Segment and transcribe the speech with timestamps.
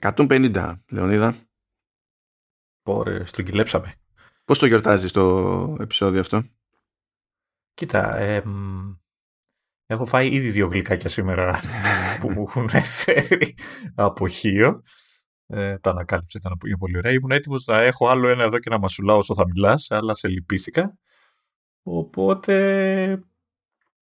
[0.00, 1.34] 150, Λεωνίδα.
[2.82, 3.94] Πόρε, στρογγυλέψαμε.
[4.44, 6.42] Πώς το γιορτάζεις το επεισόδιο αυτό;
[7.74, 8.16] Κοίτα,
[9.86, 11.60] έχω φάει ήδη δύο γλυκάκια σήμερα
[12.20, 13.54] που μου έχουν φέρει
[13.94, 14.82] από χείο.
[15.46, 17.12] Ε, τα ανακάλυψα, ήταν πολύ ωραία.
[17.12, 20.28] Ήμουν έτοιμος να έχω άλλο ένα εδώ και να μασουλάω όσο θα μιλάς, αλλά σε
[20.28, 20.98] λυπίστηκα.
[21.82, 22.54] Οπότε,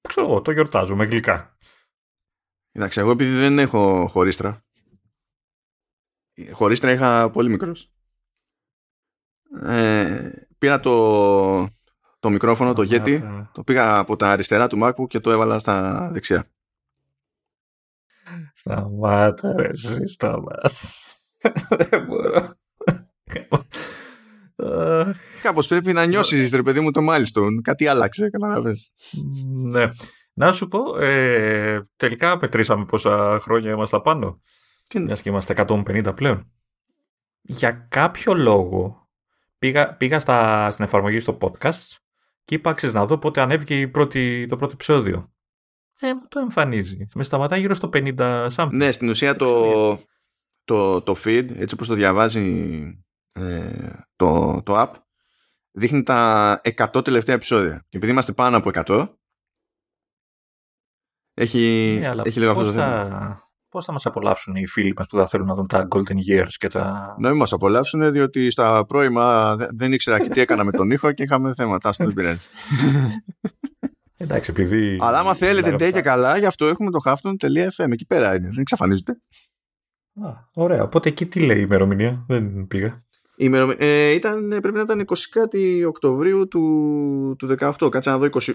[0.08, 1.56] ξέρω εγώ, το γιορτάζω με γλυκά.
[2.72, 4.64] Εντάξει, εγώ επειδή δεν έχω χωρίστρα,
[6.52, 7.90] χωρίστρα είχα πολύ μικρός.
[9.62, 11.68] Ε, πήρα το,
[12.20, 16.08] το μικρόφωνο, το Yeti, το πήγα από τα αριστερά του MacBook και το έβαλα στα
[16.12, 16.48] δεξιά.
[18.54, 20.70] Σταμάτα ρε εσύ, σταμάτα.
[21.88, 22.52] Δεν μπορώ.
[25.42, 27.60] Κάπως πρέπει να νιώσεις ρε παιδί μου το milestone.
[27.62, 28.92] Κάτι άλλαξε, καταλαβες.
[29.54, 29.88] Ναι.
[30.32, 34.40] Να σου πω, ε, τελικά πετρήσαμε πόσα χρόνια είμαστε πάνω.
[34.94, 36.52] Μιας και είμαστε 150 πλέον.
[37.40, 39.08] Για κάποιο λόγο
[39.58, 41.96] πήγα, πήγα στα, στην εφαρμογή στο podcast
[42.44, 45.32] και είπα να δω πότε ανέβηκε η πρώτη, το πρώτο επεισόδιο.
[45.98, 47.06] Δεν μου το εμφανίζει.
[47.14, 48.68] Με σταματάει γύρω στο 50 something.
[48.72, 49.98] Ναι, στην ουσία το,
[50.64, 52.82] το, το feed, έτσι όπως το διαβάζει
[53.32, 54.92] ε, το, το app,
[55.70, 57.86] δείχνει τα 100 τελευταία επεισόδια.
[57.88, 59.08] Και επειδή είμαστε πάνω από 100,
[61.34, 63.43] έχει, ναι, έχει λίγο αυτό το θέμα.
[63.74, 66.52] Πώς θα μας απολαύσουν οι φίλοι μα που θα θέλουν να δουν τα Golden Years
[66.58, 67.14] και τα.
[67.18, 71.12] Να μην μας απολαύσουν, διότι στα πρώιμα δεν ήξερα και τι έκανα με τον ήχο
[71.12, 71.88] και είχαμε θέματα.
[71.88, 72.48] Αυτό δεν πειράζει.
[74.16, 74.98] Εντάξει, επειδή.
[75.00, 77.92] Αλλά άμα θέλετε ντε και καλά, γι' αυτό έχουμε το hafton.fm.
[77.92, 78.48] Εκεί πέρα είναι.
[78.48, 79.12] Δεν εξαφανίζεται.
[80.22, 80.82] Α, ωραία.
[80.82, 82.24] Οπότε εκεί τι λέει η ημερομηνία.
[82.26, 83.04] Δεν πήγα.
[83.36, 87.90] Η ε, ήταν, πρέπει να ήταν 20 κάτι Οκτωβρίου του, του 18.
[87.90, 88.52] Κάτσε να δω 20,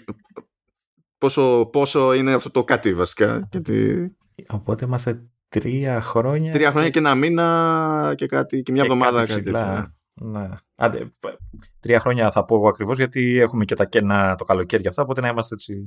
[1.18, 3.48] πόσο, πόσο είναι αυτό το κάτι βασικά.
[3.52, 4.12] Γιατί...
[4.50, 6.52] Οπότε είμαστε τρία χρόνια.
[6.52, 9.52] Τρία χρόνια και, ένα μήνα και κάτι και μια εβδομάδα κάτι,
[10.14, 10.50] Ναι.
[10.76, 11.14] Άντε,
[11.80, 15.04] τρία χρόνια θα πω εγώ ακριβώς γιατί έχουμε και τα κένα το καλοκαίρι για αυτά.
[15.04, 15.84] Οπότε να είμαστε έτσι.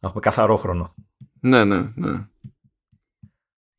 [0.00, 0.94] Να έχουμε καθαρό χρόνο.
[1.40, 2.26] Ναι, ναι, ναι.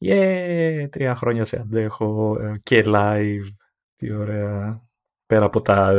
[0.06, 3.48] Yeah, τρία χρόνια σε αντέχω ε, και live.
[3.96, 4.88] Τι ωραία.
[5.26, 5.94] Πέρα από τα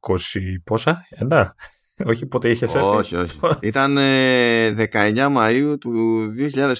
[0.00, 1.54] 20 ε, πόσα, ένα.
[2.04, 2.78] Όχι, ποτέ είχε έρθει.
[2.78, 3.38] Όχι, όχι.
[3.60, 6.26] ήταν 19 ε, Μαΐου του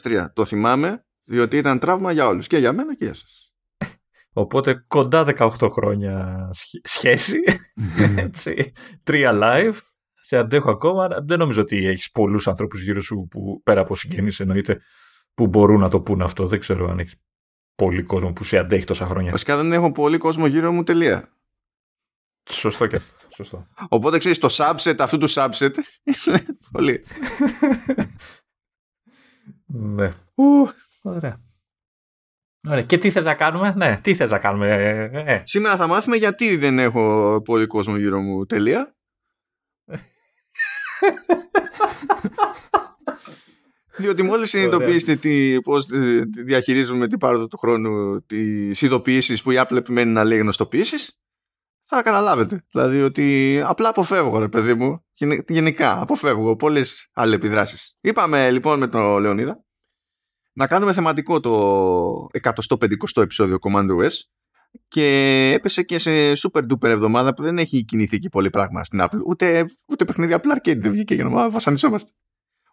[0.02, 0.24] 2003.
[0.32, 2.46] Το θυμάμαι, διότι ήταν τραύμα για όλους.
[2.46, 3.52] Και για μένα και για σας.
[4.32, 6.48] Οπότε κοντά 18 χρόνια
[6.82, 7.38] σχέση.
[8.16, 8.72] Έτσι.
[9.02, 9.74] Τρία live.
[10.12, 11.08] Σε αντέχω ακόμα.
[11.26, 14.80] Δεν νομίζω ότι έχεις πολλούς ανθρώπους γύρω σου που πέρα από συγγενείς εννοείται
[15.34, 16.46] που μπορούν να το πούν αυτό.
[16.46, 17.14] Δεν ξέρω αν έχεις
[17.74, 19.30] πολύ κόσμο που σε αντέχει τόσα χρόνια.
[19.30, 21.33] Βασικά δεν έχω πολύ κόσμο γύρω μου τελεία.
[22.50, 23.16] Σωστό και αυτό.
[23.34, 23.66] Σωστό.
[23.88, 25.70] Οπότε ξέρεις το subset αυτού του subset
[26.72, 27.04] πολύ.
[29.66, 30.12] ναι.
[30.34, 30.68] Ου,
[31.02, 31.40] ωραία.
[32.68, 32.82] Ωραία.
[32.82, 35.42] Και τι θες να κάνουμε, ναι, τι θες να κάνουμε; Ε, ε.
[35.44, 38.96] Σήμερα θα μάθουμε γιατί δεν έχω πολύ κόσμο γύρω μου τελεία.
[43.96, 45.86] Διότι μόλις συνειδητοποιήσετε τι, πώς
[46.44, 51.18] διαχειρίζουμε την πάροδο του χρόνου τις ειδοποιήσεις που η Apple επιμένει να λέει γνωστοποιήσεις
[51.84, 52.64] θα καταλάβετε.
[52.70, 55.04] Δηλαδή ότι απλά αποφεύγω, ρε παιδί μου.
[55.48, 57.96] Γενικά, αποφεύγω πολλές άλλες επιδράσεις.
[58.00, 59.64] Είπαμε λοιπόν με τον Λεωνίδα
[60.52, 64.12] να κάνουμε θεματικό το 150ο επεισόδιο Command OS
[64.88, 69.00] και έπεσε και σε super duper εβδομάδα που δεν έχει κινηθεί και πολύ πράγμα στην
[69.02, 69.20] Apple.
[69.26, 72.10] Ούτε, ούτε παιχνίδι Apple Arcade δεν βγήκε για να βασανισόμαστε.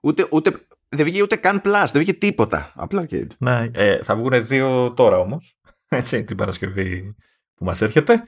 [0.01, 3.27] Ούτε, ούτε, δεν βγήκε ούτε καν plus, δεν βγήκε τίποτα Apple Arcade.
[3.37, 5.59] Ναι, ε, θα βγουν δύο τώρα όμως.
[5.87, 7.15] Έτσι, την Παρασκευή
[7.55, 8.23] που μας έρχεται.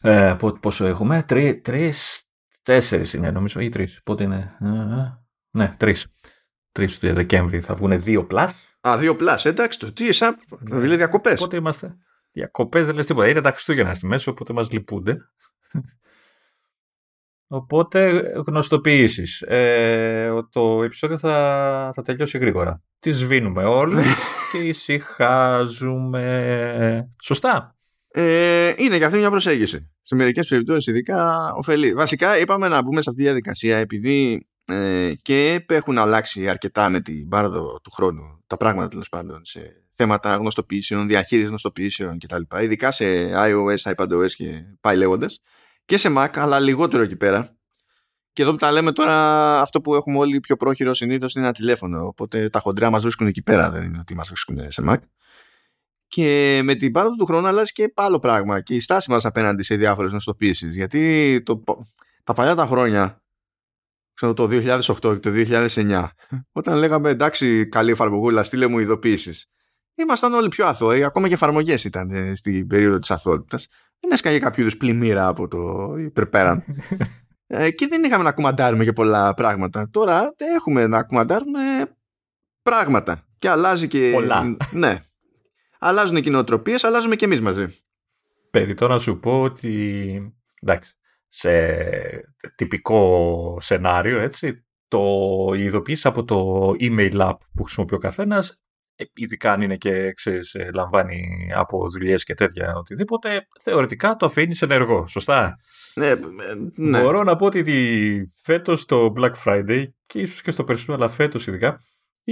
[0.00, 2.22] Ε, πόσο έχουμε, τρει, τρεις,
[2.62, 4.00] τέσσερις είναι νομίζω ή τρεις.
[4.04, 5.18] Πότε είναι, ε, ε,
[5.50, 6.06] ναι, τρεις.
[6.72, 8.78] Τρεις του Δεκέμβρη θα βγουν δύο plus.
[8.88, 11.38] Α, δύο plus, εντάξει, το τι εσά, δηλαδή διακοπές.
[11.38, 11.96] Πότε είμαστε;
[12.32, 15.16] Διακοπές δεν λες τίποτα, είναι τα Χριστούγεννα στη μέση, οπότε μας λυπούνται.
[17.50, 19.42] Οπότε γνωστοποιήσεις.
[19.42, 22.82] Ε, το επεισόδιο θα, θα τελειώσει γρήγορα.
[22.98, 24.02] Τις σβήνουμε όλοι
[24.52, 26.24] και ησυχάζουμε.
[27.22, 27.77] Σωστά.
[28.20, 29.90] Ε, είναι και αυτή μια προσέγγιση.
[30.02, 31.92] Σε μερικές περιπτώσεις, ειδικά ωφελεί.
[31.92, 37.00] Βασικά, είπαμε να μπούμε σε αυτή τη διαδικασία επειδή ε, και έχουν αλλάξει αρκετά με
[37.00, 42.62] την πάροδο του χρόνου τα πράγματα τέλος πάντων σε θέματα γνωστοποιήσεων, διαχείρισης γνωστοποιήσεων κτλ.
[42.62, 43.04] Ειδικά σε
[43.34, 45.40] iOS, iPadOS και πάει λέγοντας.
[45.84, 47.56] Και σε Mac, αλλά λιγότερο εκεί πέρα.
[48.32, 49.14] Και εδώ που τα λέμε τώρα,
[49.60, 52.06] αυτό που έχουμε όλοι πιο πρόχειρο συνήθως είναι ένα τηλέφωνο.
[52.06, 54.98] Οπότε τα χοντρά μας βρίσκουν εκεί πέρα, δεν είναι ότι μας βρίσκουν σε Mac.
[56.08, 59.62] Και με την πάροδο του χρόνου αλλάζει και άλλο πράγμα και η στάση μας απέναντι
[59.62, 60.74] σε διάφορες νοστοποίησεις.
[60.76, 61.62] Γιατί το,
[62.24, 63.22] τα παλιά τα χρόνια,
[64.14, 65.30] ξέρω το 2008 και το
[65.78, 66.06] 2009,
[66.52, 69.46] όταν λέγαμε εντάξει καλή εφαρμογούλα στείλε μου ειδοποίησεις,
[69.94, 73.68] ήμασταν όλοι πιο αθώοι, ακόμα και εφαρμογές ήταν ε, στην περίοδο της αθότητας.
[74.00, 76.64] Δεν έσκαγε κάποιο είδους πλημμύρα από το υπερπέραν.
[77.46, 79.88] ε, και δεν είχαμε να κουμαντάρουμε και πολλά πράγματα.
[79.90, 81.60] Τώρα έχουμε να κουμαντάρουμε
[82.62, 83.26] πράγματα.
[83.38, 84.10] Και αλλάζει και.
[84.14, 84.56] Πολλά.
[84.70, 85.02] Ναι.
[85.78, 87.66] Αλλάζουν οι κοινοτροπίες, αλλάζουμε και εμείς μαζί.
[88.50, 90.34] Περί να σου πω ότι.
[90.62, 90.92] Εντάξει.
[91.28, 91.50] Σε
[92.54, 95.00] τυπικό σενάριο, έτσι, το
[95.56, 98.60] ειδοποίηση από το email app που χρησιμοποιεί ο καθένας,
[99.14, 104.62] ειδικά αν είναι και ξέρεις, ε, λαμβάνει από δουλειές και τέτοια οτιδήποτε, θεωρητικά το αφήνεις
[104.62, 105.06] ενεργό.
[105.06, 105.56] Σωστά;
[105.94, 106.16] Ναι, ε,
[106.74, 107.02] ναι.
[107.02, 111.46] Μπορώ να πω ότι φέτος το Black Friday και ίσως και στο περσινό, αλλά φέτος
[111.46, 111.80] ειδικά,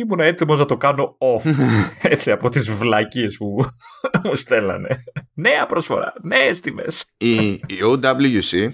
[0.00, 1.50] ήμουν έτοιμος να το κάνω off.
[2.12, 3.64] έτσι από τις βλακίες που
[4.25, 5.04] μου στέλνανε.
[5.34, 7.04] Νέα προσφορά, νέες τιμές.
[7.16, 8.69] Η, η OWC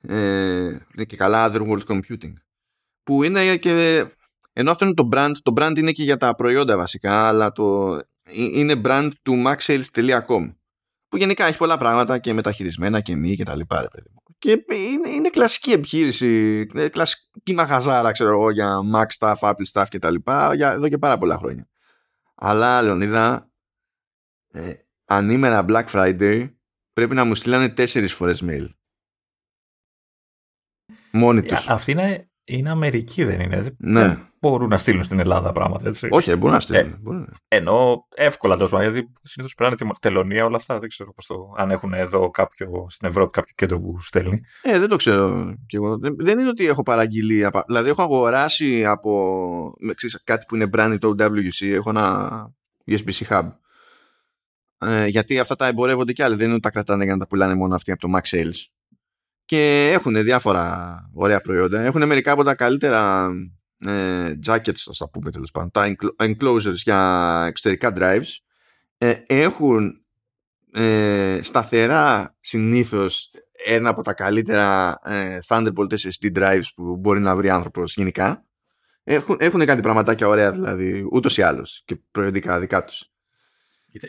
[0.00, 2.32] ε, είναι και καλά Otherworld Computing
[3.02, 4.04] που είναι και
[4.52, 7.98] ενώ αυτό είναι το brand, το brand είναι και για τα προϊόντα βασικά, αλλά το,
[8.30, 10.54] είναι brand του maxsales.com
[11.08, 14.08] που γενικά έχει πολλά πράγματα και μεταχειρισμένα και μη και τα λοιπά παιδί
[14.44, 19.98] Και είναι, είναι κλασική επιχείρηση, κλασική μαγαζάρα ξέρω εγώ για Mac stuff, Apple stuff και
[19.98, 21.68] τα λοιπά για εδώ και πάρα πολλά χρόνια.
[22.34, 23.50] Αλλά Λεωνίδα,
[24.52, 24.72] ε,
[25.04, 26.54] ανήμερα Black Friday
[26.92, 28.68] πρέπει να μου στείλανε τέσσερις φορές mail.
[31.10, 31.68] Μόνοι τους.
[31.68, 33.76] Αυτή είναι είναι Αμερική, δεν είναι.
[33.78, 34.18] Ναι.
[34.44, 36.08] Δεν μπορούν να στείλουν στην Ελλάδα πράγματα, έτσι.
[36.10, 36.92] Όχι, δεν μπορούν να στείλουν.
[36.92, 37.28] Ε, μπορούν.
[37.48, 40.78] Ενώ εύκολα τέλος πάντων, γιατί συνήθως περνάνε τη τελωνία όλα αυτά.
[40.78, 44.40] Δεν ξέρω πώς το, αν έχουν εδώ κάποιο, στην Ευρώπη κάποιο κέντρο που στέλνει.
[44.62, 45.98] Ε, δεν το ξέρω κι εγώ.
[45.98, 47.48] Δεν, δεν είναι ότι έχω παραγγείλει.
[47.66, 51.66] Δηλαδή, έχω αγοράσει από ξέρεις, κάτι που είναι brand το WC.
[51.66, 52.30] Έχω ένα
[52.90, 53.52] USB-C hub.
[54.78, 56.34] Ε, γιατί αυτά τα εμπορεύονται κι άλλοι.
[56.34, 58.74] Δεν είναι ότι τα κρατάνε για να τα πουλάνε μόνο αυτοί από το Max Sales
[59.44, 61.80] και έχουν διάφορα ωραία προϊόντα.
[61.80, 63.30] Έχουν μερικά από τα καλύτερα ε,
[64.46, 68.38] jackets, θα τα πούμε τέλος πάντων, τα enclosures για εξωτερικά drives.
[68.98, 70.04] Ε, έχουν
[70.72, 73.30] ε, σταθερά συνήθως
[73.66, 78.44] ένα από τα καλύτερα ε, Thunderbolt SSD drives που μπορεί να βρει άνθρωπος γενικά.
[79.04, 83.08] Έχουν, έχουν κάτι πραγματάκια ωραία δηλαδή ούτως ή άλλως και προϊόντικα δικά τους.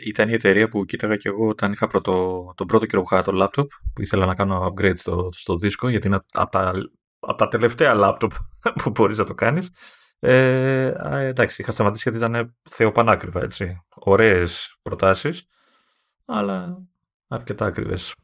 [0.06, 3.22] Ήταν η εταιρεία που κοίταγα και εγώ όταν είχα πρώτο, τον πρώτο καιρό που είχα
[3.22, 6.72] το laptop που ήθελα να κάνω upgrade στο, στο δίσκο γιατί είναι από τα,
[7.18, 8.30] από τα τελευταία laptop
[8.82, 9.70] που μπορείς να το κάνεις.
[10.18, 10.92] Ε,
[11.28, 13.84] εντάξει, είχα σταματήσει γιατί ήταν θεοπανάκριβα, έτσι.
[13.94, 15.46] Ωραίες προτάσεις,
[16.24, 16.82] αλλά
[17.28, 18.14] αρκετά ακριβές.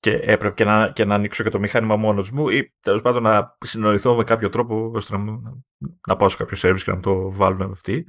[0.00, 3.22] Και έπρεπε και να, και να ανοίξω και το μηχάνημα μόνος μου ή τέλος πάντων
[3.22, 5.40] να συνοηθώ με κάποιο τρόπο ώστε να,
[6.06, 8.06] να πάω σε κάποιο service και να το βάλουμε με αυτή.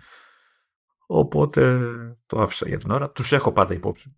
[1.06, 1.90] Οπότε
[2.26, 3.12] το άφησα για την ώρα.
[3.12, 4.18] Τους έχω πάντα υπόψη.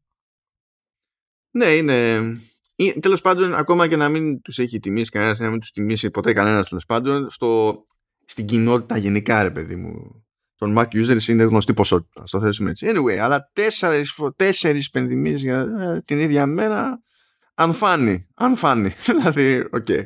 [1.51, 2.21] Ναι, είναι...
[2.99, 6.33] Τέλος πάντων, ακόμα και να μην τους έχει τιμήσει κανένας, να μην τους τιμήσει ποτέ
[6.33, 7.77] κανένας τέλος πάντων, στο...
[8.25, 10.25] στην κοινότητα γενικά, ρε παιδί μου,
[10.57, 12.25] των Mac users είναι γνωστή ποσότητα.
[12.25, 12.87] Στο θέσουμε έτσι.
[12.89, 14.89] Anyway, αλλά τέσσερις τέσσερις
[15.35, 17.01] για ε, την ίδια μέρα,
[17.53, 18.27] ανφάνει.
[18.35, 18.93] Ανφάνει.
[19.05, 19.85] δηλαδή, οκ.
[19.87, 20.05] Okay.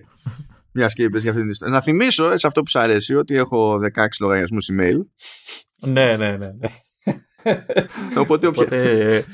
[0.74, 1.76] Μια και είπες για αυτή την ιστορία.
[1.76, 4.98] Να θυμίσω, σε αυτό που σου αρέσει, ότι έχω 16 λογαριασμούς email.
[5.80, 6.38] ναι, ναι, ναι.
[6.38, 6.70] ναι.
[8.16, 9.26] Οπότε, Οπότε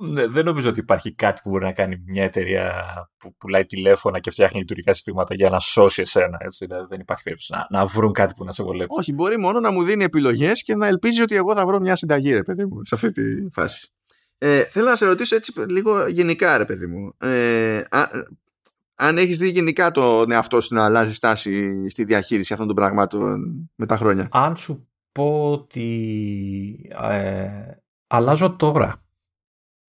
[0.00, 2.72] ναι, δεν νομίζω ότι υπάρχει κάτι που μπορεί να κάνει μια εταιρεία
[3.16, 6.38] που πουλάει τηλέφωνα και φτιάχνει λειτουργικά συστήματα για να σώσει εσένα.
[6.40, 6.66] Έτσι.
[6.66, 8.98] Δηλαδή δεν υπάρχει περίπτωση να, να βρουν κάτι που να σε βολέψει.
[8.98, 11.96] Όχι, μπορεί μόνο να μου δίνει επιλογές και να ελπίζει ότι εγώ θα βρω μια
[11.96, 13.22] συνταγή, ρε παιδί μου, σε αυτή τη
[13.52, 13.90] φάση.
[14.38, 17.14] Ε, θέλω να σε ρωτήσω έτσι λίγο γενικά, ρε παιδί μου.
[17.18, 18.08] Ε, α,
[18.94, 23.40] αν έχεις δει γενικά τον εαυτό σου να αλλάζει στάση στη διαχείριση αυτών των πραγμάτων
[23.74, 24.28] με τα χρόνια.
[24.30, 27.48] Αν σου πω ότι ε,
[28.06, 29.05] αλλάζω τώρα.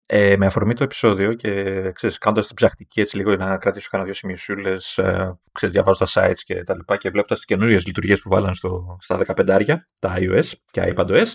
[0.09, 4.09] Ε, με αφορμή το επεισόδιο και ξέρεις, κάνοντας την ψαχτική έτσι λίγο να κρατήσω κανένα
[4.09, 8.21] δύο σημειωσούλες, ε, ξέρεις, διαβάζω τα sites και τα λοιπά και βλέποντας τις καινούριες λειτουργίες
[8.21, 11.27] που βάλαν στο, στα 15 τα iOS και iPadOS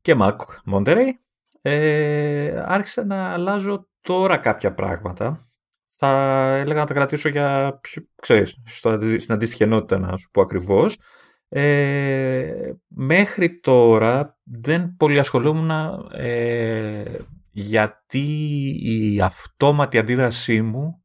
[0.00, 0.36] και Mac
[0.72, 1.06] Monterey,
[1.62, 5.44] ε, άρχισα να αλλάζω τώρα κάποια πράγματα
[6.02, 6.08] θα
[6.56, 7.80] έλεγα να τα κρατήσω για,
[8.22, 8.56] ξέρεις,
[9.18, 10.98] στην αντίστοιχη ενότητα να σου πω ακριβώς.
[11.48, 15.70] Ε, μέχρι τώρα δεν πολύ ασχολούμουν
[16.12, 17.04] ε,
[17.60, 18.26] γιατί
[18.82, 21.04] η αυτόματη αντίδρασή μου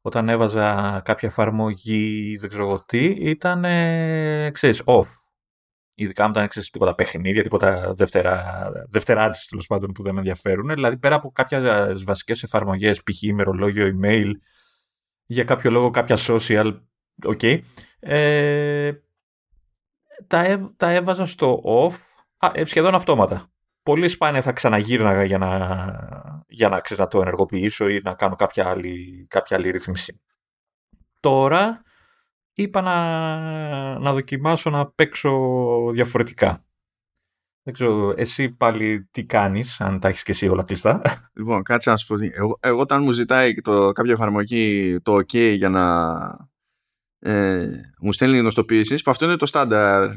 [0.00, 5.06] όταν έβαζα κάποια εφαρμογή δεν ξέρω τι ήταν, ε, ξέρεις, off.
[5.94, 10.68] Ειδικά όταν ξέρεις τίποτα παιχνίδια, τίποτα δευτερα, δευτεράτζε τέλος πάντων που δεν με ενδιαφέρουν.
[10.68, 13.22] Δηλαδή πέρα από κάποιες βασικές εφαρμογές, π.χ.
[13.22, 14.30] ημερολόγιο, email,
[15.26, 16.80] για κάποιο λόγο κάποια social,
[17.24, 17.60] ok,
[18.00, 18.92] ε,
[20.26, 21.94] τα, τα έβαζα στο off
[22.36, 23.50] α, ε, σχεδόν αυτόματα.
[23.86, 25.48] Πολύ σπάνια θα ξαναγύρναγα για να,
[26.48, 30.20] για να, ξέρεις, να το ενεργοποιήσω ή να κάνω κάποια άλλη, κάποια άλλη ρύθμιση.
[31.20, 31.82] Τώρα
[32.52, 35.30] είπα να, να δοκιμάσω να παίξω
[35.92, 36.64] διαφορετικά.
[37.62, 41.02] Δεν ξέρω, εσύ πάλι τι κάνεις, αν τα έχεις και εσύ όλα κλειστά.
[41.38, 42.14] Λοιπόν, κάτσε να σου πω.
[42.32, 45.84] Εγώ, εγώ όταν μου ζητάει το, κάποια εφαρμογή το OK για να
[47.18, 47.68] ε,
[48.00, 50.10] μου στέλνει γνωστοποιήσεις, που αυτό είναι το στάνταρ.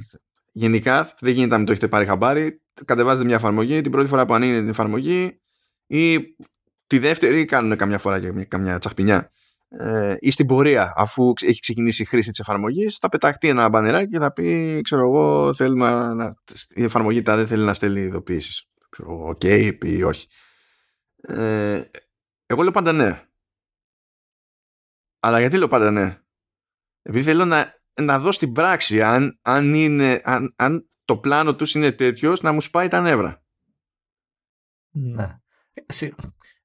[0.51, 2.62] Γενικά, δεν γίνεται να μην το έχετε πάρει χαμπάρι.
[2.86, 5.41] Κατεβάζετε μια εφαρμογή, την πρώτη φορά που ανοίγει την εφαρμογή
[5.88, 6.20] ή
[6.88, 9.32] τη δεύτερη κάνουν καμιά φορά και καμιά τσαχπινιά.
[9.72, 14.12] Ε, ή στην πορεία αφού έχει ξεκινήσει η χρήση της εφαρμογής θα πεταχτεί ένα μπανεράκι
[14.12, 16.36] και θα πει ξέρω εγώ θέλουμε να,
[16.75, 18.70] η εφαρμογή τα δεν θέλει να στέλνει ειδοποιήσεις
[19.06, 20.27] OK okay, ή όχι.
[21.22, 21.82] Ε,
[22.46, 23.24] εγώ λέω πάντα ναι.
[25.20, 26.20] Αλλά γιατί λέω πάντα ναι;
[27.01, 31.75] Επειδή θέλω να, να δω στην πράξη αν, αν, είναι, αν, αν το πλάνο τους
[31.75, 33.44] είναι τέτοιος να μου σπάει τα νεύρα
[34.89, 35.38] ναι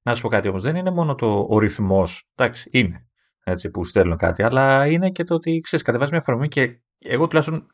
[0.01, 3.07] να σου πω κάτι όμως, δεν είναι μόνο το, ο ρυθμός, εντάξει, είναι,
[3.43, 7.27] έτσι, που στέλνω κάτι, αλλά είναι και το ότι, ξέρεις, κατεβάζεις μια εφαρμογή και εγώ
[7.27, 7.67] τουλάχιστον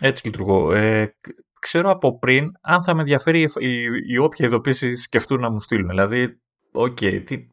[0.00, 0.72] έτσι λειτουργώ.
[0.72, 1.16] Ε,
[1.60, 5.60] ξέρω από πριν αν θα με ενδιαφέρει η, η, η όποια ειδοποίηση σκεφτούν να μου
[5.60, 5.88] στείλουν.
[5.88, 6.40] Δηλαδή,
[6.72, 7.46] OK, okay, τι...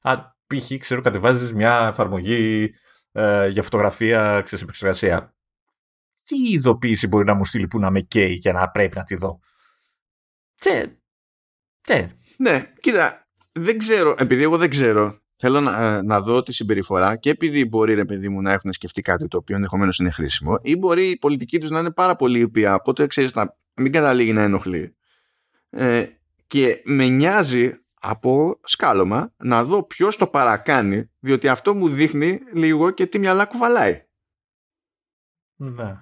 [0.00, 0.78] Α, π.χ.
[0.78, 2.70] ξέρω κατεβάζεις μια εφαρμογή
[3.12, 5.34] ε, για φωτογραφία, ξέρεις, επεξεργασία.
[6.24, 9.14] Τι ειδοποίηση μπορεί να μου στείλει που να με καίει για να πρέπει να τη
[9.14, 9.40] δω;
[10.54, 10.98] Τσε,
[11.80, 12.16] τσε.
[12.36, 17.16] Ναι, κοίτα, δεν ξέρω, επειδή εγώ δεν ξέρω, θέλω να, ε, να δω τη συμπεριφορά
[17.16, 20.58] και επειδή μπορεί ρε παιδί μου να έχουν σκεφτεί κάτι το οποίο ενδεχομένως είναι χρήσιμο
[20.62, 24.32] ή μπορεί η πολιτική τους να είναι πάρα πολύ ήπια, οπότε ξέρεις να μην καταλήγει
[24.32, 24.96] να ενοχλεί.
[25.70, 26.06] Ε,
[26.46, 32.90] και με νοιάζει από σκάλωμα να δω ποιος το παρακάνει, διότι αυτό μου δείχνει λίγο
[32.90, 34.06] και τι μυαλά κουβαλάει.
[35.56, 35.96] Ναι.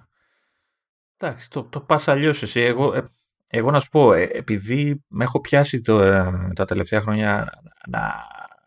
[1.16, 2.60] Εντάξει, το, το πας αλλιώς εσύ.
[2.60, 3.10] Εγώ, ε,
[3.46, 7.48] εγώ να σου πω, ε, επειδή με έχω πιάσει το, ε, τα τελευταία χρόνια
[7.88, 8.14] να,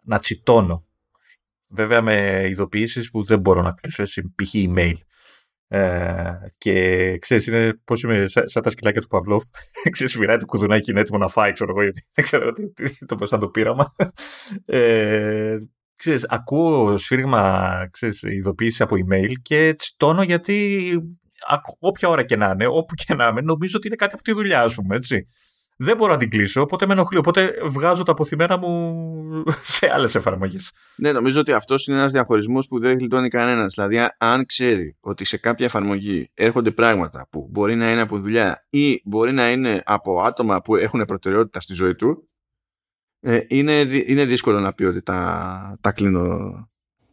[0.04, 0.86] να τσιτώνω.
[1.68, 4.52] Βέβαια με ειδοποιήσεις που δεν μπορώ να κλείσω, έτσι, π.χ.
[4.54, 4.96] email.
[5.67, 9.43] Ε, και ξέρεις, είναι πώς είμαι σαν, τα σκυλάκια του Παυλόφ.
[9.91, 13.05] ξέρεις, φυράει το κουδουνάκι, είναι έτοιμο να φάει, ξέρω εγώ, γιατί δεν ξέρω τι, τι,
[13.05, 13.93] το πώς το πείραμα.
[14.65, 15.58] Ε,
[15.96, 20.89] ξέρεις, ακούω σφύριγμα, ξέρεις, ειδοποίηση από email και τσιτώνω γιατί
[21.79, 24.32] όποια ώρα και να είναι, όπου και να είμαι, νομίζω ότι είναι κάτι από τη
[24.32, 25.27] δουλειά σου, έτσι.
[25.77, 27.18] Δεν μπορώ να την κλείσω, οπότε με ενοχλεί.
[27.18, 29.03] Οπότε βγάζω τα αποθυμένα μου
[29.75, 30.72] σε άλλες εφαρμογές.
[30.96, 33.74] Ναι, νομίζω ότι αυτός είναι ένας διαχωρισμός που δεν γλιτώνει κανένας.
[33.74, 38.65] Δηλαδή, αν ξέρει ότι σε κάποια εφαρμογή έρχονται πράγματα που μπορεί να είναι από δουλειά
[38.70, 42.27] ή μπορεί να είναι από άτομα που έχουν προτεραιότητα στη ζωή του,
[43.20, 46.51] ε, είναι, είναι δύσκολο να πει ότι τα, τα κλείνω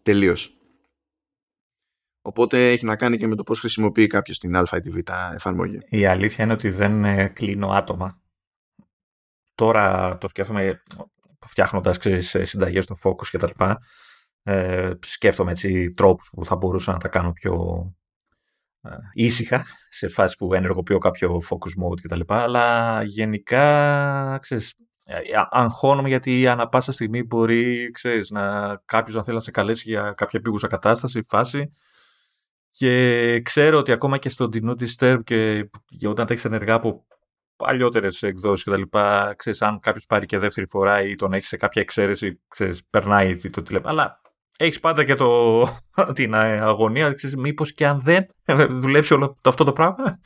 [0.03, 0.55] τελείως.
[2.23, 4.97] Οπότε έχει να κάνει και με το πώς χρησιμοποιεί κάποιος την α ή τη β
[5.35, 5.79] εφαρμογή.
[5.89, 8.20] Η αλήθεια είναι ότι δεν ε, κλείνω άτομα.
[9.61, 10.83] Τώρα το σκέφτομαι
[11.47, 13.79] φτιάχνοντας ξέρεις, ε, συνταγές στο Focus και τα λοιπά.
[14.43, 17.85] Ε, σκέφτομαι έτσι τρόπους που θα μπορούσα να τα κάνω πιο
[18.83, 22.21] ε, ήσυχα σε φάση που ενεργοποιώ κάποιο focus mode κτλ.
[22.27, 24.75] Αλλά γενικά ξέρεις,
[25.05, 25.17] ε,
[25.51, 30.13] αγχώνομαι γιατί ανά πάσα στιγμή μπορεί ξέρεις, να, κάποιος να θέλει να σε καλέσει για
[30.17, 31.71] κάποια επίγουσα κατάσταση, φάση
[32.71, 37.07] και ξέρω ότι ακόμα και στο Do Disturb και, και όταν τα έχεις ενεργά από
[37.65, 38.99] παλιότερες εκδόσεις κτλ.
[39.37, 43.37] Ξέρεις, αν κάποιος πάρει και δεύτερη φορά ή τον έχεις σε κάποια εξαίρεση, ξέρεις, περνάει
[43.37, 43.91] το τηλέφωνο.
[43.91, 44.21] Αλλά
[44.57, 45.63] έχεις πάντα και το,
[46.15, 48.27] την αγωνία, ξέρεις, μήπως και αν δεν
[48.83, 50.21] δουλέψει όλο αυτό το πράγμα.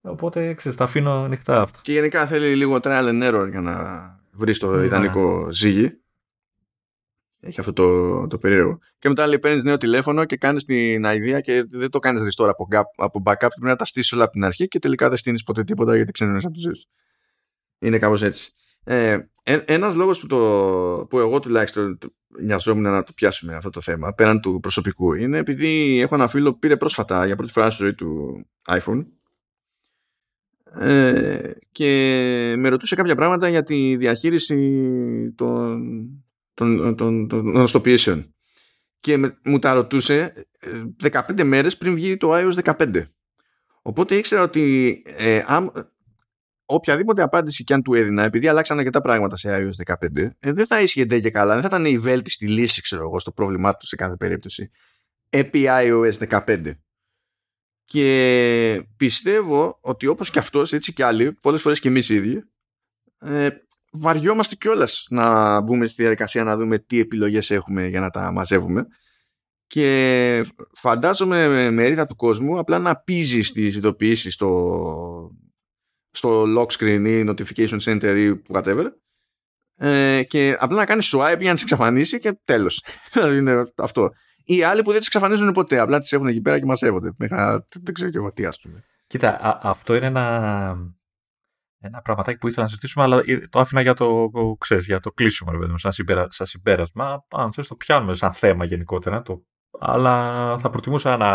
[0.00, 1.78] Οπότε, ξέρεις, τα αφήνω ανοιχτά αυτά.
[1.82, 3.74] Και γενικά θέλει λίγο trial and error για να
[4.32, 4.84] βρεις το ναι.
[4.84, 6.01] ιδανικό ζύγι.
[7.44, 8.78] Έχει αυτό το, το περίεργο.
[8.98, 12.48] Και μετά λέει παίρνεις νέο τηλέφωνο και κάνεις την idea και δεν το κάνεις restore
[12.48, 13.36] από, από backup.
[13.38, 16.12] Πρέπει να τα στήσεις όλα από την αρχή και τελικά δεν στείνεις ποτέ τίποτα γιατί
[16.12, 16.86] ξέρει από τους ζήσει.
[17.78, 18.52] Είναι κάπως έτσι.
[18.84, 20.26] Ε, Ένας λόγος που,
[21.10, 21.98] που εγώ τουλάχιστον
[22.40, 26.52] νοιαζόμουν να το πιάσουμε αυτό το θέμα πέραν του προσωπικού είναι επειδή έχω ένα φίλο
[26.52, 29.04] που πήρε πρόσφατα για πρώτη φορά στη ζωή του iPhone
[30.78, 36.21] ε, και με ρωτούσε κάποια πράγματα για τη διαχείριση των
[36.54, 38.34] των, των, των γνωστοποιήσεων.
[39.00, 40.46] Και με, μου τα ρωτούσε
[41.02, 43.02] 15 ε, μέρες πριν βγει το iOS 15.
[43.82, 45.42] Οπότε ήξερα ότι ε,
[46.64, 50.66] οποιαδήποτε απάντηση και αν του έδινα, επειδή αλλάξαν αρκετά πράγματα σε iOS 15, ε, δεν
[50.66, 53.86] θα ίσχυε και καλά, δεν θα ήταν η βέλτιστη λύση, ξέρω εγώ, στο πρόβλημά του
[53.86, 54.70] σε κάθε περίπτωση.
[55.30, 56.72] Επί iOS 15.
[57.84, 62.42] Και πιστεύω ότι όπως και αυτός, έτσι και άλλοι, πολλές φορές και εμείς οι ίδιοι,
[63.18, 63.48] ε,
[63.92, 68.86] βαριόμαστε κιόλας να μπούμε στη διαδικασία να δούμε τι επιλογές έχουμε για να τα μαζεύουμε
[69.66, 75.30] και φαντάζομαι με μερίδα του κόσμου απλά να πίζει στις ειδοποιήσεις στο,
[76.10, 78.86] στο lock screen ή notification center ή whatever
[79.76, 82.84] ε, και απλά να κάνει swipe για να τις εξαφανίσει και τέλος.
[83.12, 84.10] Δηλαδή είναι αυτό.
[84.44, 87.12] Ή άλλοι που δεν τις εξαφανίζουν ποτέ, απλά τις έχουν εκεί πέρα και μαζεύονται.
[87.18, 87.36] Μέχρι
[87.82, 88.84] δεν ξέρω και εγώ τι ας πούμε.
[89.06, 90.76] Κοίτα, αυτό είναι ένα
[91.82, 95.52] ένα πραγματάκι που ήθελα να συζητήσουμε, αλλά το άφηνα για το, ξέρεις, για το κλείσιμο,
[95.52, 97.26] ρε παιδί σαν, συμπερα, σαν συμπέρασμα.
[97.28, 99.42] Αν θες το πιάνουμε σαν θέμα γενικότερα, το,
[99.78, 101.30] αλλά θα προτιμούσα να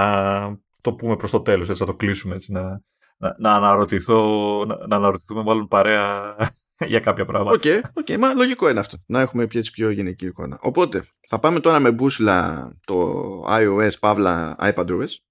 [0.82, 2.82] το πούμε προς το τέλος, έτσι, να το κλείσουμε, έτσι, να,
[3.18, 6.36] να, να αναρωτηθώ, να, να αναρωτηθούμε μάλλον παρέα
[6.92, 7.56] για κάποια πράγματα.
[7.56, 8.98] OK, okay, okay, μα λογικό είναι αυτό.
[9.06, 10.58] Να έχουμε έτσι πιο γενική εικόνα.
[10.62, 15.27] Οπότε, θα πάμε τώρα με μπούσουλα το iOS, παύλα iPadOS.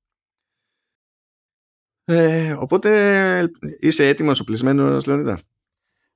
[2.08, 5.38] Ε, οπότε είσαι έτοιμος, οπλισμένος, Λεωνίδα;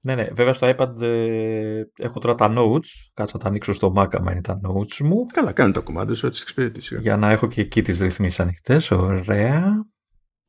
[0.00, 0.28] Ναι, ναι.
[0.32, 3.10] Βέβαια στο iPad ε, έχω τώρα τα notes.
[3.14, 5.26] Κάτσα να τα ανοίξω στο Mac άμα είναι τα notes μου.
[5.26, 6.98] Καλά, κάνει το κομμάτι σου, έτσι εξυπηρετήσει.
[7.00, 8.90] Για να έχω και εκεί τις ρυθμίσεις ανοιχτές.
[8.90, 9.86] Ωραία.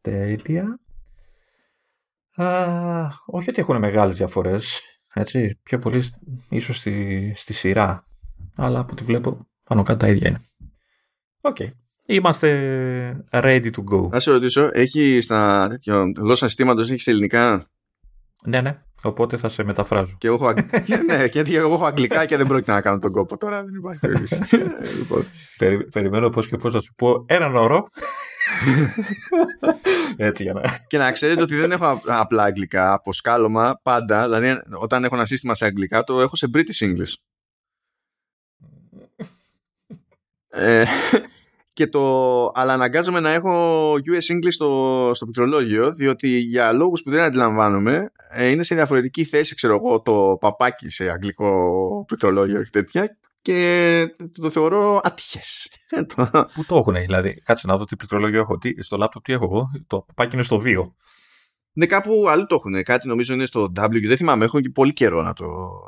[0.02, 0.80] Τέλεια.
[2.36, 4.82] Α, όχι ότι έχουν μεγάλες διαφορές.
[5.14, 6.04] Έτσι, πιο πολύ
[6.50, 8.06] ίσως στη, στη σειρά.
[8.56, 10.42] Αλλά από ό,τι βλέπω πάνω κάτω τα ίδια είναι.
[11.42, 11.56] OK.
[11.60, 11.70] Okay.
[12.12, 14.10] Είμαστε ready to go.
[14.10, 17.66] Να σε ρωτήσω, έχει στα τέτοιο γλώσσα συστήματος, έχεις ελληνικά;
[18.46, 18.82] Ναι, ναι.
[19.04, 20.16] Οπότε θα σε μεταφράζω.
[20.18, 20.54] Και εγώ έχω,
[21.08, 23.38] ναι, γιατί εγώ έχω αγγλικά και δεν πρόκειται να κάνω τον κόπο.
[23.38, 24.08] Τώρα δεν υπάρχει
[24.98, 25.26] λοιπόν.
[25.58, 27.88] Περι, περιμένω πώς και πώς να σου πω έναν όρο.
[30.18, 30.62] Έτσι για να.
[30.88, 34.24] Και να ξέρετε ότι δεν έχω απλά αγγλικά από σκάλωμα πάντα.
[34.24, 37.14] Δηλαδή, όταν έχω ένα σύστημα σε αγγλικά, το έχω σε British English.
[40.50, 40.86] ε,
[41.82, 47.10] και το, αλλά αναγκάζομαι να έχω US English στο, στο πληκτρολόγιο διότι για λόγους που
[47.10, 52.70] δεν αντιλαμβάνομαι ε, είναι σε διαφορετική θέση ξέρω εγώ το παπάκι σε αγγλικό πληκτρολόγιο και
[52.70, 54.06] τέτοια και
[54.42, 55.72] το θεωρώ ατυχές.
[56.54, 59.46] Πού το έχουν δηλαδή, κάτσε να δω τι πληκτρολόγιο έχω, τι, στο λάπτοπ τι έχω
[59.46, 60.82] εγώ, το παπάκι είναι στο 2.
[61.74, 62.84] Ναι, κάπου αλλού το έχουν.
[62.84, 64.08] Κάτι νομίζω είναι στο W.
[64.08, 64.46] Δεν θυμάμαι.
[64.46, 65.46] Έχω και πολύ καιρό να το,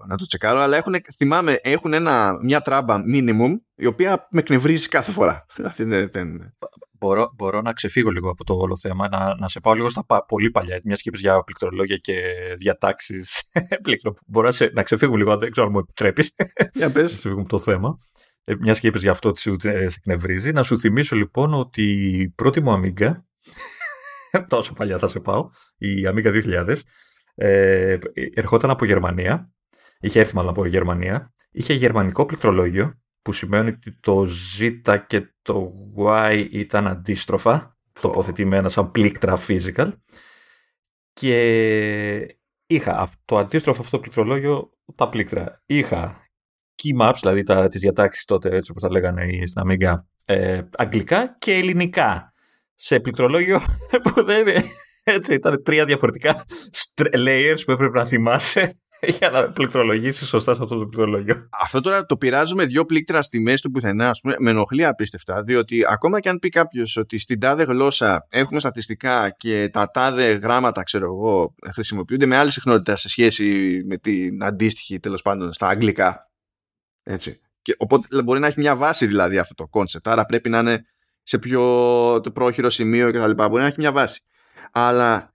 [0.08, 0.60] να το τσεκάρω.
[0.60, 5.46] Αλλά έχουν, θυμάμαι, έχουν ένα, μια τράμπα minimum η οποία με εκνευρίζει κάθε φορά.
[7.04, 10.06] μπορώ, μπορώ να ξεφύγω λίγο από το όλο θέμα, να, να σε πάω λίγο στα
[10.28, 12.14] πολύ παλιά, μιας σκέψη για πληκτρολόγια και
[12.58, 13.44] διατάξεις.
[14.28, 16.36] μπορώ να, σε, να ξεφύγω λίγο, δεν ξέρω αν μου επιτρέπεις.
[16.74, 17.26] Για πες.
[17.26, 17.98] από το θέμα.
[18.44, 19.50] Ε, μιας σκέψη για αυτό ότι σε
[19.98, 20.52] εκνευρίζει.
[20.52, 21.84] Να σου θυμίσω λοιπόν ότι
[22.22, 23.26] η πρώτη μου αμίγκα
[24.48, 26.76] τόσο παλιά θα σε πάω, η Amiga 2000,
[27.36, 27.98] ε,
[28.34, 29.52] ερχόταν από Γερμανία,
[30.00, 34.28] είχε έρθει μάλλον από Γερμανία, είχε γερμανικό πληκτρολόγιο, που σημαίνει ότι το
[34.60, 39.92] Z και το Y ήταν αντίστροφα, τοποθετημένα σαν πλήκτρα physical,
[41.14, 45.62] και είχα το αντίστροφο αυτό πληκτρολόγιο, τα πλήκτρα.
[45.66, 46.30] Είχα
[46.84, 51.36] key maps, δηλαδή τα, τις διατάξεις τότε, έτσι όπως τα λέγανε στην Amiga, ε, αγγλικά
[51.40, 52.33] και ελληνικά
[52.84, 53.62] σε πληκτρολόγιο
[54.04, 54.64] που δεν είναι.
[55.04, 56.46] Έτσι, ήταν τρία διαφορετικά
[56.98, 58.80] layers που έπρεπε να θυμάσαι
[59.18, 61.48] για να πληκτρολογήσεις σωστά σε αυτό το πληκτρολόγιο.
[61.62, 65.44] Αυτό τώρα το πειράζουμε δύο πλήκτρα στη μέση του πουθενά, ας πούμε, με ενοχλεί απίστευτα.
[65.44, 70.32] Διότι ακόμα και αν πει κάποιος ότι στην τάδε γλώσσα έχουμε στατιστικά και τα τάδε
[70.32, 75.68] γράμματα, ξέρω εγώ, χρησιμοποιούνται με άλλη συχνότητα σε σχέση με την αντίστοιχη τέλος πάντων στα
[75.68, 76.32] αγγλικά.
[77.04, 77.40] Έτσι.
[77.62, 80.08] Και οπότε μπορεί να έχει μια βάση δηλαδή αυτό το concept.
[80.08, 80.86] Άρα πρέπει να είναι
[81.24, 81.62] σε πιο
[82.22, 83.50] το πρόχειρο σημείο και τα λοιπά.
[83.50, 84.22] Μπορεί να έχει μια βάση.
[84.72, 85.34] Αλλά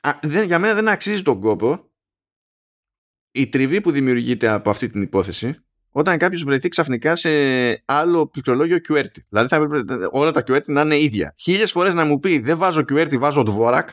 [0.00, 1.90] α, δεν, για μένα δεν αξίζει τον κόπο
[3.30, 7.30] η τριβή που δημιουργείται από αυτή την υπόθεση όταν κάποιος βρεθεί ξαφνικά σε
[7.84, 9.22] άλλο πληκτρολόγιο QWERTY.
[9.28, 11.34] Δηλαδή θα έπρεπε όλα τα QWERTY να είναι ίδια.
[11.38, 13.84] Χίλιες φορές να μου πει δεν βάζω QWERTY, βάζω Dvorak.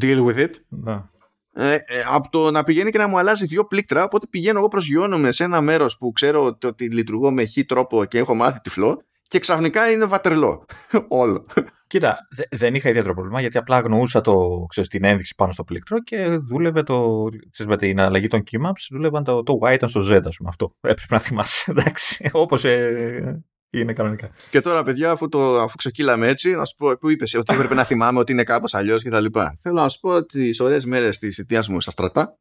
[0.00, 0.50] Deal with it.
[0.68, 1.12] Να.
[1.56, 4.68] Ε, ε, από το να πηγαίνει και να μου αλλάζει δύο πλήκτρα, οπότε πηγαίνω εγώ
[4.68, 8.60] προσγειώνομαι σε ένα μέρος που ξέρω ότι, ότι λειτουργώ με χ τρόπο και έχω μάθει
[8.60, 10.64] τυφλό και ξαφνικά είναι βατερλό.
[11.08, 11.46] Όλο.
[11.86, 12.16] Κοίτα,
[12.50, 16.26] δεν είχα ιδιαίτερο πρόβλημα γιατί απλά αγνοούσα το, ξέρεις, την ένδειξη πάνω στο πλήκτρο και
[16.26, 17.24] δούλευε το.
[17.50, 20.48] Ξέρεις, με την αλλαγή των keymaps, δούλευαν το, το Y ήταν στο Z, ας πούμε.
[20.48, 21.70] Αυτό έπρεπε να θυμάσαι.
[21.70, 24.30] Εντάξει, όπως ε, είναι κανονικά.
[24.50, 27.74] Και τώρα, παιδιά, αφού, το, αφού ξεκύλαμε έτσι, να σου πω που είπες ότι έπρεπε
[27.74, 29.24] να θυμάμαι ότι είναι κάπως αλλιώς κτλ.
[29.60, 32.38] Θέλω να σου πω ότι τις ωραίες μέρες της αιτία μου στα στρατά.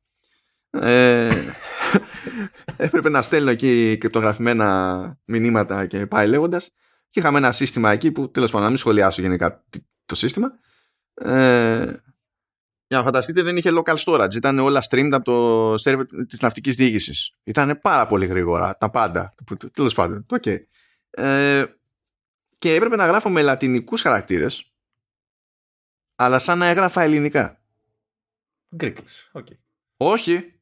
[0.69, 1.29] Ε,
[2.77, 6.71] έπρεπε να στέλνω εκεί κρυπτογραφημένα μηνύματα και πάει λέγοντας.
[7.09, 9.63] Και είχαμε ένα σύστημα εκεί που τέλος πάντων να μην σχολιάσω γενικά
[10.05, 10.51] το σύστημα.
[11.13, 11.93] Ε,
[12.87, 14.33] για να φανταστείτε δεν είχε local storage.
[14.35, 17.35] Ήταν όλα streamed από το server της ναυτικής διοίκησης.
[17.43, 19.35] Ήταν πάρα πολύ γρήγορα τα πάντα.
[19.73, 20.25] Τέλος πάντων.
[20.29, 20.57] Okay.
[21.09, 21.65] Ε,
[22.57, 24.73] και έπρεπε να γράφω με λατινικούς χαρακτήρες
[26.15, 27.61] αλλά σαν να έγραφα ελληνικά.
[28.75, 29.31] Γκρίκλες.
[29.33, 29.57] Okay.
[29.97, 30.52] Όχι.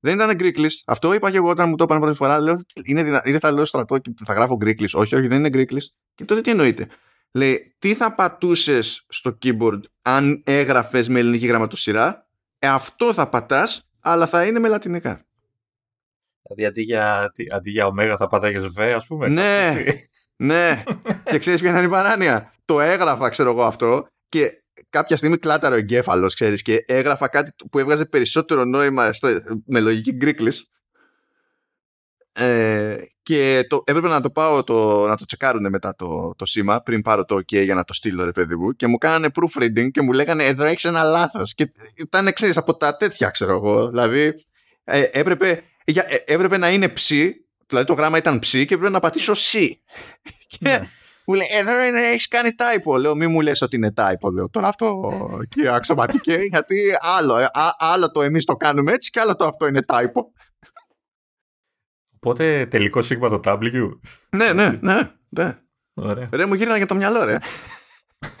[0.00, 2.40] Δεν ήταν Greek Αυτό είπα και εγώ όταν μου το είπαν πρώτη φορά.
[2.40, 3.22] Λέω, είναι, δυνα...
[3.24, 5.76] είναι θα λέω στρατό και θα γράφω Greek Όχι, όχι, δεν είναι Greek
[6.14, 6.86] Και τότε τι εννοείται;
[7.32, 12.26] Λέει, τι θα πατούσες στο keyboard αν έγραφες με ελληνική γραμματοσυρά;
[12.58, 15.26] Ε, αυτό θα πατάς, αλλά θα είναι με λατινικά.
[16.42, 19.28] Δηλαδή αντί για, αντί για ωμέγα θα πατάγες β, ας πούμε.
[19.28, 19.84] Ναι,
[20.36, 20.82] ναι.
[21.24, 25.74] και ξέρεις ποια είναι η παράνοια; Το έγραφα, ξέρω εγώ αυτό, και κάποια στιγμή κλάταρο
[25.74, 29.28] ο εγκέφαλος, ξέρεις, και έγραφα κάτι που έβγαζε περισσότερο νόημα στο,
[29.66, 30.52] με λογική γκρίκλη.
[32.32, 36.80] Ε, και το, έπρεπε να το πάω το, να το τσεκάρουν μετά το, το σήμα
[36.80, 39.90] πριν πάρω το OK για να το στείλω ρε παιδί μου και μου κάνανε proofreading
[39.90, 43.88] και μου λέγανε εδώ έχεις ένα λάθος και ήταν ξέρεις από τα τέτοια ξέρω εγώ
[43.88, 44.34] δηλαδή
[44.84, 47.08] ε, έπρεπε, για, ε, έπρεπε να είναι ψ
[47.66, 49.58] δηλαδή το γράμμα ήταν ψ και έπρεπε να πατήσω C
[50.48, 50.88] και ναι.
[51.26, 54.50] Μου λέει εδώ είναι, έχεις κάνει typo λέω μη μου λες ότι είναι typo λέω
[54.50, 55.10] τώρα αυτό
[55.48, 59.66] κύριε αξιωματικέ γιατί άλλο, ε, άλλο το εμείς το κάνουμε έτσι και άλλο το αυτό
[59.66, 60.22] είναι typo
[62.26, 63.88] Οπότε τελικό σίγμα το W.
[64.36, 65.10] Ναι, ναι, ναι.
[65.28, 65.58] ναι.
[65.94, 66.28] Ωραία.
[66.32, 67.38] Ρε μου γύρνανε για το μυαλό, ρε.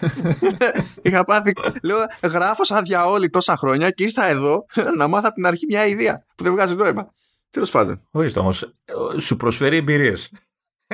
[1.02, 1.52] Είχα πάθει.
[1.82, 5.86] Λέω, γράφω σαν διαόλη τόσα χρόνια και ήρθα εδώ να μάθω από την αρχή μια
[5.86, 7.10] ιδέα που δεν βγάζει νόημα.
[7.50, 8.02] Τέλος πάντων.
[8.10, 8.74] Ορίστε όμως.
[9.18, 10.30] Σου προσφέρει εμπειρίες.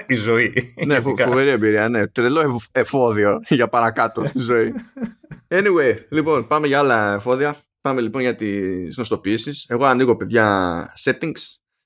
[0.07, 0.75] Η ζωή.
[0.87, 2.07] ναι, φο- φοβερή εμπειρία, ναι.
[2.07, 4.73] Τρελό εφόδιο για παρακάτω στη ζωή.
[5.55, 7.57] Anyway, λοιπόν, πάμε για άλλα εφόδια.
[7.81, 9.65] Πάμε λοιπόν για τις νοστοποιήσει.
[9.69, 11.41] Εγώ ανοίγω, παιδιά, settings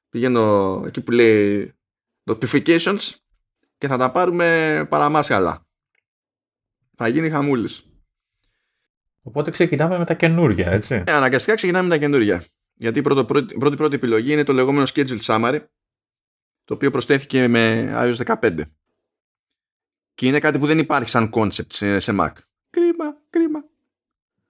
[0.09, 1.73] πηγαίνω εκεί που λέει
[2.31, 3.11] notifications
[3.79, 5.67] και θα τα πάρουμε παραμάσχαλα.
[6.97, 7.85] Θα γίνει χαμούλης.
[9.23, 11.03] Οπότε ξεκινάμε με τα καινούργια, έτσι.
[11.07, 12.45] Ε, αναγκαστικά ξεκινάμε με τα καινούργια.
[12.75, 13.25] Γιατί η πρώτη,
[13.59, 15.59] πρώτη, πρώτη επιλογή είναι το λεγόμενο schedule summary,
[16.67, 18.61] το οποίο προσθέθηκε με iOS 15.
[20.15, 22.33] Και είναι κάτι που δεν υπάρχει σαν concept σε, σε Mac.
[22.71, 23.65] Κρίμα, κρίμα.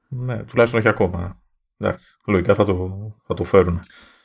[0.09, 1.43] Ναι, τουλάχιστον όχι ακόμα.
[1.77, 3.81] Εντάξει, λογικά θα το, θα το φέρουν.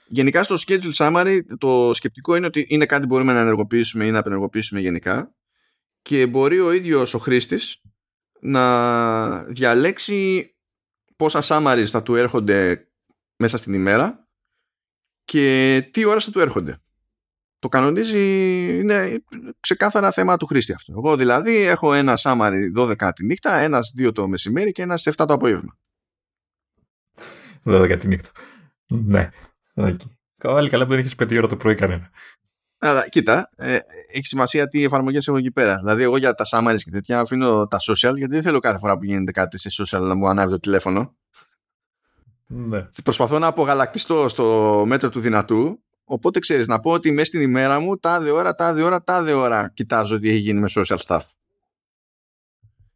[0.08, 4.12] Γενικά στο schedule summary το σκεπτικό είναι ότι είναι κάτι που μπορούμε να ενεργοποιήσουμε ή
[4.12, 5.36] να απενεργοποιήσουμε γενικά
[6.02, 7.82] και μπορεί ο ίδιος ο χρήστης
[8.40, 10.52] να διαλέξει
[11.16, 12.88] πόσα summaries θα του έρχονται
[13.36, 14.28] μέσα στην ημέρα
[15.24, 16.82] και τι ώρες θα του έρχονται.
[17.62, 18.20] Το κανονίζει,
[18.80, 19.24] είναι
[19.60, 20.94] ξεκάθαρα θέμα του χρήστη αυτό.
[20.98, 25.14] Εγώ δηλαδή έχω ένα summary 12 τη νύχτα, ένας 2 το μεσημέρι και ένας 7
[25.16, 25.78] το απόγευμα.
[27.64, 28.30] 12 τη νύχτα.
[28.88, 29.30] Ναι.
[29.76, 29.96] Okay.
[30.70, 32.10] καλά που δεν έχει πέντε ώρα το πρωί κανένα.
[32.78, 33.78] Αλλά κοίτα, ε,
[34.12, 35.78] έχει σημασία τι εφαρμογές έχω εκεί πέρα.
[35.78, 38.98] Δηλαδή, εγώ για τα summaries και τέτοια αφήνω τα social, γιατί δεν θέλω κάθε φορά
[38.98, 41.16] που γίνεται κάτι σε social να μου ανάβει το τηλέφωνο.
[42.48, 42.88] Ναι.
[43.04, 45.84] Προσπαθώ να απογαλακτιστώ στο μέτρο του δυνατού.
[46.12, 49.72] Οπότε ξέρεις, να πω ότι μέσα στην ημέρα μου, τάδε ώρα, τάδε ώρα, τάδε ώρα
[49.74, 51.22] κοιτάζω τι έχει γίνει με social stuff.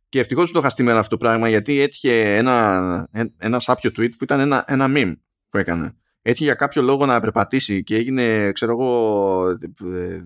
[0.10, 4.10] Και ευτυχώς που το είχα στείλει αυτό το πράγμα, γιατί έτυχε ένα, ένα σάπιο tweet
[4.18, 5.14] που ήταν ένα, ένα meme
[5.50, 5.96] που έκανε.
[6.22, 9.58] Έτσι για κάποιο λόγο να περπατήσει και έγινε, ξέρω εγώ,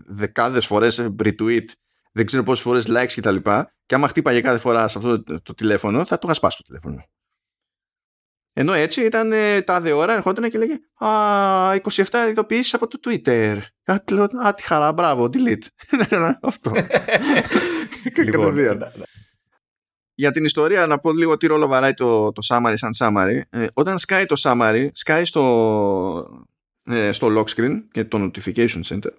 [0.06, 1.66] δεκάδες φορές retweet,
[2.12, 3.36] δεν ξέρω πόσες φορές likes κτλ.
[3.36, 7.04] Και, και άμα χτύπαγε κάθε φορά σε αυτό το, τηλέφωνο, θα το χασπάσει το τηλέφωνο.
[8.60, 10.74] Ενώ έτσι ήταν ε, τα δε ώρα, ερχόταν και λέγε
[11.06, 11.10] Α,
[11.74, 13.58] 27 ειδοποιήσεις από το Twitter.
[14.46, 15.68] Α, τι χαρά, μπράβο, delete.
[16.42, 16.72] Αυτό.
[18.26, 18.88] Λοιπόν, ναι, ναι
[20.14, 23.42] για την ιστορία να πω λίγο τι ρόλο βαράει το, το summary σαν summary.
[23.50, 26.46] Ε, όταν σκάει το summary, σκάει στο,
[26.84, 29.12] ε, στο lock screen και το notification center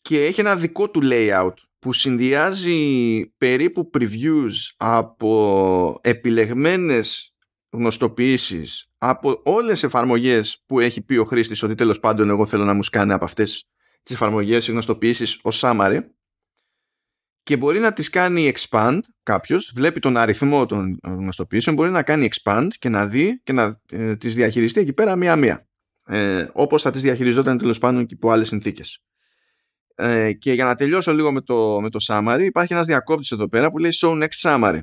[0.00, 7.33] και έχει ένα δικό του layout που συνδυάζει περίπου previews από επιλεγμένες
[7.74, 12.64] γνωστοποιήσεις από όλες τις εφαρμογές που έχει πει ο χρήστης ότι τέλος πάντων εγώ θέλω
[12.64, 13.68] να μου σκάνε από αυτές
[14.02, 16.00] τις εφαρμογές γνωστοποιήσεις ως summary
[17.42, 22.28] και μπορεί να τις κάνει expand κάποιος, βλέπει τον αριθμό των γνωστοποιήσεων, μπορεί να κάνει
[22.32, 25.68] expand και να δει και να ε, τις διαχειριστεί εκεί πέρα μία-μία.
[26.06, 29.02] Ε, όπως θα τις διαχειριζόταν τέλος πάντων και υπό άλλες συνθήκες.
[29.94, 33.48] Ε, και για να τελειώσω λίγο με το, με το summary, υπάρχει ένας διακόπτης εδώ
[33.48, 34.80] πέρα που λέει show next summary.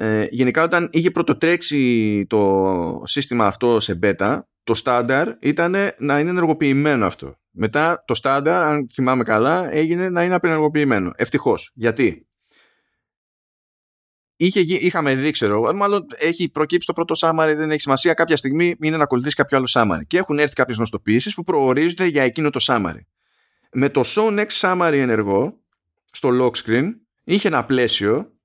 [0.00, 6.30] Ε, γενικά όταν είχε πρωτοτρέξει το σύστημα αυτό σε beta, το standard ήταν να είναι
[6.30, 7.34] ενεργοποιημένο αυτό.
[7.50, 11.12] Μετά το στάνταρ, αν θυμάμαι καλά, έγινε να είναι απενεργοποιημένο.
[11.16, 11.70] Ευτυχώς.
[11.74, 12.26] Γιατί;
[14.36, 18.14] Είχε, είχαμε δει, ξέρω μάλλον έχει προκύψει το πρώτο summary, δεν έχει σημασία.
[18.14, 20.06] Κάποια στιγμή είναι να ακολουθήσει κάποιο άλλο summary.
[20.06, 23.00] Και έχουν έρθει κάποιες γνωστοποιήσει που προορίζονται για εκείνο το summary.
[23.72, 25.60] Με το show next summary ενεργό,
[26.04, 26.90] στο lock screen,
[27.24, 28.37] είχε ένα πλαίσιο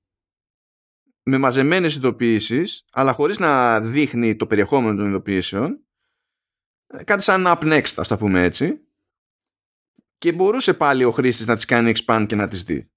[1.24, 5.78] με μαζεμένες ειδοποιήσεις, αλλά χωρίς να δείχνει το περιεχόμενο των ειδοποιήσεων.
[7.04, 8.84] Κάτι σαν up next, ας το πούμε έτσι
[10.24, 12.90] και μπορούσε πάλι ο χρήστης να τις κάνει expand και να τις δει.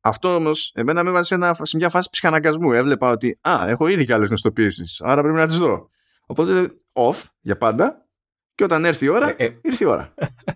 [0.00, 2.72] Αυτό όμως, εμένα με έβαζε σε, μια φάση ψυχαναγκασμού.
[2.72, 5.90] Έβλεπα ότι, Α, έχω ήδη και άλλες γνωστοποιήσεις, άρα πρέπει να τις δω.
[6.26, 8.08] Οπότε, off για πάντα,
[8.54, 9.58] και όταν έρθει η ώρα, ε, ε.
[9.62, 10.14] ήρθε η ώρα.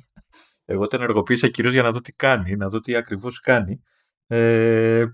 [0.64, 3.82] Εγώ το ενεργοποίησα κυρίως για να δω τι κάνει, να δω τι ακριβώς κάνει.
[4.32, 5.06] Ε,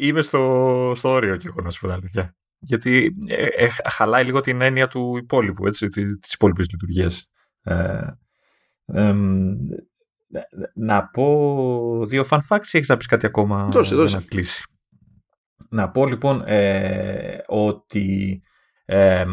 [0.00, 2.36] είμαι στο, στο όριο και εγώ να σου πω αλήθεια.
[2.58, 7.26] Γιατί ε, ε, χαλάει λίγο την έννοια του υπόλοιπου, έτσι, της υπόλοιπης λειτουργίας.
[7.62, 9.14] Ε,
[10.74, 14.16] να πω δύο fun facts ή έχεις να πεις κάτι ακόμα δώσε, δώσε.
[14.16, 14.62] να κλείσει;
[15.68, 18.42] Να πω λοιπόν ε, ότι
[18.84, 19.24] ε,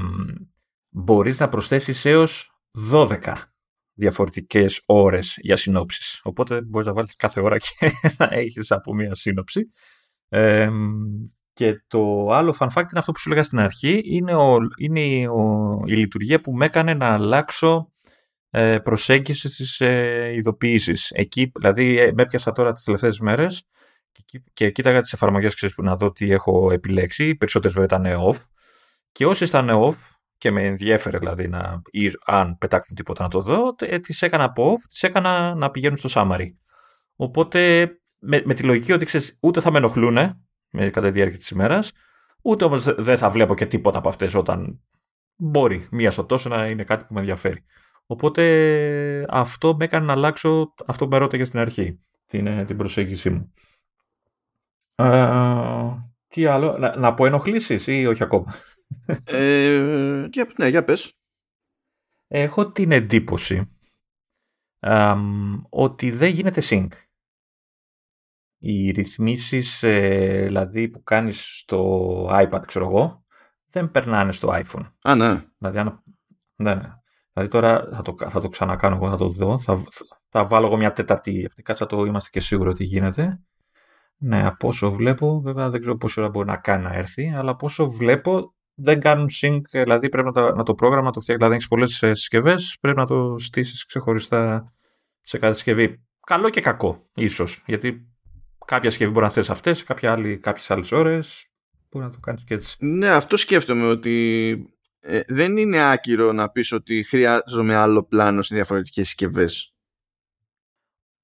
[0.89, 2.51] μπορείς να προσθέσεις έως
[2.91, 3.33] 12
[4.01, 6.19] διαφορετικές ώρες για συνόψεις.
[6.23, 9.69] Οπότε μπορείς να βάλεις κάθε ώρα και να έχεις από μία σύνοψη.
[10.29, 10.69] Ε,
[11.53, 15.27] και το άλλο fun fact είναι αυτό που σου έλεγα στην αρχή, είναι, ο, είναι
[15.27, 17.91] ο, η λειτουργία που με έκανε να αλλάξω
[18.49, 21.11] ε, προσέγγιση στις ε, ειδοποιήσεις.
[21.11, 23.67] Εκεί, δηλαδή, ε, με έπιασα τώρα τις τελευταίες μέρες
[24.25, 27.27] και, και κοίταγα τις εφαρμογές ξέρεις, που να δω τι έχω επιλέξει.
[27.27, 28.37] Οι περισσότερες βέβαια ήταν off.
[29.11, 29.95] Και όσοι ήταν off,
[30.41, 34.43] και με ενδιέφερε δηλαδή να, ή αν πετάξουν τίποτα να το δω, ε, τις έκανα
[34.43, 36.47] από off, τις έκανα να πηγαίνουν στο summary.
[37.15, 40.13] Οπότε με, με τη λογική ότι ξέρεις, ούτε θα με ενοχλούν
[40.69, 41.91] με, κατά τη διάρκεια της ημέρας,
[42.41, 44.81] ούτε όμως δεν θα βλέπω και τίποτα από αυτές όταν
[45.35, 47.65] μπορεί μία στο τόσο να είναι κάτι που με ενδιαφέρει.
[48.05, 52.77] Οπότε αυτό με έκανε να αλλάξω αυτό που με ρώταγε στην αρχή, την, ε, την
[52.77, 53.53] προσέγγιση μου.
[56.27, 58.53] τι άλλο, να, να πω ενοχλήσεις ή όχι ακόμα;
[59.23, 61.13] Ε, για, ναι, για πες.
[62.27, 63.75] Έχω την εντύπωση
[65.69, 66.87] ότι δεν γίνεται sync.
[68.63, 73.25] Οι ρυθμίσεις ε, δηλαδή που κάνεις στο iPad, ξέρω εγώ,
[73.69, 74.91] δεν περνάνε στο iPhone.
[75.01, 75.45] Α, ναι.
[75.57, 76.03] Δηλαδή, αν...
[76.55, 76.93] ναι, ναι.
[77.33, 79.59] Δηλαδή τώρα θα το, θα το ξανακάνω εγώ, θα το δω.
[79.59, 79.83] Θα,
[80.29, 81.45] θα βάλω εγώ μια τέταρτη.
[81.45, 83.41] Αυτή κάτσα το είμαστε και σίγουροι ότι γίνεται.
[84.17, 87.51] Ναι, από όσο βλέπω, βέβαια δεν ξέρω πόσο ώρα μπορεί να κάνει να έρθει, αλλά
[87.51, 91.19] από όσο βλέπω δεν κάνουν sync, δηλαδή πρέπει να, το, να το πρόγραμμα να το
[91.19, 91.43] φτιάξει.
[91.43, 94.73] Δηλαδή, έχεις πολλές συσκευές, πρέπει να το στήσεις ξεχωριστά
[95.21, 96.05] σε κάθε συσκευή.
[96.25, 97.63] Καλό και κακό, ίσως.
[97.65, 98.07] Γιατί
[98.65, 101.45] κάποια συσκευή μπορεί να θέσει αυτές, κάποια άλλη, κάποιες άλλες ώρες.
[101.91, 102.75] Μπορεί να το κάνεις και έτσι.
[102.79, 104.55] Ναι, αυτό σκέφτομαι ότι
[104.99, 109.70] ε, δεν είναι άκυρο να πεις ότι χρειάζομαι άλλο πλάνο σε διαφορετικές συσκευές.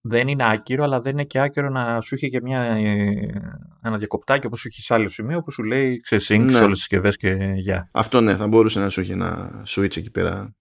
[0.09, 3.97] Δεν είναι άκυρο, αλλά δεν είναι και άκυρο να σου έχει και μια, ε, ένα
[3.97, 6.51] διακοπτάκι όπως σου έχει σε άλλο σημείο που σου λέει ξεσύνk ναι.
[6.51, 7.89] σε όλες τις συσκευές και γεια.
[7.91, 10.55] Αυτό ναι, θα μπορούσε να σου έχει ένα switch εκεί πέρα.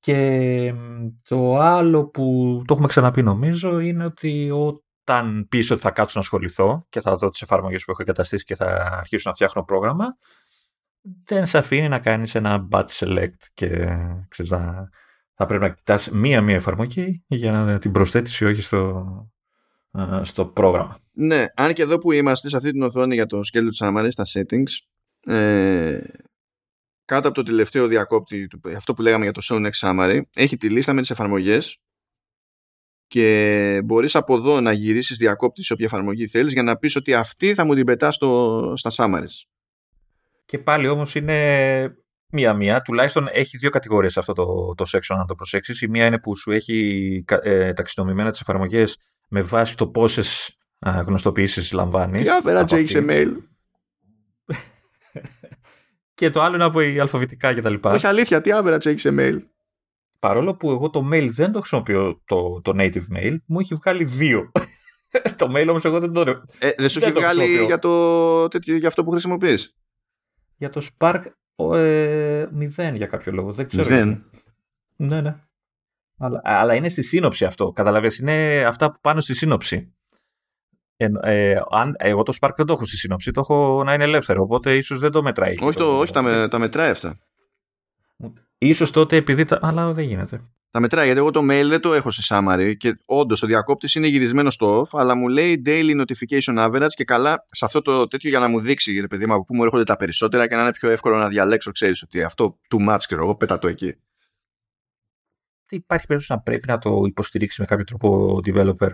[0.00, 0.74] Και
[1.28, 6.20] το άλλο που το έχουμε ξαναπεί νομίζω είναι ότι όταν πεις ότι θα κάτσω να
[6.20, 8.66] ασχοληθώ και θα δω τις εφαρμογές που έχω εγκαταστήσει και θα
[9.00, 10.16] αρχίσω να φτιάχνω πρόγραμμα,
[11.24, 13.68] δεν σε αφήνει να κάνεις ένα batch select και
[14.28, 14.88] ξέρεις, να,
[15.40, 19.04] θα πρέπει να κοιτάς μία-μία εφαρμογή για να την προσθέτεις ή όχι στο,
[20.22, 20.98] στο πρόγραμμα.
[21.12, 24.24] Ναι, αν και εδώ που είμαστε σε αυτή την οθόνη για το schedule summary στα
[24.28, 24.70] settings
[25.34, 26.00] ε,
[27.04, 30.68] κάτω από το τελευταίο διακόπτη αυτό που λέγαμε για το show next summary έχει τη
[30.68, 31.78] λίστα με τις εφαρμογές
[33.06, 37.14] και μπορείς από εδώ να γυρίσεις διακόπτη σε όποια εφαρμογή θέλεις για να πεις ότι
[37.14, 39.46] αυτή θα μου την πετάς στο, στα summaries.
[40.44, 41.96] Και πάλι όμως είναι
[42.32, 42.82] μία-μία.
[42.82, 45.82] Τουλάχιστον έχει δύο κατηγορίες αυτό το, το section, αν το προσέξεις.
[45.82, 51.72] Η μία είναι που σου έχει ε, ταξινομημένα τις εφαρμογές με βάση το πόσες γνωστοποιήσεις
[51.72, 52.22] λαμβάνεις.
[52.22, 53.32] Τι average έχεις σε mail;
[56.14, 57.74] και το άλλο είναι από η αλφαβητικά κτλ.
[57.82, 59.38] Όχι αλήθεια, τι average έχεις σε mail;
[60.18, 64.04] Παρόλο που εγώ το mail δεν το χρησιμοποιώ το, το native mail, μου έχει βγάλει
[64.04, 64.50] δύο.
[65.38, 66.20] το mail όμως εγώ δεν το...
[66.58, 69.76] Ε, δεν σου έχει βγάλει για, το, για αυτό που χρησιμοποιείς;
[70.56, 71.22] Για το Spark
[71.58, 73.52] ε, μηδέν για κάποιο λόγο.
[73.52, 73.88] Δεν ξέρω.
[73.88, 74.24] Μηδέν.
[74.96, 75.36] Ναι, ναι.
[76.18, 77.72] Αλλά, αλλά είναι στη σύνοψη αυτό.
[77.72, 79.92] Καταλαβαίνεις, είναι αυτά που πάνε στη σύνοψη.
[80.96, 84.04] Ε, ε, αν, εγώ το Spark δεν το έχω στη σύνοψη, το έχω να είναι
[84.04, 85.54] ελεύθερο, οπότε ίσως δεν το μετράει.
[85.60, 87.18] Όχι, το, όχι τα, με, τα μετράει αυτά.
[88.58, 89.58] Ίσως τότε επειδή τα...
[89.62, 90.40] Αλλά δεν γίνεται.
[90.70, 93.94] Τα μετράει γιατί εγώ το mail δεν το έχω σε summary και όντως ο διακόπτης
[93.94, 98.06] είναι γυρισμένος στο off, αλλά μου λέει daily notification average και καλά σε αυτό το
[98.06, 100.54] τέτοιο για να μου δείξει, ρε παιδί μου, από πού μου έρχονται τα περισσότερα και
[100.54, 103.68] να είναι πιο εύκολο να διαλέξω, ξέρεις ότι αυτό too much, ξέρω εγώ, πέτα το
[103.68, 103.94] εκεί.
[105.70, 108.90] Υπάρχει περίπτωση να πρέπει να το υποστηρίξει με κάποιο τρόπο ο developer;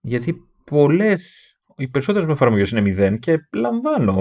[0.00, 4.14] Γιατί πολλές, οι περισσότερες με εφαρμογές είναι μηδέν και λαμβάνω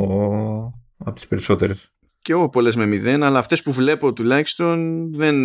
[0.98, 1.97] από τις περισσότερες
[2.28, 5.36] και εγώ πολλές με μηδέν, αλλά αυτές που βλέπω τουλάχιστον δεν...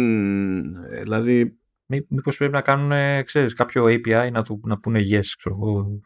[1.02, 1.58] Δηλαδή...
[1.86, 6.00] Μή, μήπως πρέπει να κάνουν, ξέρεις, κάποιο API να, του, να πούνε yes, ξέρω εγώ.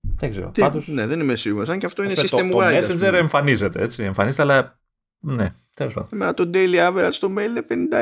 [0.00, 0.50] Δεν ξέρω.
[0.50, 1.68] Τι, Πάντως, ναι, δεν είμαι σίγουρος.
[1.68, 2.80] Αν και αυτό είναι system wide.
[2.80, 4.02] Το Messenger εμφανίζεται, έτσι.
[4.02, 4.80] Εμφανίζεται, αλλά
[5.18, 6.08] ναι, τέλος πάντων.
[6.12, 7.96] Εμένα το daily average στο mail είναι 56.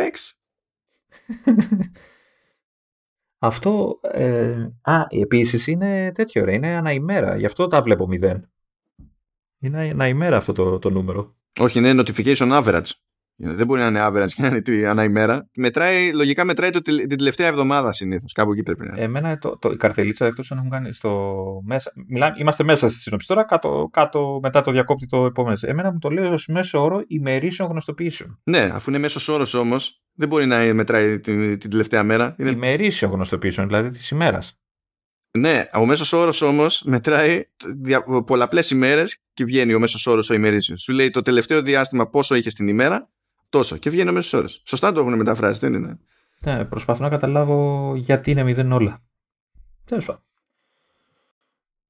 [3.39, 7.37] αυτό, ε, α, επίσης είναι τέτοιο, ρε, είναι αναημέρα.
[7.37, 8.51] Γι' αυτό τα βλέπω μηδέν.
[9.61, 11.37] Είναι ένα ημέρα αυτό το, το νούμερο.
[11.61, 12.91] Όχι, είναι notification average.
[13.39, 15.51] Δεν μπορεί να είναι average και να είναι ανά ημέρα.
[15.57, 18.33] Μετράει, λογικά μετράει το, την τελευταία εβδομάδα συνήθως.
[18.33, 19.03] Κάπου εκεί πρέπει να είναι.
[19.03, 21.93] Εμένα το, το, η καρτελίτσα εκτός αν έχουν κάνει στο μέσα.
[22.09, 25.57] Μιλά, είμαστε μέσα στη σύνοψη τώρα, κάτω, κάτω μετά το διακόπτη το επόμενο.
[25.61, 28.41] Εμένα μου το λέει ως μέσο όρο ημερήσεων γνωστοποιήσεων.
[28.45, 32.35] Ναι, αφού είναι μέσος όρος όμως, δεν μπορεί να μετράει την, την τελευταία μέρα.
[32.39, 32.51] Είναι...
[32.51, 34.61] Ημερήσεων γνωστοποιήσεων, δηλαδή της ημέρας.
[35.37, 37.43] Ναι, ο μέσος όρος όμως μετράει
[38.27, 40.83] πολλαπλές ημέρες και βγαίνει ο μέσος όρος ο ημερήσιος.
[40.83, 43.09] Σου λέει το τελευταίο διάστημα πόσο είχες την ημέρα,
[43.49, 43.77] τόσο.
[43.77, 44.63] Και βγαίνει ο μέσος όρος.
[44.65, 45.99] Σωστά το έχουν μεταφράσει, δεν είναι;
[46.41, 49.03] Ναι, προσπαθώ να καταλάβω γιατί είναι μηδέν όλα.
[49.85, 50.23] Τέλος πάντων.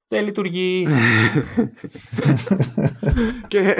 [0.07, 0.87] Δεν λειτουργεί.
[3.47, 3.75] και,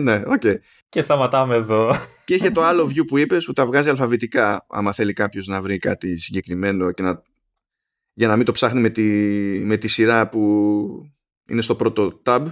[0.00, 0.54] ναι, okay.
[0.88, 1.96] και σταματάμε εδώ.
[2.24, 5.62] και είχε το άλλο view που είπες που τα βγάζει αλφαβητικά άμα θέλει κάποιος να
[5.62, 7.22] βρει κάτι συγκεκριμένο και να,
[8.18, 9.02] για να μην το ψάχνει με τη,
[9.64, 10.40] με τη σειρά που
[11.48, 12.46] είναι στο πρώτο tab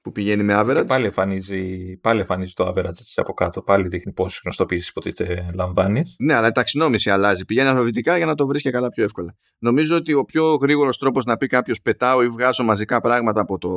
[0.00, 0.74] που πηγαίνει με average.
[0.74, 3.62] Και πάλι εμφανίζει, πάλι εμφανίζει το average από κάτω.
[3.62, 6.16] Πάλι δείχνει πόσες γνωστοποιήσει υποτίθεται λαμβάνεις.
[6.18, 7.44] Ναι, αλλά η ταξινόμηση αλλάζει.
[7.44, 9.36] Πηγαίνει αλφαβητικά για να το βρεις και καλά πιο εύκολα.
[9.58, 13.58] Νομίζω ότι ο πιο γρήγορος τρόπος να πει κάποιος πετάω ή βγάζω μαζικά πράγματα από
[13.58, 13.70] το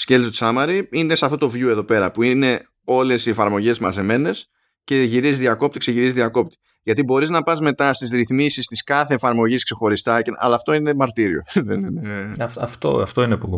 [0.00, 4.50] skeleton summary είναι σε αυτό το view εδώ πέρα που είναι όλες οι εφαρμογές μαζεμένες
[4.84, 6.56] και γυρίζει διακόπτη, ξεγυρίζει διακόπτη.
[6.82, 11.42] Γιατί μπορείς να πας μετά στις ρυθμίσεις της κάθε εφαρμογής ξεχωριστά, αλλά αυτό είναι μαρτύριο.
[12.38, 13.48] αυτό, αυτό είναι που,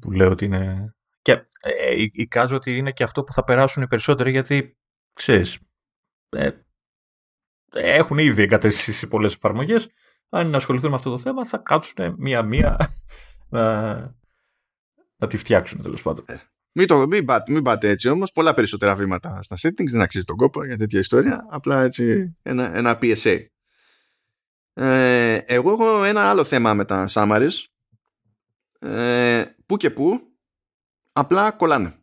[0.00, 3.86] που λέω ότι είναι και ε, εικάζω ότι είναι και αυτό που θα περάσουν οι
[3.86, 4.76] περισσότεροι γιατί,
[5.12, 5.58] ξέρεις,
[6.28, 6.50] ε,
[7.70, 9.88] έχουν ήδη εγκαταστήσει πολλές εφαρμογές.
[10.28, 12.76] Αν είναι να ασχοληθούν με αυτό το θέμα θα κάτσουν μία-μία
[13.48, 13.92] να,
[15.16, 16.24] να τη φτιάξουν τέλος πάντων.
[16.72, 20.00] Ε, μην, το, μην, πάτε, μην πάτε έτσι όμως, πολλά περισσότερα βήματα στα settings, δεν
[20.00, 23.38] αξίζει τον κόπο για τέτοια ιστορία, απλά έτσι ένα, ένα PSA.
[24.74, 27.64] Ε, εγώ έχω ένα άλλο θέμα με τα summaries,
[28.78, 30.20] ε, που και που
[31.12, 31.96] απλά κολλάνε.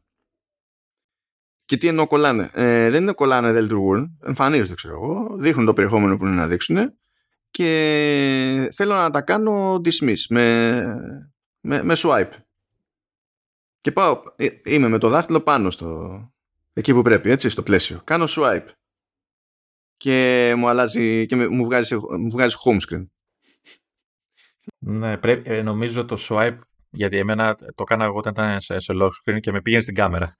[1.65, 4.17] Και τι εννοώ κολλάνε; Ε, δεν είναι κολλάνε, δεν λειτουργούν.
[4.23, 5.37] Εμφανίζονται, ξέρω εγώ.
[5.37, 6.77] Δείχνουν το περιεχόμενο που είναι να δείξουν.
[7.51, 10.81] Και θέλω να τα κάνω dismiss με,
[11.59, 12.31] με, με swipe.
[13.81, 16.19] Και πάω, ε, είμαι με το δάχτυλο πάνω στο,
[16.73, 18.01] εκεί που πρέπει, έτσι, στο πλαίσιο.
[18.03, 18.67] Κάνω swipe.
[19.97, 23.05] Και μου αλλάζει και μου βγάζει, μου βγάζει home screen.
[24.77, 28.93] Ναι, πρέπει, ε, νομίζω το swipe γιατί εμένα το έκανα εγώ όταν ήταν σε, σε
[29.01, 30.37] lock screen και με πήγαινε στην κάμερα.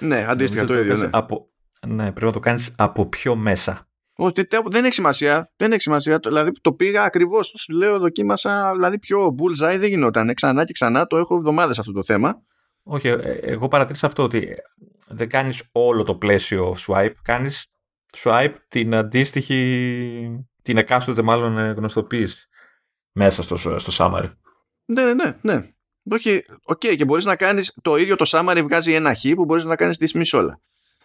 [0.00, 0.96] ναι, αντίστοιχα το ίδιο.
[0.96, 1.08] Ναι.
[1.12, 1.50] Από,
[1.86, 3.88] ναι, πρέπει να το κάνεις από πιο μέσα.
[4.18, 4.32] Όχι,
[4.70, 5.52] δεν έχει σημασία.
[5.56, 6.18] Δεν έχει σημασία.
[6.18, 7.46] Δηλαδή το πήγα ακριβώς.
[7.56, 8.72] Σου λέω, δοκίμασα.
[8.74, 10.34] Δηλαδή πιο bullseye δεν γινόταν.
[10.34, 12.42] Ξανά και ξανά το έχω εβδομάδες αυτό το θέμα.
[12.88, 14.54] Όχι, ε, εγώ παρατήρησα αυτό ότι
[15.08, 17.14] δεν κάνεις όλο το πλαίσιο swipe.
[17.22, 17.66] Κάνεις
[18.16, 20.46] swipe την αντίστοιχη.
[20.62, 22.48] την εκάστοτε μάλλον γνωστοποίηση
[23.12, 24.32] μέσα στο, στο summary.
[24.84, 25.38] Ναι, ναι, ναι.
[25.40, 25.70] ναι.
[26.10, 29.44] Όχι, OK, okay, και μπορείς να κάνεις το ίδιο το summary βγάζει ένα χ που
[29.44, 30.60] μπορείς να κάνεις dismiss όλα.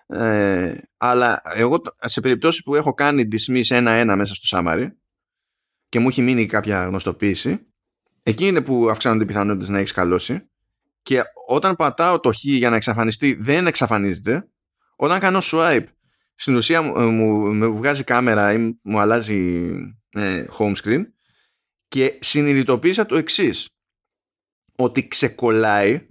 [0.06, 4.88] Ε, αλλά εγώ σε περιπτώσεις που έχω κάνει dismiss ένα-ένα μέσα στο summary
[5.90, 7.68] και μου έχει μείνει κάποια γνωστοποίηση,
[8.24, 10.51] εκεί είναι που αυξάνονται οι πιθανότητες να έχεις καλώσει.
[11.02, 14.50] Και όταν πατάω το χ για να εξαφανιστεί, δεν εξαφανίζεται.
[14.96, 15.88] Όταν κάνω swipe,
[16.36, 19.72] στην ουσία μου, μου, βγάζει κάμερα ή μου αλλάζει
[20.10, 21.02] ε, home screen
[21.88, 23.70] και συνειδητοποίησα το εξής
[24.76, 26.08] ότι ξεκολλάει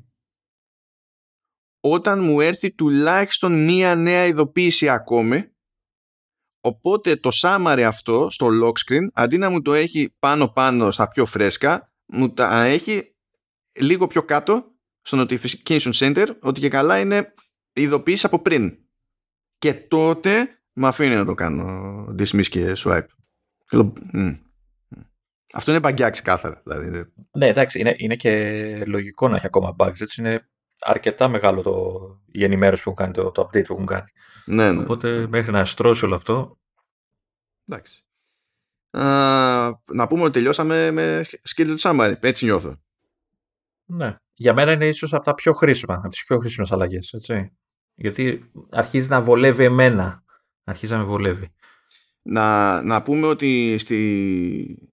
[1.80, 5.54] όταν μου έρθει τουλάχιστον μία νέα ειδοποίηση ακόμη
[6.60, 11.08] οπότε το summary αυτό στο lock screen αντί να μου το έχει πάνω πάνω στα
[11.08, 13.16] πιο φρέσκα μου τα έχει
[13.80, 17.32] λίγο πιο κάτω στο notification center ότι και καλά είναι
[17.72, 18.78] ειδοποίηση από πριν
[19.58, 23.06] και τότε με αφήνει να το κάνω dismiss και swipe
[25.52, 26.62] αυτό είναι μπαγκιά ξεκάθαρα.
[26.64, 27.12] Δηλαδή.
[27.32, 30.00] Ναι, εντάξει, είναι, είναι και λογικό να έχει ακόμα bugs.
[30.00, 30.48] Έτσι είναι
[30.80, 34.10] αρκετά μεγάλο το, η ενημέρωση που έχουν κάνει, το, το update που έχουν κάνει.
[34.44, 34.82] Ναι, ναι.
[34.82, 36.58] Οπότε μέχρι να στρώσει όλο αυτό.
[37.64, 38.04] Εντάξει.
[38.90, 39.02] Α,
[39.92, 42.14] να πούμε ότι τελειώσαμε με scheduled summary.
[42.20, 42.76] Έτσι νιώθω.
[43.84, 44.16] Ναι.
[44.40, 47.14] Για μένα είναι ίσως από τα πιο χρήσιμα, από τις πιο χρήσιμες αλλαγές.
[47.94, 50.24] Γιατί αρχίζει να βολεύει εμένα.
[50.64, 51.54] Αρχίζει να με βολεύει.
[52.22, 54.92] Να, να πούμε ότι στη,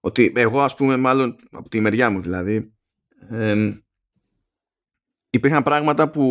[0.00, 2.74] ότι εγώ ας πούμε μάλλον από τη μεριά μου δηλαδή
[3.30, 3.72] ε,
[5.30, 6.24] υπήρχαν πράγματα που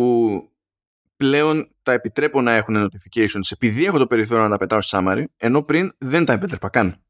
[1.16, 5.24] πλέον τα επιτρέπω να έχουν notifications επειδή έχω το περιθώριο να τα πετάω σε summary
[5.36, 7.04] ενώ πριν δεν τα επέτρεπα καν.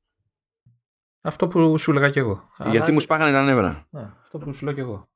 [1.21, 2.51] Αυτό που σου έλεγα κι εγώ.
[2.71, 3.89] Γιατί μου σπάγανε τα νεύρα.
[4.23, 5.09] αυτό που σου λέω κι εγώ.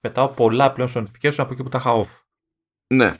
[0.00, 2.08] Πετάω πολλά πλέον στο notification από εκεί που τα είχα off.
[2.94, 3.14] Ναι.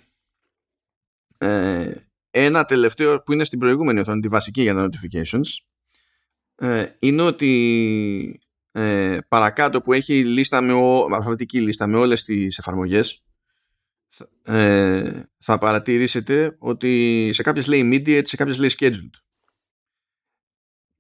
[1.39, 1.95] Ε,
[2.31, 5.49] ένα τελευταίο που είναι στην προηγούμενη οθόνη, τη βασική για τα notifications,
[6.55, 8.41] ε, είναι ότι
[8.73, 13.25] ε, παρακάτω που έχει λίστα με ο, αλφαβητική λίστα με όλες τις εφαρμογές
[14.43, 19.30] ε, θα παρατηρήσετε ότι σε κάποιες λέει immediate, σε κάποιες λέει scheduled.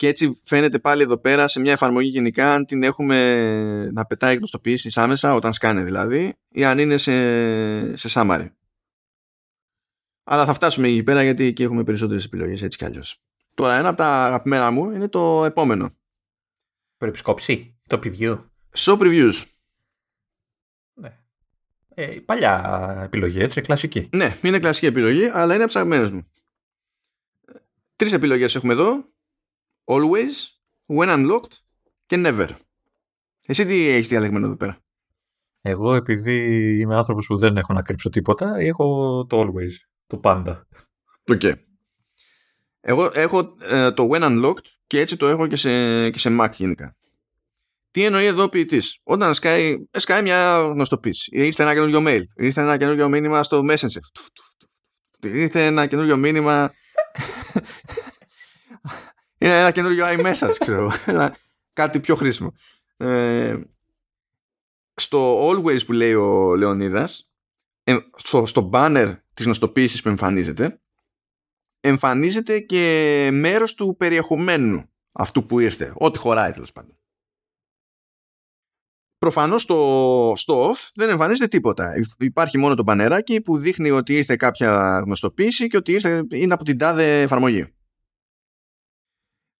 [0.01, 4.36] Και έτσι φαίνεται πάλι εδώ πέρα σε μια εφαρμογή γενικά αν την έχουμε να πετάει
[4.36, 8.51] γνωστοποιήσεις άμεσα όταν σκάνε δηλαδή ή αν είναι σε, σε summary.
[10.24, 13.22] Αλλά θα φτάσουμε εκεί πέρα γιατί εκεί έχουμε περισσότερες επιλογές έτσι κι αλλιώς.
[13.55, 15.96] Τώρα, ένα από τα αγαπημένα μου είναι το επόμενο.
[16.96, 18.44] Προεπισκόψη, το preview.
[18.76, 19.44] Show previews.
[20.94, 21.18] Ναι.
[21.94, 24.09] Ε, παλιά επιλογή, έτσι, κλασική.
[24.12, 26.26] Ναι, είναι κλασική επιλογή, αλλά είναι από τι αγαπημένε μου.
[27.96, 29.09] Τρεις επιλογές έχουμε εδώ.
[29.91, 30.34] Always,
[30.86, 31.53] When Unlocked
[32.07, 32.49] και Never.
[33.47, 34.78] Εσύ τι έχει διαλεγμένο εδώ πέρα.
[35.61, 39.72] Εγώ επειδή είμαι άνθρωπος που δεν έχω να κρύψω τίποτα, έχω το Always,
[40.07, 40.66] το πάντα.
[41.26, 41.41] OK.
[41.43, 41.55] Okay.
[42.80, 46.51] Εγώ έχω ε, το When Unlocked και έτσι το έχω και σε, και σε Mac
[46.53, 46.97] γενικά.
[47.91, 48.82] Τι εννοεί εδώ ο ποιητής.
[49.03, 54.01] Όταν σκάει, σκάει μια γνωστοποίηση, ήρθε ένα καινούριο mail, ήρθε ένα καινούριο μήνυμα στο Messenger,
[55.22, 56.72] ήρθε ένα καινούριο μήνυμα.
[59.41, 60.93] Είναι ένα καινούριο iMessage, ξέρω.
[61.72, 62.55] κάτι πιο χρήσιμο.
[62.97, 63.61] Ε,
[64.95, 67.30] στο Always που λέει ο Λεωνίδας,
[67.84, 70.80] ε, στο, στο banner της γνωστοποίησης που εμφανίζεται,
[71.80, 75.93] εμφανίζεται και μέρος του περιεχομένου αυτού που ήρθε.
[75.97, 76.95] Ό,τι χωράει τέλος πάντων.
[79.18, 81.93] Προφανώς στο, στο off δεν εμφανίζεται τίποτα.
[82.18, 86.64] Υπάρχει μόνο το μπανεράκι που δείχνει ότι ήρθε κάποια γνωστοποίηση και ότι ήρθε, είναι από
[86.64, 87.74] την τάδε εφαρμογή.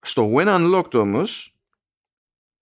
[0.01, 1.55] Στο When Unlocked όμως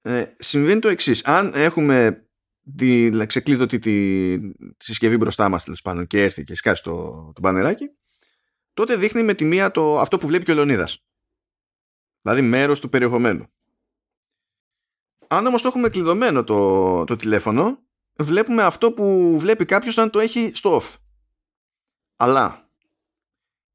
[0.01, 1.23] ε, συμβαίνει το εξής.
[1.23, 2.27] Αν έχουμε
[2.75, 4.39] τη, ξεκλείδωτη τη,
[4.77, 7.89] τη συσκευή μπροστά μας τέλος πάντων και έρθει και σκάσει το, το μπανεράκι,
[8.73, 11.03] τότε δείχνει με τη μία το, αυτό που βλέπει και ο Λεωνίδας.
[12.21, 13.45] Δηλαδή μέρος του περιεχομένου.
[15.27, 17.83] Αν όμως το έχουμε κλειδωμένο το, το τηλέφωνο,
[18.19, 20.95] βλέπουμε αυτό που βλέπει κάποιος όταν το έχει στο off.
[22.15, 22.68] Αλλά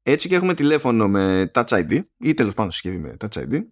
[0.07, 3.65] έτσι και έχουμε τηλέφωνο με Touch ID ή τέλος πάντων συσκευή με Touch ID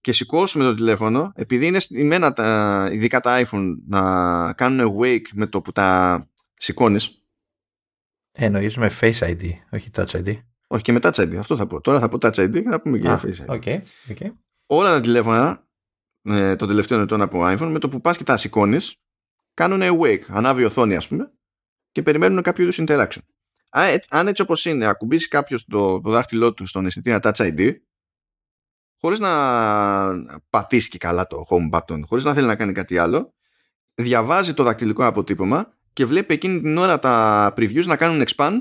[0.00, 5.46] και σηκώσουμε το τηλέφωνο επειδή είναι στημένα τα, ειδικά τα iPhone να κάνουν wake με
[5.46, 7.24] το που τα σηκώνεις.
[8.32, 10.36] Εννοείς με Face ID, όχι Touch ID.
[10.66, 11.80] Όχι και με Touch ID, αυτό θα πω.
[11.80, 13.60] Τώρα θα πω Touch ID και θα πούμε και Face ID.
[13.60, 14.32] Okay, okay.
[14.66, 15.68] Όλα τα τηλέφωνα
[16.22, 18.96] ε, των τελευταίων ετών από iPhone με το που πας και τα σηκώνεις,
[19.54, 21.32] κάνουν wake, ανάβει η οθόνη ας πούμε
[21.92, 23.18] και περιμένουν κάποιο είδους interaction.
[24.08, 27.74] Αν έτσι όπως είναι ακουμπήσει κάποιος το, το δάχτυλό του στον αισθητήρα Touch ID
[29.00, 33.34] χωρίς να πατήσει και καλά το home button, χωρίς να θέλει να κάνει κάτι άλλο,
[33.94, 38.56] διαβάζει το δακτυλικό αποτύπωμα και βλέπει εκείνη την ώρα τα previews να κάνουν expand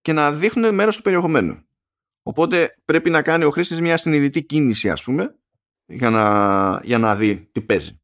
[0.00, 1.64] και να δείχνουν μέρος του περιεχομένου.
[2.22, 5.38] Οπότε πρέπει να κάνει ο χρήστης μια συνειδητή κίνηση ας πούμε
[5.86, 8.00] για να, για να δει τι παίζει.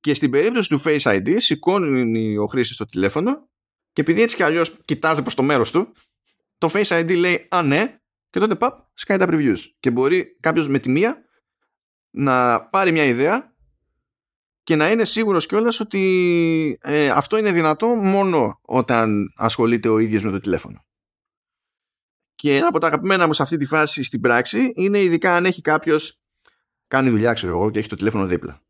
[0.00, 3.50] Και στην περίπτωση του Face ID σηκώνει ο χρήστης το τηλέφωνο
[3.92, 5.92] και επειδή έτσι κι αλλιώς κοιτάζει προς το μέρος του
[6.58, 7.96] το Face ID λέει «Α ναι»
[8.30, 9.58] και τότε παπ σκάει τα previews.
[9.80, 11.24] Και μπορεί κάποιος με τη μία
[12.10, 13.54] να πάρει μια ιδέα
[14.62, 20.22] και να είναι σίγουρος κιόλας ότι ε, αυτό είναι δυνατό μόνο όταν ασχολείται ο ίδιος
[20.22, 20.84] με το τηλέφωνο.
[22.34, 25.44] Και ένα από τα αγαπημένα μου σε αυτή τη φάση στην πράξη είναι ειδικά αν
[25.44, 26.20] έχει κάποιος
[26.86, 28.62] κάνει δουλειά, ξέρω εγώ, και έχει το τηλέφωνο δίπλα.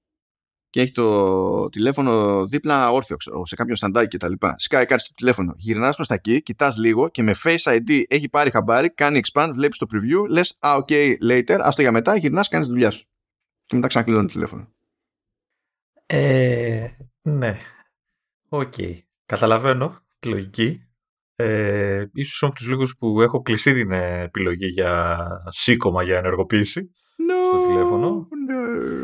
[0.73, 4.55] Και έχει το τηλέφωνο δίπλα όρθιο, ξέρω, σε κάποιον σταντάκι και τα λοιπά.
[4.59, 5.55] Σκάει κάτι στο τηλέφωνο.
[5.57, 9.51] Γυρνάς προς τα εκεί, κοιτάς λίγο και με Face ID έχει πάρει χαμπάρι, κάνει expand,
[9.55, 13.07] βλέπεις το preview, λες, Α, OK, later, άστο για μετά, γυρνάς, κάνεις δουλειά σου.
[13.65, 14.69] Και μετά ξανακλειδώνει το τηλέφωνο.
[16.07, 16.89] Ε,
[17.23, 17.59] ναι.
[18.49, 18.73] OK.
[18.77, 18.99] Okay.
[19.27, 20.87] Καταλαβαίνω τη λογική.
[21.35, 26.93] Ε, ίσως από τους λίγους που έχω κλειστεί την επιλογή για σήκωμα για ενεργοποίηση
[27.31, 28.29] no, στο τηλέφωνο.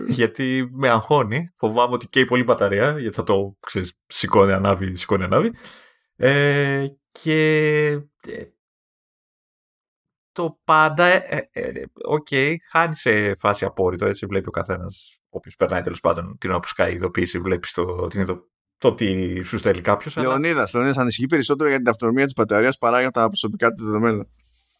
[0.08, 1.52] Γιατί με αγχώνει.
[1.56, 5.52] Φοβάμαι ότι καίει πολύ μπαταρία, γιατί θα το ξέρεις, σηκώνει, ανάβει, σηκώνει, ανάβει.
[6.16, 7.86] Ε, και
[8.26, 8.44] ε,
[10.32, 14.50] το πάντα, ε, ε, ε, οκ, ε, okay, χάνει σε φάση απόρρητο, έτσι βλέπει ο
[14.50, 18.94] καθένας, όποιος περνάει τέλος πάντων την ώρα που σκάει ειδοποίηση, βλέπει το, την ειδοποίηση το
[18.94, 20.16] τι σου στέλνει κάποιος.
[20.16, 20.68] Λεωνίδας, αλλά...
[20.72, 24.26] Λεωνίδας ανησυχεί περισσότερο για την αυτονομία της μπαταρίας παρά για τα προσωπικά του δεδομένα.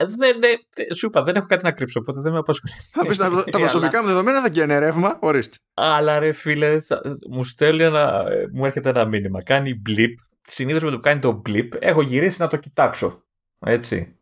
[0.01, 2.73] Ε, δεν, δεν, σου είπα, δεν έχω κάτι να κρύψω, οπότε δεν με απασχολεί.
[2.93, 5.57] Θα πεις τα, τα προσωπικά μου δεδομένα δεν καίνε ρεύμα, ορίστε.
[5.75, 9.43] Αλλά ρε φίλε, θα, μου στέλνει ένα, μου έρχεται ένα μήνυμα.
[9.43, 10.13] Κάνει blip.
[10.43, 13.23] Συνήθως με το που κάνει το blip, έχω γυρίσει να το κοιτάξω.
[13.59, 14.19] Έτσι.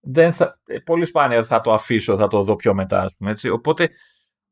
[0.00, 3.30] Δεν θα, ε, πολύ σπάνια θα το αφήσω, θα το δω πιο μετά, ας πούμε.
[3.30, 3.48] Έτσι.
[3.48, 3.88] Οπότε,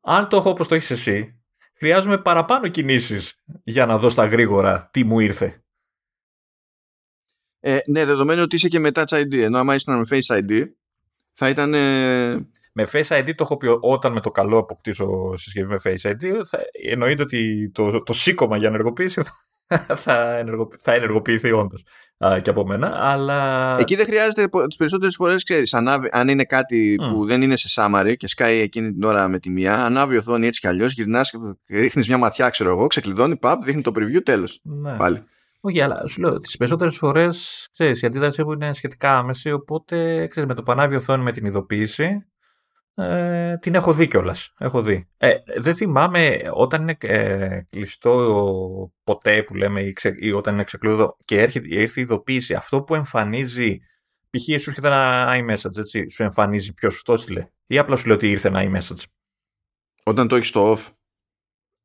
[0.00, 1.40] αν το έχω όπως το έχεις εσύ,
[1.74, 5.64] χρειάζομαι παραπάνω κινήσεις για να δω στα γρήγορα τι μου ήρθε.
[7.60, 10.64] Ε, ναι, δεδομένου ότι είσαι και με Touch ID, ενώ άμα ήσουν με Face ID,
[11.32, 11.70] θα ήταν...
[12.72, 16.44] Με Face ID το έχω πει όταν με το καλό αποκτήσω συσκευή με Face ID,
[16.46, 16.58] θα,
[16.90, 19.22] εννοείται ότι το, το σήκωμα για ενεργοποίηση
[20.04, 21.84] θα, ενεργο, θα ενεργοποιηθεί όντως
[22.42, 22.98] και από μένα.
[23.00, 23.76] Αλλά...
[23.78, 25.74] Εκεί δεν χρειάζεται τις περισσότερες φορές, ξέρεις,
[26.10, 27.12] αν είναι κάτι mm.
[27.12, 30.18] που δεν είναι σε summary και σκάει εκείνη την ώρα με τη μία, ανάβει η
[30.18, 31.32] οθόνη έτσι κι αλλιώς, γυρνάς,
[31.68, 34.60] ρίχνεις μια ματιά, ξέρω εγώ, ξεκλειδώνει, παπ, δείχνει το preview, τέλος.
[34.62, 34.96] Ναι.
[34.96, 35.22] Πάλι.
[35.60, 40.48] Όχι, αλλά σου λέω, τις περισσότερες φορές η αντίδρασή μου είναι σχετικά άμεση, οπότε ξέρεις,
[40.48, 42.24] με το πανάβιο οθόνη με την ειδοποίηση
[42.94, 44.52] ε, την έχω δει κιόλας.
[44.58, 45.08] Έχω δει.
[45.16, 50.64] Ε, δεν θυμάμαι όταν είναι ε, κλειστό ποτέ που λέμε ή, ξε, ή όταν είναι
[50.64, 53.78] ξεκλείδω και έρχεται, έρθει η ειδοποίηση, αυτό που εμφανίζει.
[54.30, 54.42] Π.χ.
[54.42, 57.48] σου έρχεται ένα iMessage, έτσι, σου εμφανίζει ποιος σου το έστειλε.
[57.66, 59.04] Ή απλά σου λέει ότι ήρθε ένα iMessage.
[60.04, 60.88] Όταν το έχεις στο off.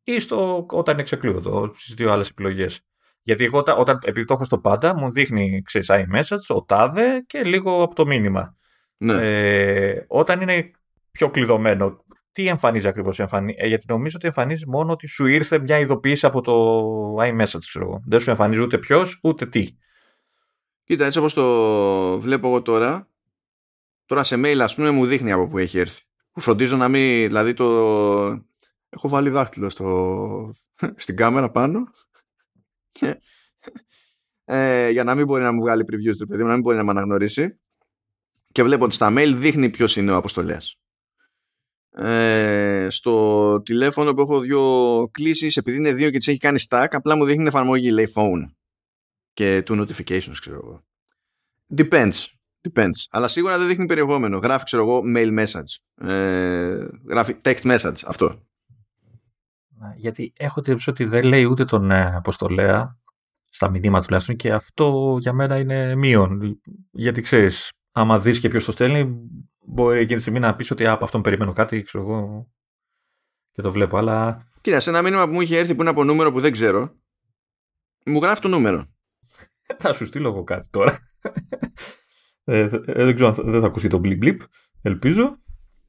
[0.03, 2.81] Ή στο, όταν είναι ξεκλείδωτο, στις δύο άλλες επιλογές.
[3.25, 7.43] Γιατί εγώ όταν, επειδή το έχω στο πάντα, μου δείχνει ξέρεις, iMessage, ο τάδε και
[7.43, 8.55] λίγο από το μήνυμα.
[8.97, 9.13] Ναι.
[9.13, 10.71] Ε, όταν είναι
[11.11, 12.03] πιο κλειδωμένο.
[12.31, 13.55] Τι εμφανίζει ακριβώς, εμφανί...
[13.57, 17.85] ε, γιατί νομίζω ότι εμφανίζει μόνο ότι σου ήρθε μια ειδοποίηση από το iMessage, ξέρω
[17.85, 18.01] εγώ.
[18.05, 19.67] Δεν σου εμφανίζει ούτε ποιος, ούτε τι.
[20.83, 23.07] Κοίτα, έτσι όπως το βλέπω εγώ τώρα,
[24.05, 26.01] τώρα σε mail, ας πούμε, μου δείχνει από που έχει έρθει.
[26.33, 27.65] Φροντίζω να μην, δηλαδή το.
[28.89, 30.53] Έχω βάλει δάχτυλο στο...
[30.95, 31.83] στην κάμερα πάνω.
[34.45, 36.77] Ε, για να μην μπορεί να μου βγάλει previews του παιδί μου, να μην μπορεί
[36.77, 37.59] να με αναγνωρίσει.
[38.51, 40.79] Και βλέπω ότι στα mail δείχνει ποιος είναι ο αποστολέας.
[41.97, 46.87] Ε, στο τηλέφωνο που έχω δύο κλήσεις επειδή είναι δύο και τις έχει κάνει stack
[46.91, 48.45] απλά μου δείχνει εφαρμογή λέει phone.
[49.33, 50.85] Και two notifications ξέρω εγώ.
[51.77, 52.25] Depends
[52.69, 53.05] depends.
[53.09, 54.37] Αλλά σίγουρα δεν δείχνει περιεχόμενο.
[54.37, 56.05] Γράφει ξέρω εγώ mail message.
[56.07, 58.45] Ε, γράφει text message αυτό
[59.95, 62.99] γιατί έχω την ότι δεν λέει ούτε τον ε, αποστολέα
[63.49, 66.59] στα μηνύματα τουλάχιστον και αυτό για μένα είναι μείον
[66.91, 69.29] γιατί ξέρεις άμα δεις και ποιος το στέλνει
[69.65, 72.47] μπορεί εκείνη τη στιγμή να πεις ότι από αυτόν περιμένω κάτι, ξέρω εγώ.
[73.51, 74.47] Και το βλέπω, αλλά.
[74.61, 76.95] Κοίτα, σε ένα μήνυμα που μου είχε έρθει που είναι από νούμερο που δεν ξέρω,
[78.05, 78.85] μου γράφει το νούμερο.
[79.79, 80.99] θα σου στείλω εγώ κάτι τώρα.
[82.43, 84.37] ε, ε, δεν ξέρω αν δεν θα ακουστεί το blip blip.
[84.81, 85.39] Ελπίζω.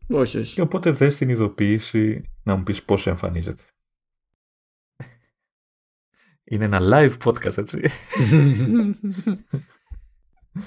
[0.09, 0.55] Όχι, όχι.
[0.55, 3.65] Και οπότε δες την ειδοποίηση να μου πεις πώς εμφανίζεται.
[6.49, 7.81] Είναι ένα live podcast, έτσι.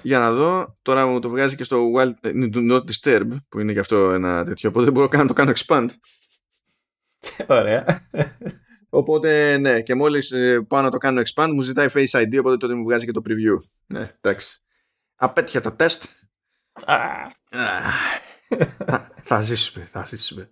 [0.01, 0.77] για να δω.
[0.81, 4.11] Τώρα μου το βγάζει και στο Wild ε, Do Not Disturb, που είναι και αυτό
[4.11, 4.69] ένα τέτοιο.
[4.69, 5.87] Οπότε δεν μπορώ καν να το κάνω expand.
[7.47, 8.07] Ωραία.
[8.89, 12.57] Οπότε ναι, και μόλις ε, πάω να το κάνω expand, μου ζητάει Face ID, οπότε
[12.57, 13.57] τότε μου βγάζει και το preview.
[13.85, 14.59] Ναι, εντάξει.
[15.15, 16.03] Απέτυχε το τεστ.
[19.23, 20.49] θα ζήσουμε, θα ζήσουμε.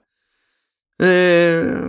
[0.96, 1.80] Ε,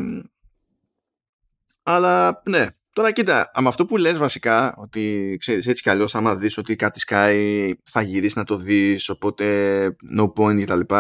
[1.82, 2.66] αλλά ναι,
[2.98, 6.76] Τώρα κοίτα, με αυτό που λες βασικά, ότι ξέρεις έτσι κι αλλιώς άμα δεις ότι
[6.76, 10.94] κάτι σκάει θα γυρίσεις να το δεις, οπότε no point κτλ.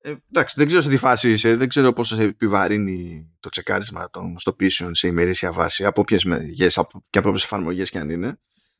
[0.00, 4.10] Ε, εντάξει, δεν ξέρω σε τι φάση είσαι, δεν ξέρω πόσο σε επιβαρύνει το τσεκάρισμα
[4.10, 6.80] των στοπίσεων σε ημερήσια βάση, από όποιες μεριές
[7.10, 8.38] και από όποιες εφαρμογές κι αν είναι.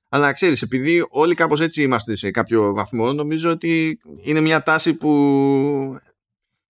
[0.09, 4.95] Αλλά ξέρεις, επειδή όλοι κάπως έτσι είμαστε σε κάποιο βαθμό, νομίζω ότι είναι μια τάση
[4.95, 5.11] που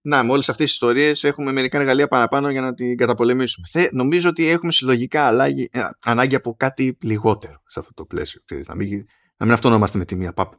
[0.02, 3.66] να, με όλες αυτές τις ιστορίες έχουμε μερικά εργαλεία παραπάνω για να την καταπολεμήσουμε.
[3.70, 8.40] Θε, νομίζω ότι έχουμε συλλογικά αλλάγη, ε, ανάγκη από κάτι λιγότερο σε αυτό το πλαίσιο.
[8.44, 10.58] Ξέρεις, να, μην, να μην αυτονόμαστε με τη μία πάπα.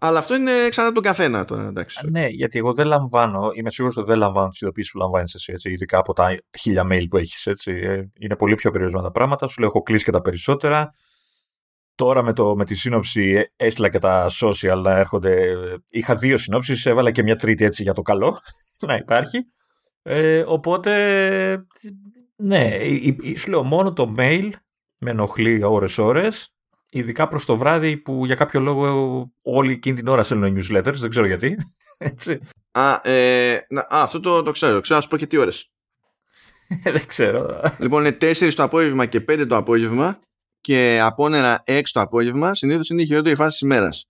[0.00, 2.10] Αλλά αυτό είναι ξανά τον καθένα τώρα, εντάξει.
[2.10, 5.52] Ναι, γιατί εγώ δεν λαμβάνω, είμαι σίγουρος ότι δεν λαμβάνω τις ειδοποιήσεις που λαμβάνεις εσύ,
[5.52, 7.46] έτσι, ειδικά από τα χίλια mail που έχεις.
[7.66, 9.46] Ε, είναι πολύ πιο περιορισμένα τα πράγματα.
[9.46, 10.90] Σου λέω, έχω κλείσει και τα περισσότερα.
[11.98, 15.54] Τώρα με, το, με τη σύνοψη ε, έστειλα και τα social να έρχονται.
[15.90, 18.40] Είχα δύο συνόψεις, έβαλα και μια τρίτη έτσι για το καλό
[18.86, 19.38] να υπάρχει.
[20.02, 21.66] Ε, οπότε,
[22.36, 22.70] ναι,
[23.36, 24.50] σου λέω μόνο το mail
[24.98, 26.52] με ενοχλεί ώρες-ώρες.
[26.90, 31.10] Ειδικά προς το βράδυ που για κάποιο λόγο όλη εκείνη την ώρα στέλνουν newsletters, δεν
[31.10, 31.56] ξέρω γιατί.
[31.98, 32.38] Έτσι.
[32.70, 34.80] Α, ε, α αυτό το, το ξέρω.
[34.80, 35.70] Ξέρω να σου πω και τι ώρες.
[36.92, 37.60] δεν ξέρω.
[37.78, 40.18] Λοιπόν, είναι 4 το απόγευμα και 5 το απόγευμα
[40.60, 44.08] και απόνερα 6 το απόγευμα συνήθως είναι η χειρότερη φάση της ημέρας.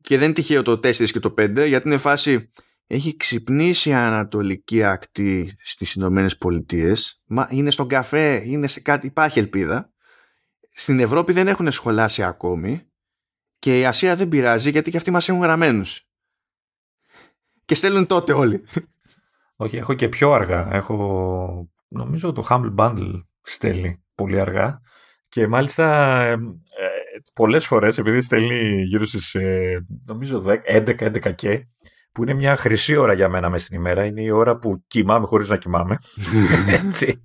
[0.00, 2.50] Και δεν είναι τυχαίο το 4 και το 5, γιατί είναι φάση.
[2.86, 7.22] Έχει ξυπνήσει η Ανατολική Ακτή στις Ηνωμένες Πολιτείες.
[7.50, 9.92] Είναι στον καφέ, είναι σε κάτι, υπάρχει ελπίδα.
[10.72, 12.82] Στην Ευρώπη δεν έχουν σχολάσει ακόμη.
[13.58, 16.08] Και η Ασία δεν πειράζει γιατί και αυτοί μας έχουν γραμμένους.
[17.64, 18.64] Και στέλνουν τότε όλοι.
[19.56, 20.68] Όχι, έχω και πιο αργά.
[20.72, 21.70] Έχω.
[21.88, 24.80] Νομίζω το Humble Bundle στέλνει πολύ αργά.
[25.28, 26.36] Και μάλιστα ε,
[27.32, 31.66] πολλές φορές, επειδή στέλνει γύρω στις, ε, νομίζω, 11-11 και,
[32.12, 35.26] που είναι μια χρυσή ώρα για μένα μέσα στην ημέρα, είναι η ώρα που κοιμάμαι
[35.26, 35.98] χωρίς να κοιμάμαι.
[36.84, 37.22] Έτσι.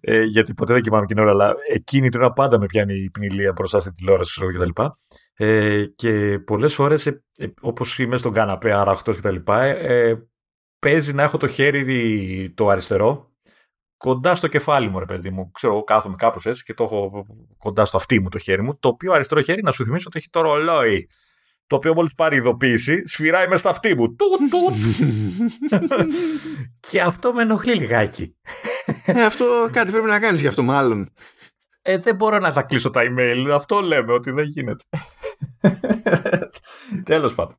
[0.00, 3.10] Ε, γιατί ποτέ δεν κοιμάμαι εκείνη ώρα, αλλά εκείνη την ώρα πάντα με πιάνει η
[3.10, 4.98] πνηλία μπροστά στην τηλεόραση και τα λοιπά.
[5.36, 10.28] Ε, και πολλές φορές, ε, ε, όπως είμαι στον καναπέ, άραχτος και τα λοιπά, ε,
[10.78, 13.27] παίζει να έχω το χέρι το αριστερό
[13.98, 15.50] κοντά στο κεφάλι μου, ρε παιδί μου.
[15.50, 17.26] Ξέρω, κάθομαι κάπως έτσι και το έχω
[17.58, 18.78] κοντά στο αυτί μου το χέρι μου.
[18.78, 21.08] Το οποίο αριστερό χέρι, να σου θυμίσω ότι έχει το ρολόι.
[21.66, 24.16] Το οποίο μόλις πάρει ειδοποίηση, σφυράει μέσα στο αυτί μου.
[26.90, 28.36] και αυτό με ενοχλεί λιγάκι.
[29.04, 31.12] ε, αυτό κάτι πρέπει να κάνεις γι' αυτό μάλλον.
[31.82, 33.48] Ε, δεν μπορώ να θα κλείσω τα email.
[33.52, 34.84] Αυτό λέμε ότι δεν γίνεται.
[37.04, 37.58] Τέλος πάντων.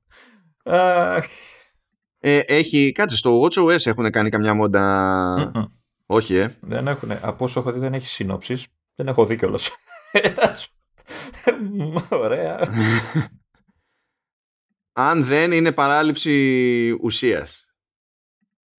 [2.19, 5.51] Ε, έχει, κάτι στο WatchOS έχουν κάνει καμιά μόντα.
[6.11, 6.55] Όχι, ε.
[6.61, 7.11] Δεν έχουν.
[7.11, 8.67] Από όσο έχω δει δεν έχει συνόψεις.
[8.95, 9.69] Δεν έχω δει κιόλας.
[12.09, 12.59] Ωραία.
[14.93, 17.65] Αν δεν είναι παράληψη ουσίας.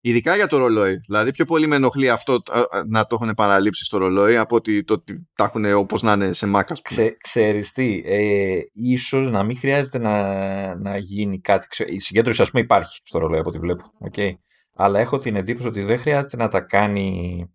[0.02, 0.98] Ειδικά για το ρολόι.
[0.98, 2.42] Δηλαδή, πιο πολύ με ενοχλεί αυτό
[2.88, 6.34] να το έχουν παραλείψει στο ρολόι από ότι το ότι τα έχουν όπως να είναι
[6.34, 6.76] σε μάκα.
[6.82, 11.84] Ξε, ξέρεις τι, ε, ίσως να μην χρειάζεται να, να γίνει κάτι.
[11.88, 13.84] Η συγκέντρωση, ας πούμε, υπάρχει στο ρολόι από ό,τι βλέπω.
[14.12, 14.32] Okay.
[14.82, 17.46] Αλλά έχω την εντύπωση ότι δεν χρειάζεται να τα κάνει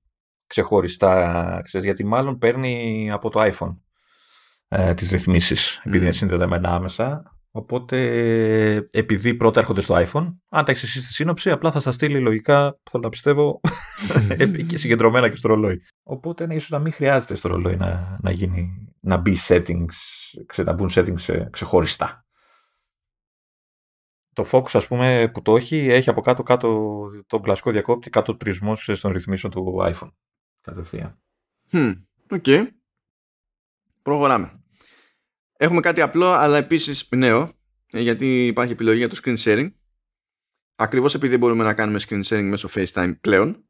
[0.46, 3.76] ξεχωριστά, ξέρεις, γιατί μάλλον παίρνει από το iPhone
[4.68, 6.02] ε, τις ρυθμίσεις, επειδή mm.
[6.02, 7.36] είναι συνδεδεμένα άμεσα.
[7.50, 7.98] Οπότε,
[8.90, 12.20] επειδή πρώτα έρχονται στο iPhone, αν τα έχεις εσύ στη σύνοψη, απλά θα σας στείλει
[12.20, 13.60] λογικά, θα τα πιστεύω,
[14.68, 15.82] και συγκεντρωμένα και στο ρολόι.
[16.02, 19.94] Οπότε, ναι, ίσως να μην χρειάζεται στο ρολόι να, να, γίνει, να μπει settings,
[20.64, 22.23] να μπουν settings ξεχωριστά.
[24.34, 28.32] Το Focus, ας πούμε, που το έχει, έχει από κάτω, κάτω τον κλασικό διακόπτη, κάτω
[28.32, 30.10] του τρισμός των ρυθμίσεων του iPhone.
[30.60, 31.18] Κατευθείαν.
[32.30, 32.42] OK.
[32.46, 32.66] Okay.
[34.02, 34.64] Προχωράμε.
[35.56, 37.52] Έχουμε κάτι απλό αλλά επίσης νέο
[37.90, 39.70] ε, γιατί υπάρχει επιλογή για το screen sharing
[40.74, 43.64] ακριβώς επειδή μπορούμε να κάνουμε screen sharing μέσω FaceTime πλέον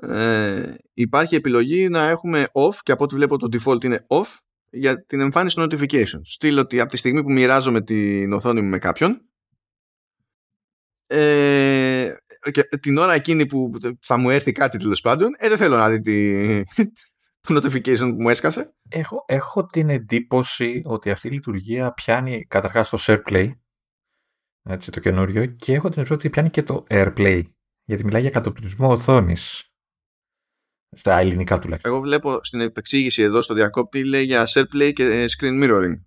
[0.00, 4.36] ε, υπάρχει επιλογή να έχουμε off και από ό,τι βλέπω το default είναι off
[4.70, 6.20] για την εμφάνιση των notifications.
[6.22, 9.27] Στείλω ότι από τη στιγμή που μοιράζομαι την οθόνη μου με κάποιον
[11.10, 12.14] ε,
[12.52, 15.88] και την ώρα εκείνη που θα μου έρθει κάτι τέλος πάντων ε, δεν θέλω να
[15.90, 16.62] δει τη,
[17.48, 18.74] το notification που μου έσκασε.
[18.88, 23.50] Έχω, έχω την εντύπωση ότι αυτή η λειτουργία πιάνει καταρχάς το SharePlay,
[24.68, 27.42] έτσι, το καινούριο, και έχω την εντύπωση ότι πιάνει και το AirPlay,
[27.84, 29.62] γιατί μιλάει για κατοπτρισμό οθόνης.
[30.96, 31.92] Στα ελληνικά τουλάχιστον.
[31.92, 36.00] Εγώ βλέπω στην επεξήγηση εδώ στο διακόπτη λέει για SharePlay και ε, Screen Mirroring.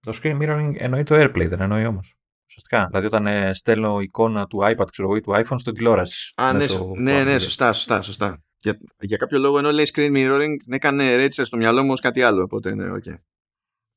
[0.00, 2.19] Το Screen Mirroring εννοεί το AirPlay, δεν εννοεί όμως.
[2.50, 2.86] Ουσιαστικά.
[2.86, 6.32] Δηλαδή, όταν ε, στέλνω εικόνα του iPad ξέρω, ή του iPhone στην τηλεόραση.
[6.36, 6.64] Α, ναι,
[6.96, 11.42] ναι, ναι, σωστά, σωστά, σωστά για, για κάποιο λόγο ενώ λέει screen mirroring έκανε register
[11.42, 13.14] στο μυαλό μου ως κάτι άλλο οπότε ναι, okay.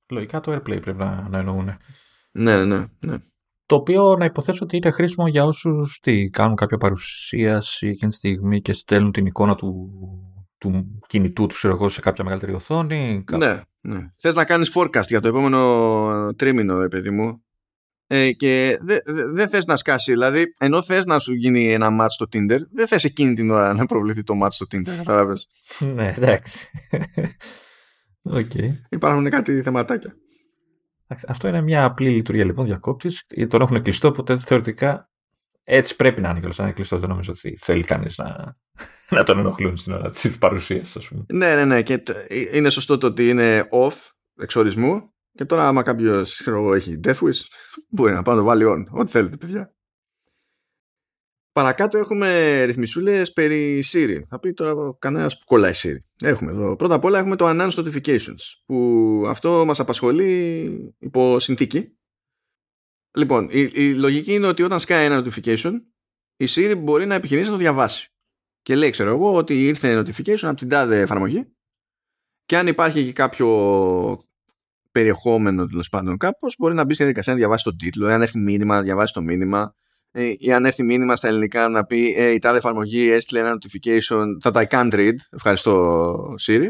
[0.09, 1.77] Λογικά το AirPlay πρέπει να, να εννοούν.
[2.31, 3.15] Ναι, ναι, ναι.
[3.65, 8.17] Το οποίο να υποθέσω ότι είναι χρήσιμο για όσους τι, κάνουν κάποια παρουσίαση εκείνη τη
[8.17, 9.89] στιγμή και στέλνουν την εικόνα του,
[10.57, 13.23] του κινητού τους εγώ, σε κάποια μεγαλύτερη οθόνη.
[13.31, 14.11] Ναι, ναι.
[14.15, 17.43] Θες να κάνεις forecast για το επόμενο τρίμηνο, παιδί μου,
[18.07, 20.11] ε, και δεν δε, δε θες να σκάσει.
[20.11, 23.73] Δηλαδή, ενώ θες να σου γίνει ένα match στο Tinder, δεν θες εκείνη την ώρα
[23.73, 25.47] να προβληθεί το match στο Tinder, κατάλαβες;
[25.95, 26.69] ναι, εντάξει.
[28.29, 28.69] okay.
[28.89, 30.15] Υπάρχουν κάτι θεματάκια.
[31.27, 33.25] Αυτό είναι μια απλή λειτουργία λοιπόν διακόπτης.
[33.47, 35.09] Τον έχουν κλειστό, οπότε θεωρητικά
[35.63, 36.59] έτσι πρέπει να είναι κιόλας.
[36.59, 38.57] Αν είναι κλειστό, δεν νομίζω ότι θέλει κανείς να,
[39.17, 41.25] να τον ενοχλούν στην ώρα της παρουσίας, ας πούμε.
[41.27, 41.81] Ναι, ναι, ναι.
[41.81, 42.03] Και
[42.53, 43.95] είναι σωστό το ότι είναι off
[44.37, 47.41] εξορισμού και τώρα, άμα κάποιος έχει Death Wish,
[47.89, 48.99] μπορεί να πάει να το βάλει on.
[48.99, 49.75] Ό,τι θέλετε, παιδιά.
[51.51, 54.21] Παρακάτω έχουμε ρυθμισούλες περί Siri.
[54.27, 55.97] Θα πει τώρα κανένας που κολλάει Siri.
[56.21, 56.75] Έχουμε εδώ.
[56.75, 58.41] Πρώτα απ' όλα έχουμε το Announce Notifications.
[58.65, 61.97] Που αυτό μας απασχολεί υπό συνθήκη.
[63.17, 65.73] Λοιπόν, η, η λογική είναι ότι όταν σκάει ένα notification,
[66.35, 68.13] η Siri μπορεί να επιχειρήσει να το διαβάσει.
[68.61, 71.55] Και λέει, ξέρω εγώ, ότι ήρθε notification από την τάδε εφαρμογή.
[72.45, 73.47] Και αν υπάρχει και κάποιο
[74.93, 78.07] περιεχόμενο τέλος πάντων κάπως, μπορεί να μπει στη διαδικασία να διαβάσει τον τίτλο.
[78.07, 79.75] Εάν έρθει μήνυμα, να διαβάσει το μήνυμα.
[80.11, 83.57] Ε, ή αν έρθει μήνυμα στα ελληνικά να πει ε, η τάδε εφαρμογή έστειλε ένα
[83.57, 85.15] notification that I can't read.
[85.29, 86.67] Ευχαριστώ, Siri.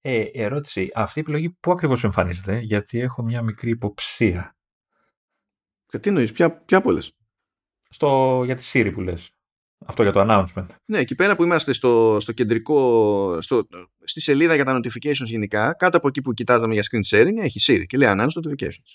[0.00, 0.90] Ε, ερώτηση.
[0.94, 4.56] Αυτή η επιλογή πού ακριβώς εμφανίζεται, γιατί έχω μια μικρή υποψία.
[5.86, 7.00] Και τι εννοείς, ποια, ποια πολλέ.
[7.88, 9.37] Στο, για τη Siri που λες.
[9.86, 10.66] Αυτό για το announcement.
[10.84, 13.66] Ναι, εκεί πέρα που είμαστε στο, στο κεντρικό, στο,
[14.04, 17.60] στη σελίδα για τα notifications γενικά, κάτω από εκεί που κοιτάζαμε για screen sharing, έχει
[17.62, 18.94] Siri και λέει announce notifications.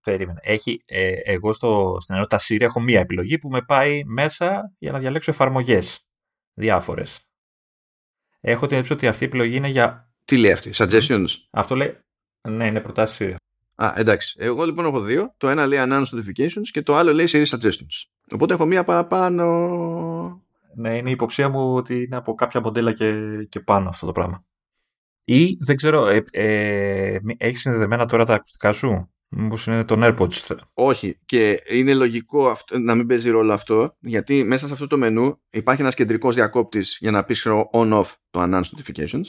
[0.00, 0.38] Περίμενε.
[0.42, 4.92] Έχει, ε, εγώ στο, στην ενότητα Siri έχω μία επιλογή που με πάει μέσα για
[4.92, 6.06] να διαλέξω εφαρμογές.
[6.54, 7.28] Διάφορες.
[8.40, 10.12] Έχω την εντύπωση ότι αυτή η επιλογή είναι για.
[10.24, 11.98] Τι λέει αυτή, suggestions; Αυτό λέει.
[12.48, 13.36] Ναι, είναι προτάσεις
[13.74, 14.36] Α, εντάξει.
[14.38, 15.34] Εγώ λοιπόν έχω δύο.
[15.36, 18.04] Το ένα λέει announce notifications και το άλλο λέει series suggestions.
[18.32, 19.44] Οπότε έχω μία παραπάνω.
[20.76, 23.12] Ναι, είναι η υποψία μου ότι είναι από κάποια μοντέλα και,
[23.48, 24.44] και πάνω αυτό το πράγμα.
[25.24, 30.56] Ή δεν ξέρω, ε, ε, έχεις συνδεδεμένα τώρα τα ακουστικά σου; Μήπως είναι τον AirPods.
[30.74, 31.16] Όχι.
[31.24, 35.40] Και είναι λογικό αυτό, να μην παίζει ρόλο αυτό, γιατί μέσα σε αυτό το μενού
[35.50, 39.26] υπάρχει ένας κεντρικός διακόπτης για να πεις on-off το announce notifications.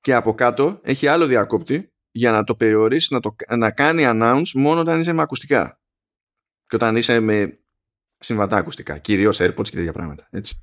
[0.00, 4.50] Και από κάτω έχει άλλο διακόπτη για να το περιορίσεις να, το, να κάνει announce
[4.54, 5.80] μόνο όταν είσαι με ακουστικά.
[6.66, 7.58] Και όταν είσαι με
[8.18, 8.98] συμβατά ακουστικά.
[8.98, 10.28] Κυρίως AirPods και τέτοια πράγματα.
[10.30, 10.54] Έτσι.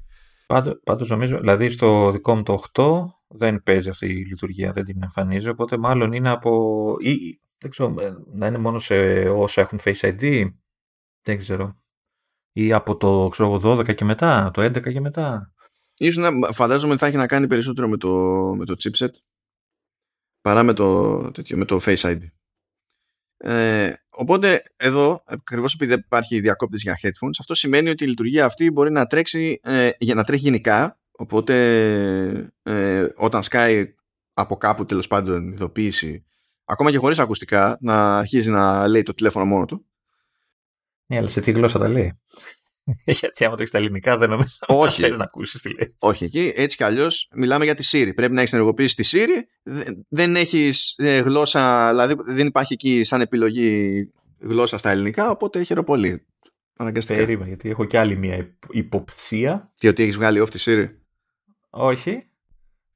[0.47, 4.84] Πάντως, πάντως νομίζω, δηλαδή στο δικό μου το 8 δεν παίζει αυτή η λειτουργία, δεν
[4.84, 6.95] την εμφανίζει, οπότε μάλλον είναι από...
[6.99, 8.95] Ή, δεν ξέρω, ε, να είναι μόνο σε
[9.30, 10.52] όσα έχουν Face ID,
[11.22, 11.76] δεν ξέρω.
[12.52, 15.54] Ή από το ξέρω, 12 και μετά, το 11 και μετά.
[15.97, 18.10] Ίσως να φαντάζομαι θα έχει να κάνει περισσότερο με το,
[18.58, 19.10] με το chipset
[20.41, 22.19] παρά με το, τέτοιο, με το Face ID.
[23.37, 28.45] Ε, οπότε εδώ, ακριβώς επειδή δεν υπάρχει διακόπτη για headphones, αυτό σημαίνει ότι η λειτουργία
[28.45, 30.99] αυτή μπορεί να τρέξει ε, για να τρέχει γενικά.
[31.11, 31.55] Οπότε
[32.63, 33.93] ε, όταν σκάει
[34.33, 36.25] από κάπου τέλος πάντων ειδοποίηση,
[36.63, 39.85] ακόμα και χωρίς ακουστικά, να αρχίζει να λέει το τηλέφωνο μόνο του.
[41.05, 42.19] Ναι, αλλά σε τι γλώσσα τα λέει;
[43.19, 45.09] Γιατί άμα το έχεις στα ελληνικά δεν νομίζω Όχι.
[45.09, 45.95] να ακούσεις τι λέει.
[45.99, 48.11] Όχι, εκεί έτσι κι αλλιώς μιλάμε για τη Siri.
[48.15, 49.43] Πρέπει να έχεις ενεργοποιήσει τη Siri.
[50.09, 55.85] Δεν έχεις ε, γλώσσα, δηλαδή δεν υπάρχει εκεί σαν επιλογή γλώσσα στα ελληνικά, οπότε χαίρομαι
[55.85, 56.25] πολύ.
[56.77, 57.19] Αναγκαστικά.
[57.19, 59.71] Περίμενε, γιατί έχω κι άλλη μια υποψία.
[59.75, 60.87] Τι ότι έχεις βγάλει off τη Siri;
[61.69, 62.23] Όχι.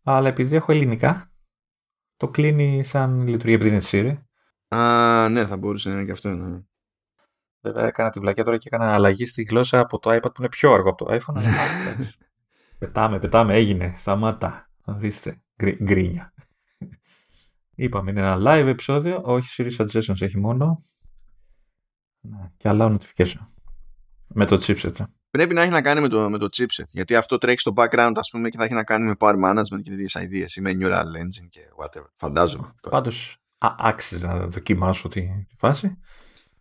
[0.04, 1.32] Αλλά επειδή έχω ελληνικά,
[2.18, 4.24] το κλείνει σαν λειτουργία επειδή είναι Siri.
[4.78, 6.30] Α, ναι, θα μπορούσε να είναι και αυτό.
[6.30, 6.60] Ναι.
[7.66, 10.50] Βέβαια έκανα τη βλακιά τώρα και έκανα αλλαγή στη γλώσσα από το iPad που είναι
[10.50, 11.42] πιο αργό από το iPhone.
[12.80, 13.94] πετάμε, πετάμε, έγινε.
[13.98, 14.70] Σταμάτα.
[14.86, 15.42] Ορίστε.
[15.84, 16.34] Γκρίνια.
[17.76, 19.22] Είπαμε, είναι ένα live επεισόδιο.
[19.24, 20.78] Όχι series suggestions έχει μόνο.
[22.58, 23.48] Και άλλα notification.
[24.28, 24.94] Με το chipset.
[25.30, 26.88] Πρέπει να έχει να κάνει με το, με το chipset.
[26.88, 29.82] Γιατί αυτό τρέχει στο background, ας πούμε, και θα έχει να κάνει με power management
[29.84, 32.08] και τέτοιες ideas ή με neural engine και whatever.
[32.16, 32.74] Φαντάζομαι.
[32.90, 35.98] Πάντως, άξιζε να δοκιμάσω τη, τη φάση.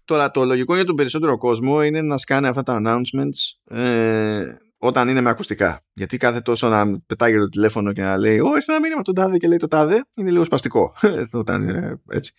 [0.05, 4.45] Τώρα το λογικό για τον περισσότερο κόσμο είναι να σκάνε αυτά τα announcements ε,
[4.79, 5.81] όταν είναι με ακουστικά.
[5.93, 9.15] Γιατί κάθε τόσο να πετάγει το τηλέφωνο και να λέει «Ω, ήρθε ένα μήνυμα τον
[9.15, 10.95] τάδε» και λέει το τάδε, είναι λίγο σπαστικό.
[11.33, 12.33] όταν είναι έτσι.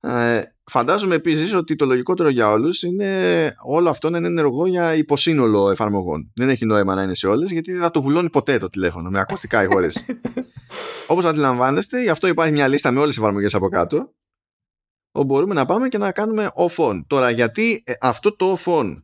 [0.00, 4.94] Ε, φαντάζομαι επίσης ότι το λογικότερο για όλους είναι όλο αυτό να είναι ενεργό για
[4.94, 6.32] υποσύνολο εφαρμογών.
[6.34, 9.10] Δεν έχει νόημα να είναι σε όλες, γιατί δεν θα το βουλώνει ποτέ το τηλέφωνο
[9.10, 9.88] με ακουστικά ή χωρί.
[11.06, 14.14] Όπως αντιλαμβάνεστε, γι' αυτό υπάρχει μια λίστα με όλες τι εφαρμογές από κάτω
[15.24, 17.00] μπορούμε να πάμε και να κάνουμε off-on.
[17.06, 19.02] Τώρα, γιατί ε, αυτό το off-on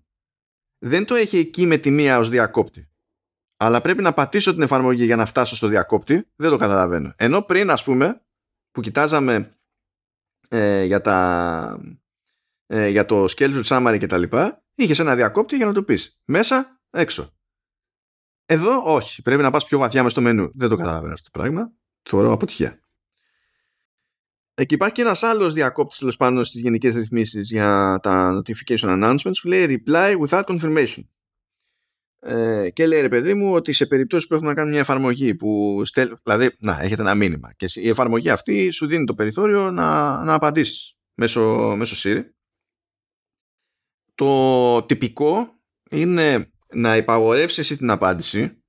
[0.78, 2.90] δεν το έχει εκεί με τη μία ως διακόπτη.
[3.56, 6.28] Αλλά πρέπει να πατήσω την εφαρμογή για να φτάσω στο διακόπτη.
[6.36, 7.12] Δεν το καταλαβαίνω.
[7.16, 8.22] Ενώ πριν, ας πούμε,
[8.70, 9.56] που κοιτάζαμε
[10.48, 11.80] ε, για, τα,
[12.66, 16.20] ε, για το schedule summary και τα λοιπά, είχες ένα διακόπτη για να το πεις.
[16.24, 17.30] Μέσα, έξω.
[18.46, 19.22] Εδώ, όχι.
[19.22, 20.50] Πρέπει να πας πιο βαθιά μες στο μενού.
[20.54, 21.72] Δεν το καταλαβαίνω αυτό το πράγμα.
[22.02, 22.81] Θεωρώ αποτυχία.
[24.54, 29.36] Εκεί υπάρχει και ένας άλλος διακόπτης τέλος πάντων στις γενικές ρυθμίσεις για τα notification announcements
[29.42, 31.02] που λέει reply without confirmation.
[32.24, 35.34] Ε, και λέει ρε παιδί μου ότι σε περιπτώσεις που έχουμε να κάνουμε μια εφαρμογή
[35.34, 39.70] που στέλ, δηλαδή να έχετε ένα μήνυμα και η εφαρμογή αυτή σου δίνει το περιθώριο
[39.70, 42.22] να, να απαντήσεις μέσω, μέσω Siri.
[44.14, 48.62] Το τυπικό είναι να υπαγορεύσει εσύ την απάντηση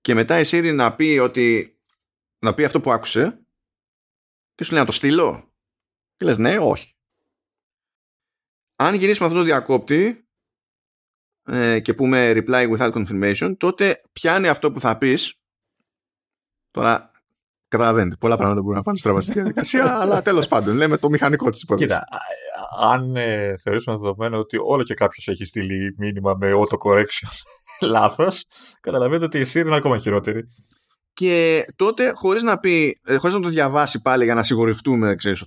[0.00, 1.78] και μετά η Siri να πει ότι
[2.38, 3.46] να πει αυτό που άκουσε
[4.58, 5.52] και σου λέει να το στείλω.
[6.16, 6.96] Και λες ναι, όχι.
[8.76, 10.28] Αν γυρίσουμε αυτό το διακόπτη
[11.42, 15.34] ε, και πούμε reply without confirmation, τότε πιάνει αυτό που θα πεις.
[16.70, 17.10] Τώρα
[17.68, 21.50] καταλαβαίνετε, πολλά πράγματα μπορούν να πάνε στραβά στη διαδικασία, αλλά τέλος πάντων, λέμε το μηχανικό
[21.50, 21.92] της υπόθεσης.
[21.92, 22.06] Κοίτα,
[22.78, 27.28] αν ε, θεωρήσουμε δεδομένο ότι όλο και κάποιος έχει στείλει μήνυμα με auto-correction
[27.80, 28.44] λάθος,
[28.80, 30.46] καταλαβαίνετε ότι η Siri είναι ακόμα χειρότερη
[31.18, 35.44] και τότε χωρίς να πει, ε, χωρίς να το διαβάσει πάλι για να σιγουρευτούμε ξέρεις,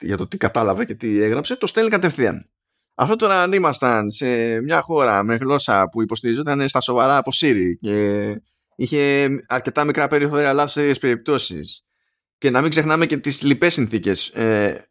[0.00, 2.50] για το τι κατάλαβε και τι έγραψε, το στέλνει κατευθείαν.
[2.94, 7.70] Αυτό τώρα αν ήμασταν σε μια χώρα με γλώσσα που υποστηριζόταν στα σοβαρά από Siri
[7.80, 8.26] και
[8.76, 11.84] είχε αρκετά μικρά περιθώρια λάθος σε ίδιες περιπτώσεις
[12.38, 14.28] και να μην ξεχνάμε και τις λοιπές συνθήκες.
[14.28, 14.86] Ε,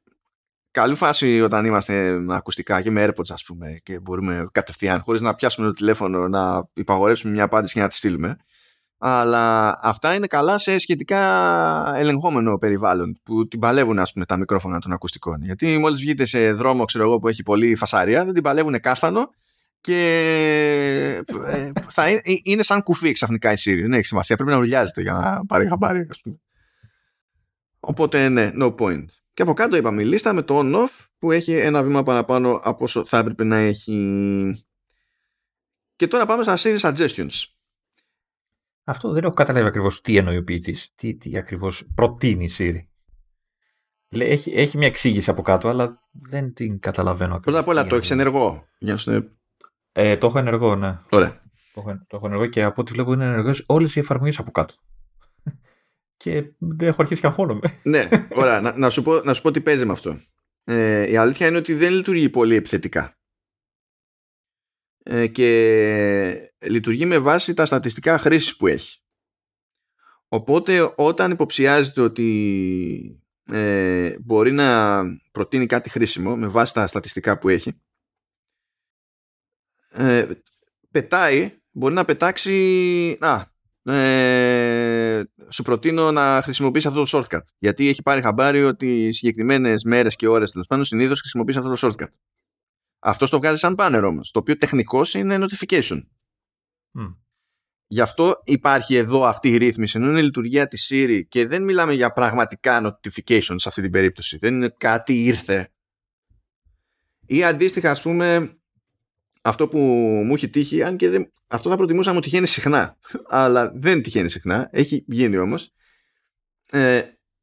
[0.71, 5.21] καλή φάση όταν είμαστε με ακουστικά και με AirPods ας πούμε και μπορούμε κατευθείαν χωρίς
[5.21, 8.37] να πιάσουμε το τηλέφωνο να υπαγορεύσουμε μια απάντηση και να τη στείλουμε
[9.05, 14.79] αλλά αυτά είναι καλά σε σχετικά ελεγχόμενο περιβάλλον που την παλεύουν ας πούμε τα μικρόφωνα
[14.79, 15.41] των ακουστικών.
[15.41, 19.29] Γιατί μόλις βγείτε σε δρόμο ξέρω εγώ που έχει πολύ φασαρία δεν την παλεύουν κάστανο
[19.81, 19.99] και
[21.45, 23.81] ε, θα είναι, ε, είναι σαν κουφί ξαφνικά η Siri.
[23.81, 24.35] Δεν έχει σημασία.
[24.35, 26.35] Πρέπει να ουλιάζεται για να πάρει χαμπάρι ας πούμε.
[27.79, 29.05] οπότε ναι no point.
[29.33, 32.83] Και από κάτω είπαμε η λίστα με το on-off που έχει ένα βήμα παραπάνω από
[32.83, 34.65] όσο θα έπρεπε να έχει.
[35.95, 37.52] Και τώρα πάμε στα Siri Suggestions
[38.83, 42.87] αυτό δεν έχω καταλάβει ακριβώς τι εννοεί ο ποιητής, τι, τι ακριβώς προτείνει η Siri.
[44.19, 47.57] Έχει, έχει μια εξήγηση από κάτω, αλλά δεν την καταλαβαίνω ακριβώ.
[47.57, 48.67] Πρώτα απ' όλα το έχεις ενεργό.
[48.77, 48.97] Για
[49.91, 50.97] ε, το έχω ενεργό, ναι.
[51.09, 51.41] Ωραία.
[51.73, 54.51] Το έχω, το έχω ενεργό και από ό,τι βλέπω είναι ενεργό όλες οι εφαρμογές από
[54.51, 54.73] κάτω.
[56.17, 57.31] και δεν έχω αρχίσει και
[57.83, 58.07] ναι,
[58.41, 58.61] ωραία.
[58.61, 60.19] να, να, σου πω, να σου πω τι παίζει με αυτό.
[60.63, 63.17] Ε, η αλήθεια είναι ότι δεν λειτουργεί πολύ επιθετικά.
[65.03, 68.97] Ε, και λειτουργεί με βάση τα στατιστικά χρήσης που έχει.
[70.27, 75.01] Οπότε όταν υποψιάζεται ότι ε, μπορεί να
[75.31, 77.81] προτείνει κάτι χρήσιμο με βάση τα στατιστικά που έχει
[79.89, 80.27] ε,
[80.91, 83.51] πετάει, μπορεί να πετάξει α,
[83.93, 90.15] ε, σου προτείνω να χρησιμοποιήσει αυτό το shortcut γιατί έχει πάρει χαμπάρι ότι συγκεκριμένες μέρες
[90.15, 92.11] και ώρες τέλος πάντων συνήθως χρησιμοποιήσει αυτό το shortcut
[93.03, 96.01] αυτό το βγάζει σαν banner όμως το οποίο τεχνικώς είναι notification
[97.87, 101.63] Γι' αυτό υπάρχει εδώ αυτή η ρύθμιση, ενώ είναι η λειτουργία της Siri και δεν
[101.63, 104.37] μιλάμε για πραγματικά notifications σε αυτή την περίπτωση.
[104.37, 105.71] Δεν είναι κάτι ήρθε.
[107.25, 108.57] Ή αντίστοιχα, ας πούμε,
[109.43, 109.79] αυτό που
[110.25, 112.97] μου έχει τύχει, αν και δεν, αυτό θα προτιμούσα να μου τυχαίνει συχνά,
[113.27, 115.73] αλλά δεν τυχαίνει συχνά, έχει γίνει όμως.
[116.69, 117.01] Ε,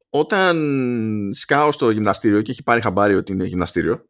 [0.09, 4.09] όταν σκάω στο γυμναστήριο και έχει πάρει χαμπάρι ότι είναι γυμναστήριο,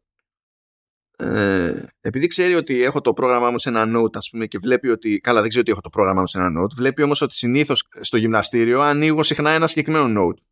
[1.22, 4.88] ε, επειδή ξέρει ότι έχω το πρόγραμμά μου σε ένα note ας πούμε και βλέπει
[4.88, 7.34] ότι, καλά δεν ξέρει ότι έχω το πρόγραμμά μου σε ένα note, βλέπει όμως ότι
[7.34, 10.42] συνήθως στο γυμναστήριο ανοίγω συχνά ένα συγκεκριμένο note.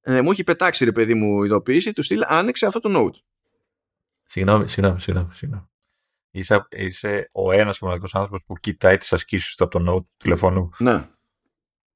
[0.00, 3.18] Ε, μου έχει πετάξει ρε παιδί μου ειδοποίηση, του στείλει άνοιξε αυτό το note.
[4.26, 5.34] Συγγνώμη, συγγνώμη, συγγνώμη.
[5.34, 5.68] συγγνώμη.
[6.30, 10.00] Είσαι, είσαι ο ένας και μοναδικός άνθρωπος που κοιτάει τις ασκήσεις του από το note
[10.00, 10.70] του τηλεφώνου.
[10.78, 11.08] Ναι.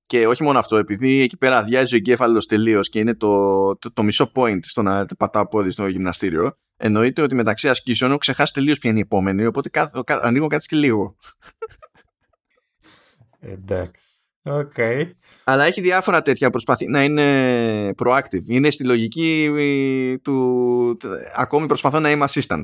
[0.02, 3.92] Και όχι μόνο αυτό, επειδή εκεί πέρα αδειάζει ο εγκέφαλος τελείως και είναι το, το,
[3.92, 8.52] το, μισό point στο να πατάω πόδι στο γυμναστήριο, εννοείται ότι μεταξύ ασκήσεων έχω ξεχάσει
[8.52, 11.16] τελείως ποια είναι η επόμενη, οπότε κάθε, ανοίγω κάτι και λίγο.
[13.40, 14.02] Εντάξει.
[14.42, 15.10] Okay.
[15.44, 18.44] Αλλά έχει διάφορα τέτοια προσπαθεί να είναι proactive.
[18.46, 20.96] Είναι στη λογική ε, του
[21.34, 22.62] ακόμη προσπαθώ να είμαι assistant.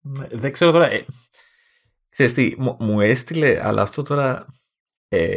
[0.00, 0.90] Ναι, δεν ξέρω τώρα.
[0.90, 1.04] Ε,
[2.08, 4.46] ξέρεις τι, μου, μου έστειλε, αλλά αυτό τώρα
[5.08, 5.28] ε,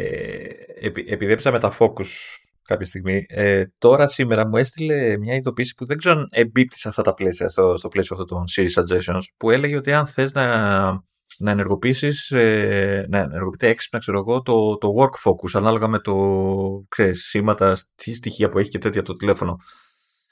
[0.84, 5.86] επειδή έπαιζα με τα Focus κάποια στιγμή, ε, τώρα σήμερα μου έστειλε μια ειδοποίηση που
[5.86, 9.22] δεν ξέρω αν εμπίπτει σε αυτά τα πλαίσια, στο, στο πλαίσιο αυτό των Siri Suggestions,
[9.36, 10.46] που έλεγε ότι αν θες να,
[11.38, 16.14] να ενεργοποιήσεις, ε, να ενεργοποιείται έξυπνα, ξέρω εγώ, το, το work focus, ανάλογα με το,
[16.88, 19.56] ξέρεις, σήματα, τι στοιχεία που έχει και τέτοια το τηλέφωνο.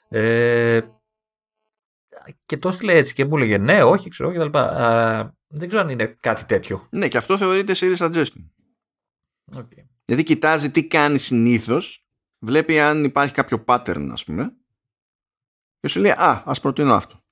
[0.09, 0.79] Ε,
[2.45, 4.59] και το έστειλε έτσι και μου έλεγε ναι, όχι, ξέρω, κτλ.
[5.53, 6.87] Δεν ξέρω αν είναι κάτι τέτοιο.
[6.89, 8.43] Ναι, και αυτό θεωρείται Siri Suggestion.
[9.55, 9.85] Okay.
[10.05, 12.05] Δηλαδή κοιτάζει τι κάνει συνήθως,
[12.41, 14.53] βλέπει αν υπάρχει κάποιο pattern, ας πούμε,
[15.79, 17.23] και σου λέει Α, ας προτείνω αυτό.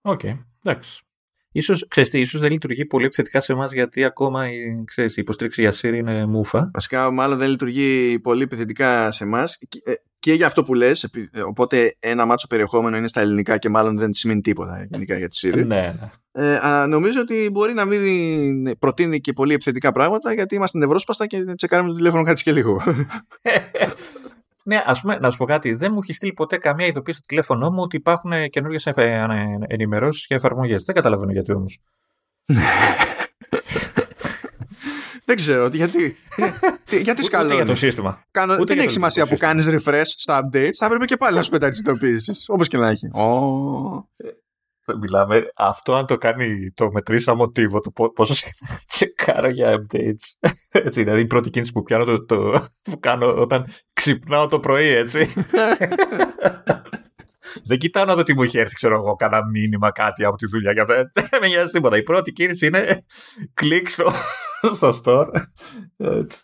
[0.00, 0.38] OK, okay.
[0.62, 1.04] εντάξει.
[1.52, 5.60] Ίσως, ξέρεις ίσως δεν λειτουργεί πολύ επιθετικά σε εμάς γιατί ακόμα η, ξέρεις, η υποστήριξη
[5.60, 6.70] για Siri είναι μούφα.
[6.72, 11.04] Βασικά, μάλλον δεν λειτουργεί πολύ επιθετικά σε εμάς και, ε, και για αυτό που λες.
[11.04, 15.28] Ε, οπότε, ένα μάτσο περιεχόμενο είναι στα ελληνικά και μάλλον δεν σημαίνει τίποτα γενικά για
[15.28, 15.64] τη Siri.
[15.66, 16.10] ναι, ναι.
[16.32, 21.26] Ε, αλλά νομίζω ότι μπορεί να μην προτείνει και πολύ επιθετικά πράγματα γιατί είμαστε νευρόσπαστα
[21.26, 22.82] και τσεκάρουμε το τηλέφωνο κάθε λίγο.
[24.64, 25.74] ναι, ας πούμε, να σου πω κάτι.
[25.74, 28.86] Δεν μου έχει στείλει ποτέ καμία ειδοποίηση στο τηλέφωνό μου ότι υπάρχουν καινούργιες
[29.66, 30.84] ενημερώσεις και εφαρμογές.
[30.84, 31.78] Δεν καταλαβαίνω γιατί όμως.
[35.24, 36.16] Δεν ξέρω γιατί.
[37.02, 37.54] γιατί σκαλώνει.
[37.54, 38.24] για το σύστημα.
[38.30, 40.70] Κάνω, δεν έχει σημασία που κάνεις refresh στα updates.
[40.78, 42.32] Θα έπρεπε και πάλι να σου πετάει τι ειδοποιήσει.
[42.46, 43.10] Όπως και να έχει.
[44.90, 48.34] Oh μιλάμε, αυτό αν το κάνει το μετρήσα μοτίβο του πόσο
[48.86, 50.48] τσεκάρω για updates.
[50.84, 54.88] Έτσι, δηλαδή η πρώτη κίνηση που πιάνω το, το, που κάνω όταν ξυπνάω το πρωί,
[54.88, 55.28] έτσι.
[57.64, 60.46] Δεν κοιτάω να δω τι μου έχει έρθει, ξέρω εγώ, κάνα μήνυμα, κάτι από τη
[60.46, 60.72] δουλειά.
[60.72, 61.10] Και αυτά.
[61.12, 61.96] Δεν με νοιάζει τίποτα.
[61.96, 63.04] Η πρώτη κίνηση είναι
[63.54, 64.10] κλικ στο,
[64.72, 65.28] στο store.
[65.96, 66.42] Έτσι.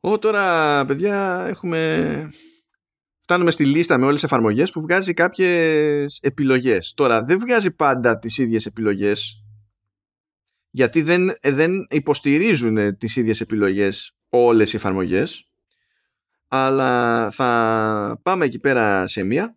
[0.00, 2.30] Ω, τώρα, παιδιά, έχουμε
[3.28, 6.92] φτάνουμε στη λίστα με όλες τις εφαρμογές που βγάζει κάποιες επιλογές.
[6.96, 9.44] Τώρα, δεν βγάζει πάντα τις ίδιες επιλογές
[10.70, 15.50] γιατί δεν, δεν υποστηρίζουν τις ίδιες επιλογές όλες οι εφαρμογές
[16.48, 19.56] αλλά θα πάμε εκεί πέρα σε μία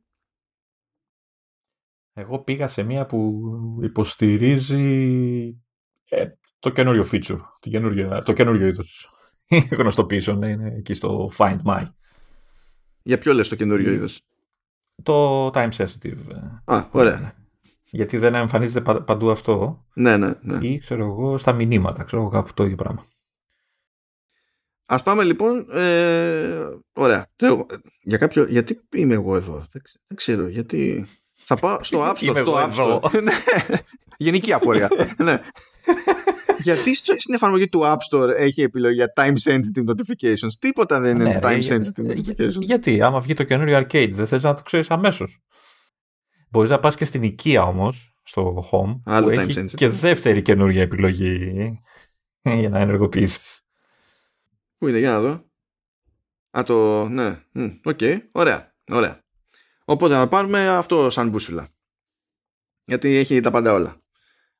[2.14, 3.42] εγώ πήγα σε μία που
[3.82, 4.82] υποστηρίζει
[6.10, 6.26] ε,
[6.60, 7.40] το καινούριο feature,
[8.24, 9.10] το καινούριο είδος.
[9.80, 11.84] Γνωστοποίησεων είναι εκεί στο Find My.
[13.10, 14.22] Για ποιο λες το καινούριο είδος;
[15.04, 16.18] Το time sensitive.
[16.66, 17.34] Α, ωραία.
[17.92, 19.86] Γιατί δεν εμφανίζεται παντού αυτό.
[19.94, 20.68] Ναι, ναι, ναι.
[20.68, 23.06] Ή ξέρω εγώ στα μηνύματα, ξέρω εγώ κάπου το ίδιο πράγμα.
[24.86, 25.68] Ας πάμε λοιπόν.
[25.72, 27.28] Ε, ωραία.
[28.02, 29.82] Για κάποιο, γιατί είμαι εγώ εδώ; Δεν,
[30.16, 30.48] ξέρω.
[30.48, 31.06] Γιατί.
[31.34, 32.38] Θα πάω στο App Store.
[32.38, 33.12] στο App Store.
[33.24, 33.32] Ναι.
[34.18, 34.90] Γενική απορία.
[35.24, 35.40] ναι.
[36.62, 40.54] Γιατί στην εφαρμογή του App Store έχει επιλογή για time sensitive notifications.
[40.60, 42.60] Τίποτα δεν είναι ναι, time sensitive notifications.
[42.60, 45.40] Γιατί, άμα βγει το καινούριο arcade, δεν θες να το ξέρεις αμέσως.
[46.50, 49.74] Μπορείς να πας και στην οικία όμως, στο home, Άλλο που έχει sensitive.
[49.76, 51.54] και δεύτερη καινούργια επιλογή
[52.60, 53.62] για να ενεργοποιήσεις.
[54.78, 55.44] Πού είναι, για να δω.
[56.58, 57.08] Α, το.
[57.10, 57.40] Ναι.
[57.84, 57.98] OK.
[58.00, 58.18] Okay.
[58.32, 58.76] Ωραία.
[58.92, 59.24] Ωραία.
[59.86, 61.68] Οπότε να πάρουμε αυτό σαν μπούσουλα.
[62.86, 64.02] Γιατί έχει τα πάντα όλα.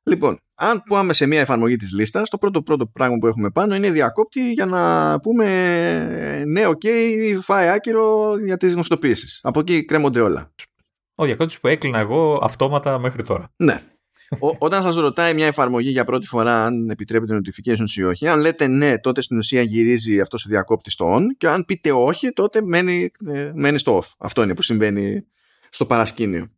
[0.02, 3.74] Λοιπόν, αν πάμε σε μια εφαρμογή της λίστας, το πρώτο πρώτο πράγμα που έχουμε πάνω
[3.74, 6.86] είναι διακόπτη για να πούμε ναι, ok,
[7.40, 9.40] φάε άκυρο για τις γνωστοποιήσεις.
[9.42, 10.52] Από εκεί κρέμονται όλα.
[11.14, 13.52] Ο διακόπτης που έκλεινα εγώ αυτόματα μέχρι τώρα.
[13.56, 13.82] Ναι.
[14.38, 18.40] Ό, όταν σας ρωτάει μια εφαρμογή για πρώτη φορά αν επιτρέπεται notifications ή όχι, αν
[18.40, 22.30] λέτε ναι, τότε στην ουσία γυρίζει αυτός ο διακόπτης στο on και αν πείτε όχι,
[22.30, 24.08] τότε μένει, ε, μένει στο off.
[24.18, 25.26] Αυτό είναι που συμβαίνει
[25.70, 26.50] στο παρασκήνιο.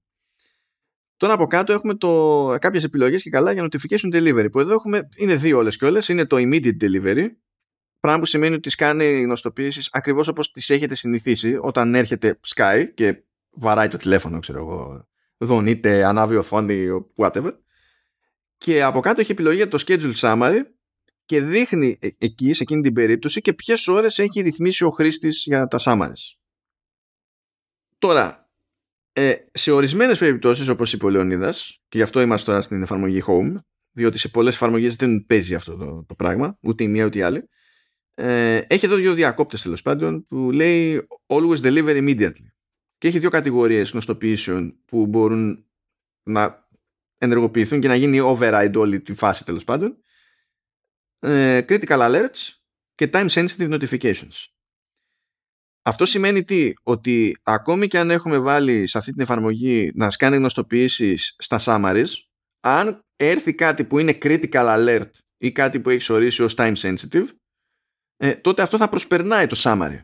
[1.23, 5.09] Τώρα από κάτω έχουμε το, κάποιες επιλογές και καλά για notification delivery που εδώ έχουμε,
[5.17, 7.27] είναι δύο όλες και όλες, είναι το immediate delivery
[8.01, 13.23] πράγμα που σημαίνει ότι σκάνει γνωστοποιήσεις ακριβώς όπως τις έχετε συνηθίσει όταν έρχεται Sky και
[13.51, 17.53] βαράει το τηλέφωνο ξέρω εγώ δονείται, ανάβει οθόνη whatever.
[18.57, 20.61] Και από κάτω έχει επιλογή για το schedule summary
[21.25, 25.45] και δείχνει ε, εκεί σε εκείνη την περίπτωση και ποιες ώρες έχει ρυθμίσει ο χρήστης
[25.47, 26.37] για τα summaries.
[27.99, 28.42] Τώρα
[29.13, 33.23] ε, σε ορισμένες περιπτώσεις όπως είπε ο Λεωνίδας και γι' αυτό είμαστε τώρα στην εφαρμογή
[33.27, 33.55] Home
[33.93, 37.23] διότι σε πολλές εφαρμογές δεν παίζει αυτό το, το πράγμα ούτε η μία ούτε η
[37.23, 37.49] άλλη
[38.15, 42.47] ε, έχει εδώ δύο διακόπτες τέλος πάντων που λέει always deliver immediately
[42.99, 45.67] και έχει δύο κατηγορίες γνωστοποιήσεων που μπορούν
[46.23, 46.69] να
[47.19, 49.97] ενεργοποιηθούν και να γίνει override όλη τη φάση τέλος πάντων.
[51.19, 52.51] Ε, critical alerts
[52.95, 54.47] και time sensitive notifications
[55.83, 60.37] αυτό σημαίνει τι, ότι ακόμη και αν έχουμε βάλει σε αυτή την εφαρμογή να σκάνει
[60.37, 62.09] γνωστοποιήσεις στα summaries,
[62.61, 67.27] αν έρθει κάτι που είναι critical alert ή κάτι που έχεις ορίσει ως time sensitive,
[68.17, 70.01] ε, τότε αυτό θα προσπερνάει το summary.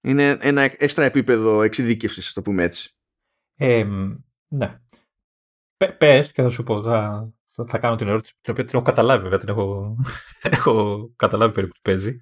[0.00, 2.94] Είναι ένα έξτρα επίπεδο εξειδίκευσης, ας το πούμε έτσι.
[3.54, 3.86] Ε,
[4.48, 4.80] ναι.
[5.98, 7.32] πες και θα σου πω, θα,
[7.66, 9.96] θα, κάνω την ερώτηση, την οποία την έχω καταλάβει βέβαια, την έχω,
[10.58, 12.20] έχω καταλάβει περίπου τι παίζει.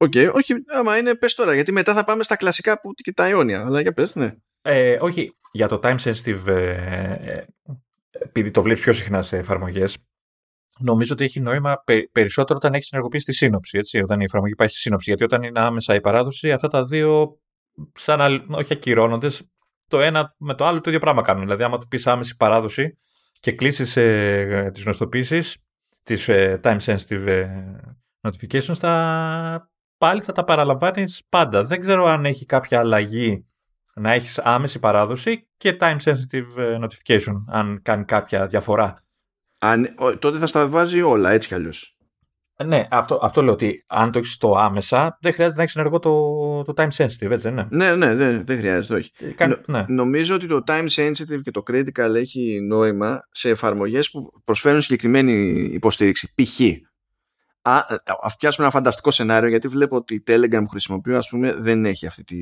[0.00, 3.12] OK, okay, όχι, άμα είναι πες τώρα, γιατί μετά θα πάμε στα κλασικά που και
[3.12, 4.34] τα αιώνια, αλλά για πες, ναι.
[4.62, 7.44] Ε, όχι, για το time sensitive, ε, ε,
[8.10, 9.96] επειδή το βλέπεις πιο συχνά σε εφαρμογές,
[10.78, 11.82] νομίζω ότι έχει νόημα
[12.12, 15.42] περισσότερο όταν έχεις συνεργοποιήσει τη σύνοψη, έτσι, όταν η εφαρμογή πάει στη σύνοψη, γιατί όταν
[15.42, 17.40] είναι άμεσα η παράδοση, αυτά τα δύο
[17.92, 19.30] σαν να, όχι ακυρώνονται,
[19.88, 21.42] το ένα με το άλλο το ίδιο πράγμα κάνουν.
[21.42, 22.94] Δηλαδή, άμα του πεις άμεση παράδοση
[23.40, 25.56] και κλείσεις ε, τις γνωστοποίησεις,
[26.02, 27.48] τις ε, time sensitive ε,
[28.20, 31.62] notifications, θα πάλι θα τα παραλαμβάνεις πάντα.
[31.62, 33.46] Δεν ξέρω αν έχει κάποια αλλαγή
[33.94, 39.02] να έχεις άμεση παράδοση και time sensitive ε, notification, αν κάνει κάποια διαφορά.
[39.58, 41.92] Αν, τότε θα στα βάζει όλα, έτσι κι αλλιώς.
[42.64, 45.98] Ναι, αυτό, αυτό λέω ότι αν το έχεις το άμεσα, δεν χρειάζεται να έχεις ενεργό
[45.98, 49.10] το, το time sensitive, έτσι δεν είναι; Ναι, ναι, δεν, δεν χρειάζεται, όχι.
[49.66, 49.84] ναι.
[49.88, 55.32] Νομίζω ότι το time sensitive και το critical έχει νόημα σε εφαρμογές που προσφέρουν συγκεκριμένη
[55.72, 56.32] υποστήριξη.
[56.34, 56.60] Π.χ
[57.68, 57.86] α,
[58.22, 61.84] ας πιάσουμε ένα φανταστικό σενάριο γιατί βλέπω ότι η Telegram που χρησιμοποιώ ας πούμε δεν
[61.84, 62.36] έχει αυτή τη,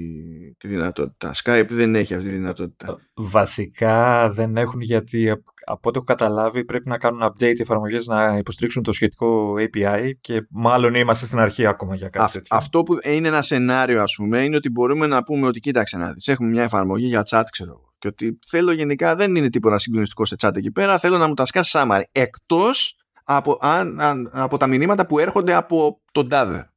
[0.54, 1.32] τη δυνατότητα.
[1.44, 2.98] Skype δεν έχει αυτή τη δυνατότητα.
[3.14, 5.30] Βασικά δεν έχουν γιατί
[5.68, 10.10] από ό,τι έχω καταλάβει πρέπει να κάνουν update οι εφαρμογές να υποστηρίξουν το σχετικό API
[10.20, 12.56] και μάλλον είμαστε στην αρχή ακόμα για κάτι τέτοιο.
[12.56, 16.12] Αυτό που είναι ένα σενάριο ας πούμε είναι ότι μπορούμε να πούμε ότι κοίταξε να
[16.12, 19.78] δεις έχουμε μια εφαρμογή για chat ξέρω εγώ και ότι θέλω γενικά δεν είναι τίποτα
[19.78, 22.96] συγκλονιστικό σε chat εκεί πέρα θέλω να μου τα σκάσει summary εκτός
[23.28, 26.70] από, αν, αν, από τα μηνύματα που έρχονται από τον τάδε.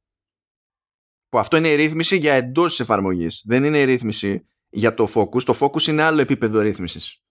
[1.29, 3.43] Που αυτό είναι η ρύθμιση για εντός της εφαρμογής.
[3.45, 5.43] Δεν είναι η ρύθμιση για το focus.
[5.43, 7.21] Το focus είναι άλλο επίπεδο ρύθμισης.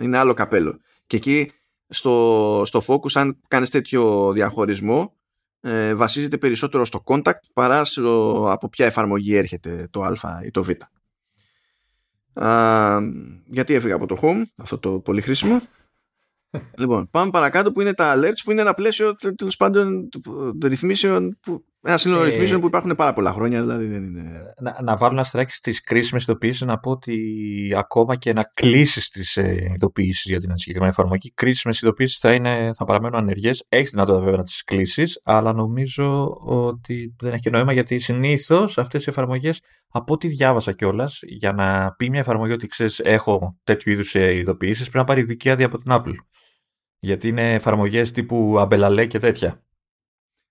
[0.00, 0.80] Είναι άλλο καπέλο.
[1.06, 1.50] Και εκεί
[1.88, 5.16] στο, στο focus, αν κάνεις τέτοιο διαχωρισμό,
[5.60, 10.62] ε, βασίζεται περισσότερο στο contact παρά στο, από ποια εφαρμογή έρχεται το α ή το
[10.62, 10.70] β.
[12.44, 13.00] Α,
[13.44, 15.60] γιατί έφυγα από το home, αυτό το πολύ χρήσιμο
[16.78, 20.08] λοιπόν, πάμε παρακάτω που είναι τα alerts που είναι ένα πλαίσιο τέλος πάντων
[20.62, 24.22] ρυθμίσεων που, ένα σύνολο ε, ρυθμίσεων που υπάρχουν πάρα πολλά χρόνια, δηλαδή δεν είναι.
[24.60, 27.16] Να, να βάλω ένα στράκι στις κρίσιμες ειδοποιήσεις, να πω ότι
[27.76, 32.30] ακόμα και να κλείσεις τις ε, ειδοποιήσεις για την συγκεκριμένη εφαρμογή, κρίσιμες ειδοποιήσεις θα,
[32.76, 33.64] θα παραμένουν ανεργές.
[33.68, 39.06] Έχεις δυνατότητα βέβαια να τις κλείσεις, αλλά νομίζω ότι δεν έχει νόημα γιατί συνήθως αυτές
[39.06, 43.92] οι εφαρμογές, από ό,τι διάβασα κιόλας, για να πει μια εφαρμογή ότι ξέρεις, έχω τέτοιου
[43.92, 46.14] είδους ε, ειδοποιήσεις, πρέπει να πάρει δική άδεια από την Apple.
[47.04, 49.62] Γιατί είναι εφαρμογές τύπου αμπελαλέ και τέτοια.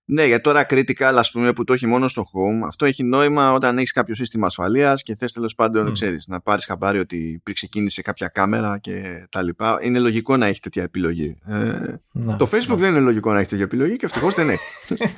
[0.04, 3.52] Ναι, για τώρα critical, ας πούμε, που το έχει μόνο στο home, αυτό έχει νόημα
[3.52, 5.92] όταν έχεις κάποιο σύστημα ασφαλείας και θες τέλος πάντων, mm.
[5.92, 9.78] ξέρεις, να πάρεις χαμπάρι ότι υπήρξε κίνηση κάποια κάμερα και τα λοιπά.
[9.82, 11.38] Είναι λογικό να έχει τέτοια επιλογή.
[11.46, 14.64] Ε, να, το Facebook δεν είναι λογικό να έχει τέτοια επιλογή και ευτυχώς δεν έχει.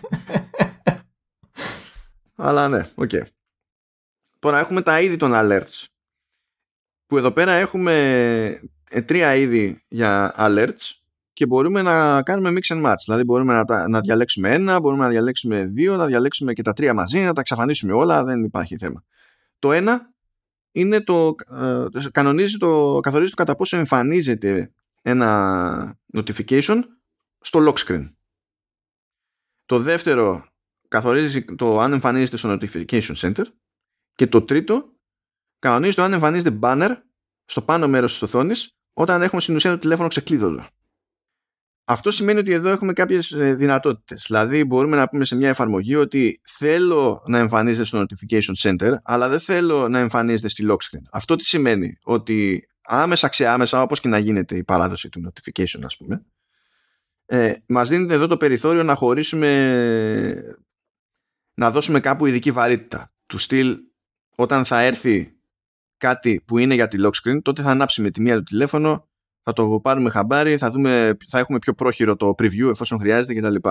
[2.36, 3.10] Αλλά ναι, OK.
[3.12, 3.22] Okay.
[4.38, 5.84] Τώρα έχουμε τα είδη των alerts.
[7.06, 7.94] Που εδώ πέρα έχουμε
[8.90, 11.03] ε, τρία είδη για alerts
[11.34, 13.02] και μπορούμε να κάνουμε mix and match.
[13.04, 16.94] Δηλαδή μπορούμε να, να διαλέξουμε ένα, μπορούμε να διαλέξουμε δύο, να διαλέξουμε και τα τρία
[16.94, 19.04] μαζί, να τα εξαφανίσουμε όλα, δεν υπάρχει θέμα.
[19.58, 20.12] Το ένα
[20.72, 24.72] είναι το, ε, κανονίζει το, καθορίζει το κατά πόσο εμφανίζεται
[25.02, 26.80] ένα notification
[27.40, 28.12] στο lock screen.
[29.66, 30.46] Το δεύτερο
[30.88, 33.44] καθορίζει το αν εμφανίζεται στο notification center
[34.14, 34.92] και το τρίτο
[35.58, 36.96] κανονίζει το αν εμφανίζεται banner
[37.44, 40.66] στο πάνω μέρος της οθόνης όταν έχουμε στην ουσία το τηλέφωνο ξεκλείδωτο.
[41.84, 44.24] Αυτό σημαίνει ότι εδώ έχουμε κάποιες ε, δυνατότητες.
[44.26, 49.28] Δηλαδή μπορούμε να πούμε σε μια εφαρμογή ότι θέλω να εμφανίζεται στο notification center αλλά
[49.28, 51.02] δεν θέλω να εμφανίζεται στη lock screen.
[51.10, 55.96] Αυτό τι σημαίνει; Ότι άμεσα ξεάμεσα όπως και να γίνεται η παράδοση του notification ας
[55.96, 56.24] πούμε
[57.26, 60.54] ε, μας δίνεται εδώ το περιθώριο να χωρίσουμε
[61.54, 63.78] να δώσουμε κάπου ειδική βαρύτητα του στυλ
[64.36, 65.36] όταν θα έρθει
[65.96, 69.08] κάτι που είναι για τη lock screen τότε θα ανάψει με τη μία του τηλέφωνο
[69.44, 73.68] θα το πάρουμε χαμπάρι, θα, δούμε, θα έχουμε πιο πρόχειρο το preview εφόσον χρειάζεται κτλ.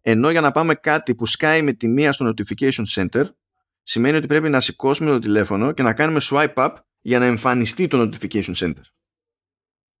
[0.00, 3.24] Ενώ για να πάμε κάτι που σκάει με τη μία στο notification center
[3.82, 7.86] σημαίνει ότι πρέπει να σηκώσουμε το τηλέφωνο και να κάνουμε swipe up για να εμφανιστεί
[7.86, 8.82] το notification center.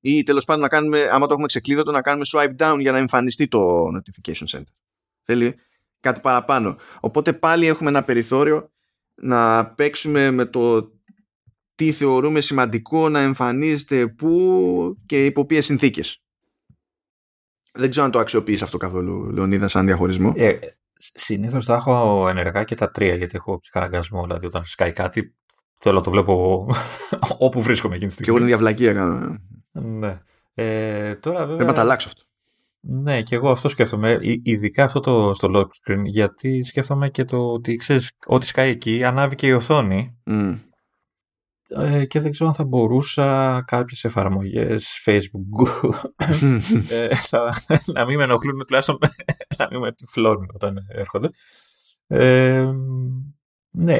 [0.00, 2.98] Ή τέλος πάντων να κάνουμε, άμα το έχουμε ξεκλείδωτο, να κάνουμε swipe down για να
[2.98, 4.72] εμφανιστεί το notification center.
[5.22, 5.54] Θέλει
[6.00, 6.76] κάτι παραπάνω.
[7.00, 8.70] Οπότε πάλι έχουμε ένα περιθώριο
[9.14, 10.93] να παίξουμε με το
[11.74, 16.22] τι θεωρούμε σημαντικό να εμφανίζεται πού και υπό ποιες συνθήκες.
[17.72, 20.32] Δεν ξέρω αν το αξιοποιείς αυτό καθόλου, Λεωνίδα, σαν διαχωρισμό.
[20.36, 20.58] Ε,
[20.96, 24.22] Συνήθως θα έχω ενεργά και τα τρία, γιατί έχω ψυχαναγκασμό.
[24.22, 25.34] Δηλαδή, όταν σκάει κάτι,
[25.78, 26.66] θέλω να το βλέπω
[27.38, 28.24] όπου βρίσκομαι εκείνη τη στιγμή.
[28.24, 29.38] Και εγώ την διαβλακία κάνω.
[29.72, 29.80] Ε.
[29.80, 30.20] Ναι.
[30.54, 31.56] Ε, τώρα, βέβαια...
[31.56, 32.22] Πρέπει να τα αλλάξω αυτό.
[32.80, 34.18] Ναι, και εγώ αυτό σκέφτομαι.
[34.42, 39.04] Ειδικά αυτό το στο lock screen, γιατί σκέφτομαι και το ότι ξέρεις, ό,τι σκάει εκεί,
[39.04, 40.18] ανάβει και η οθόνη.
[40.26, 40.58] Mm.
[41.76, 45.92] Ε, και δεν ξέρω αν θα μπορούσα κάποιες εφαρμογές Facebook
[46.90, 48.98] ε, θα, να μην με ενοχλούν τουλάχιστον
[49.58, 51.28] να μην με τυφλώνουν όταν έρχονται.
[52.06, 52.70] Ε,
[53.70, 53.98] ναι,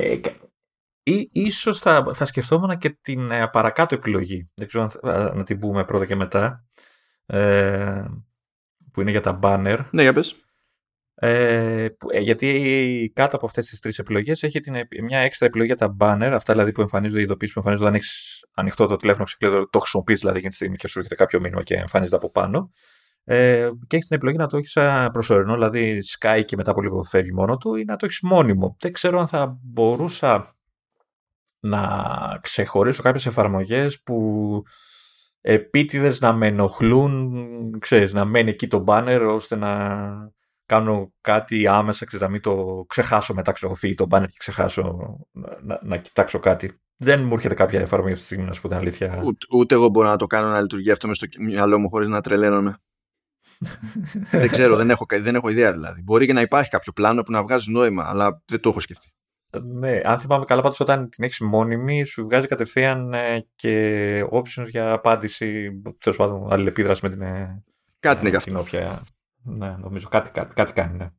[1.07, 4.51] ή, ίσως θα, θα σκεφτόμουν και την ε, παρακάτω επιλογή.
[4.55, 6.65] Δεν ξέρω αν να την πούμε πρώτα και μετά.
[7.27, 8.05] Ε,
[8.93, 9.79] που είναι για τα banner.
[9.91, 10.44] Ναι, για πες.
[11.17, 15.89] Ε, ε, γιατί κάτω από αυτές τις τρεις επιλογές έχει την, μια έξτρα επιλογή για
[15.89, 19.25] τα banner, αυτά δηλαδή που εμφανίζονται, οι ειδοποιήσεις που εμφανίζονται όταν έχεις ανοιχτό το τηλέφωνο
[19.25, 22.31] ξεκλείδω, το χρησιμοποιείς δηλαδή για τη στιγμή και σου έρχεται κάποιο μήνυμα και εμφανίζεται από
[22.31, 22.71] πάνω.
[23.25, 24.79] Ε, και έχεις την επιλογή να το έχεις
[25.13, 28.77] προσωρινό, δηλαδή sky και μετά από λίγο φεύγει μόνο του, ή να το έχεις μόνιμο.
[28.79, 30.55] Δεν ξέρω αν θα μπορούσα
[31.61, 31.89] να
[32.41, 34.63] ξεχωρίσω κάποιες εφαρμογές που
[35.41, 39.73] επίτηδες να με ενοχλούν, ξέρεις, να μένει εκεί το banner ώστε να
[40.75, 45.17] κάνω κάτι άμεσα, ξέρεις, να μην το ξεχάσω μετά, ξέρω, φύγει το banner και ξεχάσω
[45.63, 46.79] να, να, κοιτάξω κάτι.
[46.97, 49.21] Δεν μου έρχεται κάποια εφαρμογή αυτή τη στιγμή, να σου πω την αλήθεια.
[49.25, 52.09] Ούτε, ούτε εγώ μπορώ να το κάνω να λειτουργεί αυτό μες στο μυαλό μου χωρίς
[52.09, 52.79] να τρελαίνομαι.
[54.31, 56.03] δεν ξέρω, δεν έχω, δεν έχω ιδέα δηλαδή.
[56.03, 59.09] Μπορεί και να υπάρχει κάποιο πλάνο που να βγάζει νόημα, αλλά δεν το έχω σκεφτεί.
[59.63, 64.69] Ναι, αν θυμάμαι καλά, πάντως όταν την έχεις μόνιμη, σου βγάζει κατευθείαν ε, και options
[64.69, 67.23] για απάντηση, τέλος πάντων, αλληλεπίδραση με την.
[67.23, 67.63] Ε,
[68.01, 69.03] κάτι είναι για αυτό.
[69.45, 71.11] Ναι, νομίζω κάτι, κάτι, κάτι κάνει, ναι.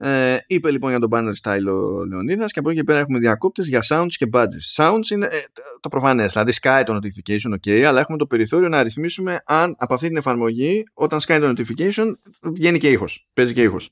[0.00, 3.18] Ε, είπε λοιπόν για τον banner style ο Λεωνίδας και από εκεί και πέρα έχουμε
[3.18, 4.76] διακόπτες για sounds και badges.
[4.76, 5.38] Sounds είναι ε,
[5.80, 9.94] το προφανές, δηλαδή sky το notification, ok, αλλά έχουμε το περιθώριο να ρυθμίσουμε αν από
[9.94, 12.12] αυτή την εφαρμογή, όταν sky το notification,
[12.42, 13.28] βγαίνει και ήχος.
[13.32, 13.90] Παίζει και ήχος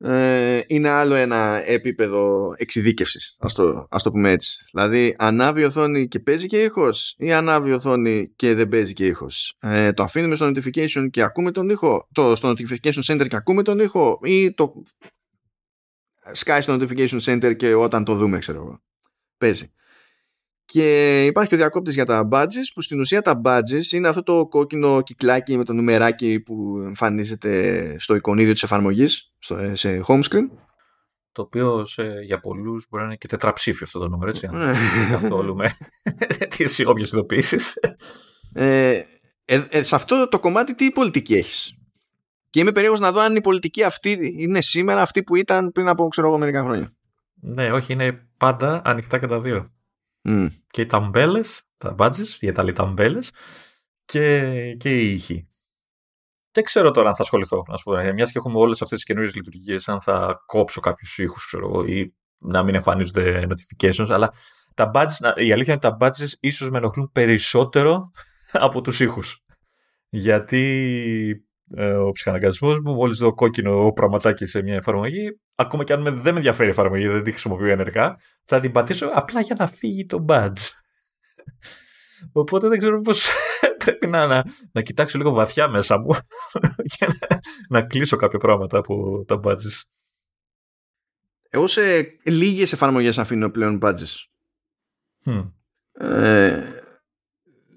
[0.00, 4.64] ε, είναι άλλο ένα επίπεδο εξειδίκευσης ας το, ας το πούμε έτσι.
[4.72, 8.92] Δηλαδή ανάβει η οθόνη και παίζει και ήχος ή ανάβει η οθόνη και δεν παίζει
[8.92, 9.56] και ήχος.
[9.60, 13.62] Ε, το αφήνουμε στο notification και ακούμε τον ήχο το, στο notification center και ακούμε
[13.62, 14.72] τον ήχο ή το
[16.34, 18.82] sky στο notification center και όταν το δούμε ξέρω εγώ.
[19.38, 19.72] Παίζει
[20.72, 24.22] και υπάρχει και ο διακόπτης για τα badges που στην ουσία τα badges είναι αυτό
[24.22, 30.22] το κόκκινο κυκλάκι με το νουμεράκι που εμφανίζεται στο εικονίδιο της εφαρμογής στο, σε home
[30.22, 30.48] screen.
[31.32, 34.46] Το οποίο σε, για πολλούς μπορεί να είναι και τετραψήφιο αυτό το νούμερο, έτσι.
[34.46, 34.74] Αν ναι.
[35.20, 35.76] καθόλου με
[36.56, 37.74] τις όποιες ειδοποιήσεις.
[38.52, 39.02] Ε,
[39.44, 41.74] ε, ε, σε αυτό το κομμάτι τι πολιτική έχεις;
[42.50, 45.88] Και είμαι περίεργος να δω αν η πολιτική αυτή είναι σήμερα αυτή που ήταν πριν
[45.88, 46.92] από ξέρω εγώ μερικά χρόνια.
[47.40, 49.72] Ναι, όχι, είναι πάντα ανοιχτά και τα δύο.
[50.28, 50.48] Mm.
[50.70, 53.30] Και οι ταμπέλες, τα badges, για τα ταμπέλες
[54.04, 55.48] και, και οι ήχοι.
[56.52, 58.12] Δεν ξέρω τώρα αν θα ασχοληθώ, να σου πω.
[58.12, 61.84] Μιας και έχουμε όλες αυτές τις καινούριες λειτουργίες, αν θα κόψω κάποιους ήχους, ξέρω εγώ,
[61.84, 64.32] ή να μην εμφανίζονται notifications, αλλά
[64.74, 68.10] τα badges, η αλήθεια είναι ότι τα badges ίσως με ενοχλούν περισσότερο
[68.66, 69.44] από τους ήχους.
[70.08, 70.64] Γιατί
[71.30, 76.10] ε, ο ψυχαναγκασμός μου, μόλις δω κόκκινο πραγματάκι σε μια εφαρμογή, ακόμα και αν με,
[76.10, 79.66] δεν με ενδιαφέρει η εφαρμογή, δεν τη χρησιμοποιώ ενεργά, θα την πατήσω απλά για να
[79.66, 80.68] φύγει το badge.
[82.32, 83.28] Οπότε δεν ξέρω πώς
[83.84, 86.14] πρέπει να, να, να, κοιτάξω λίγο βαθιά μέσα μου
[86.98, 89.80] και να, να κλείσω κάποια πράγματα από τα badges.
[91.50, 91.80] Εγώ σε
[92.24, 94.24] λίγες εφαρμογές αφήνω πλέον badges.
[95.92, 96.82] Ε,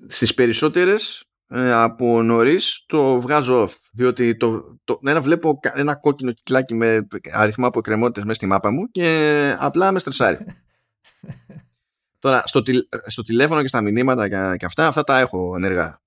[0.07, 3.73] στις περισσότερες ε, από νωρίς το βγάζω off.
[3.93, 8.71] Διότι το, το, ένα βλέπω ένα κόκκινο κυκλάκι με αριθμό από εκκρεμότητες μέσα στη μάπα
[8.71, 10.37] μου και απλά με στρεσάρει.
[12.19, 12.61] Τώρα, στο,
[13.05, 16.01] στο τηλέφωνο και στα μηνύματα και, και, αυτά, αυτά τα έχω ενεργά.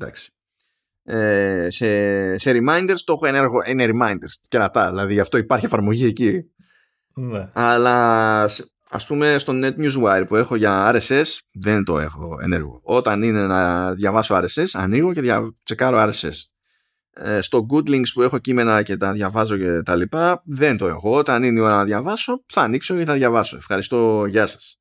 [0.00, 0.32] Εντάξει.
[1.04, 5.64] Ε, σε, σε reminders το έχω ενεργό, είναι reminders και τα, δηλαδή γι' αυτό υπάρχει
[5.64, 6.50] εφαρμογή εκεί.
[7.14, 7.48] Ναι.
[7.52, 8.48] Αλλά
[8.90, 12.80] ας πούμε στο Net Newswire που έχω για RSS δεν το έχω ενεργό.
[12.82, 15.56] Όταν είναι να διαβάσω RSS ανοίγω και δια...
[15.62, 16.36] τσεκάρω RSS.
[17.10, 20.86] Ε, στο Good Links που έχω κείμενα και τα διαβάζω και τα λοιπά δεν το
[20.86, 21.16] έχω.
[21.16, 23.56] Όταν είναι η ώρα να διαβάσω θα ανοίξω και θα διαβάσω.
[23.56, 24.80] Ευχαριστώ, γεια σας.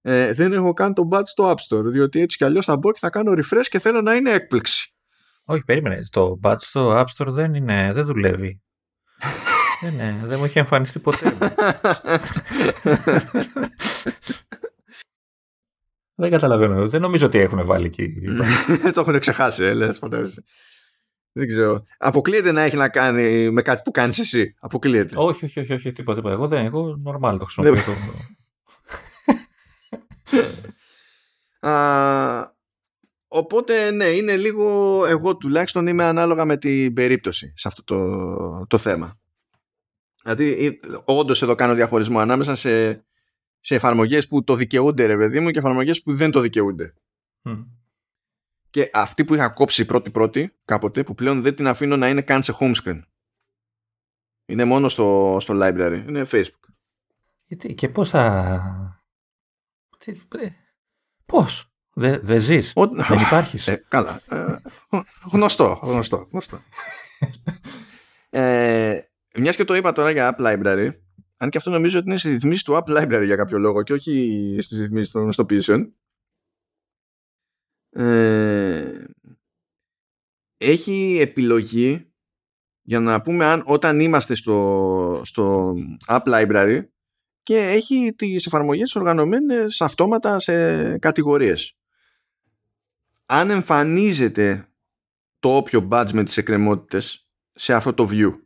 [0.00, 2.92] Ε, δεν έχω καν το badge στο App Store διότι έτσι κι αλλιώς θα μπω
[2.92, 4.94] και θα κάνω refresh και θέλω να είναι έκπληξη.
[5.44, 6.00] Όχι, περίμενε.
[6.10, 8.62] Το badge στο App Store δεν, είναι, δεν δουλεύει.
[9.86, 11.36] Ε, ναι, δεν μου έχει εμφανιστεί ποτέ.
[16.14, 16.88] δεν καταλαβαίνω.
[16.88, 18.14] Δεν νομίζω ότι έχουν βάλει εκεί.
[18.94, 19.98] το έχουν ξεχάσει, ε, λες,
[21.32, 21.84] Δεν ξέρω.
[21.98, 24.54] Αποκλείεται να έχει να κάνει με κάτι που κάνεις εσύ.
[24.58, 25.14] Αποκλείεται.
[25.18, 26.30] Όχι, όχι, όχι, όχι τίποτα.
[26.30, 26.64] Εγώ δεν.
[26.64, 27.94] Εγώ normal το χρησιμοποιώ.
[33.28, 38.78] οπότε ναι, είναι λίγο εγώ τουλάχιστον είμαι ανάλογα με την περίπτωση σε αυτό το, το
[38.78, 39.18] θέμα.
[40.26, 43.04] Δηλαδή, όντως εδώ κάνω διαχωρισμό ανάμεσα σε,
[43.60, 46.94] σε εφαρμογές που το δικαιούνται, ρε παιδί μου, και εφαρμογές που δεν το δικαιούνται.
[48.70, 52.42] Και αυτή που είχα κόψει πρώτη-πρώτη κάποτε, που πλέον δεν την αφήνω να είναι καν
[52.42, 53.00] σε home screen.
[54.46, 56.04] Είναι μόνο στο, στο library.
[56.08, 56.66] Είναι Facebook.
[57.44, 59.00] Γιατί και πώς θα.
[61.26, 64.20] Πώς; Δεν δε ζεις; Δεν υπάρχεις; Ε, καλά.
[64.28, 64.58] Ε,
[65.32, 65.80] γνωστό.
[65.82, 66.58] γνωστό, γνωστό.
[68.30, 69.00] ε,
[69.38, 70.90] μιας και το είπα τώρα για App Library,
[71.36, 73.92] αν και αυτό νομίζω ότι είναι στη ρυθμίσει του App Library για κάποιο λόγο και
[73.92, 75.94] όχι στις ρυθμίσεις των γνωστοποιήσεων.
[77.90, 79.04] Ε,
[80.56, 82.12] έχει επιλογή
[82.82, 85.74] για να πούμε αν όταν είμαστε στο, στο
[86.06, 86.84] App Library
[87.42, 91.76] και έχει τις εφαρμογές οργανωμένες αυτόματα σε κατηγορίες.
[93.26, 94.68] Αν εμφανίζεται
[95.38, 98.45] το όποιο badge με τις εκκρεμότητες σε αυτό το view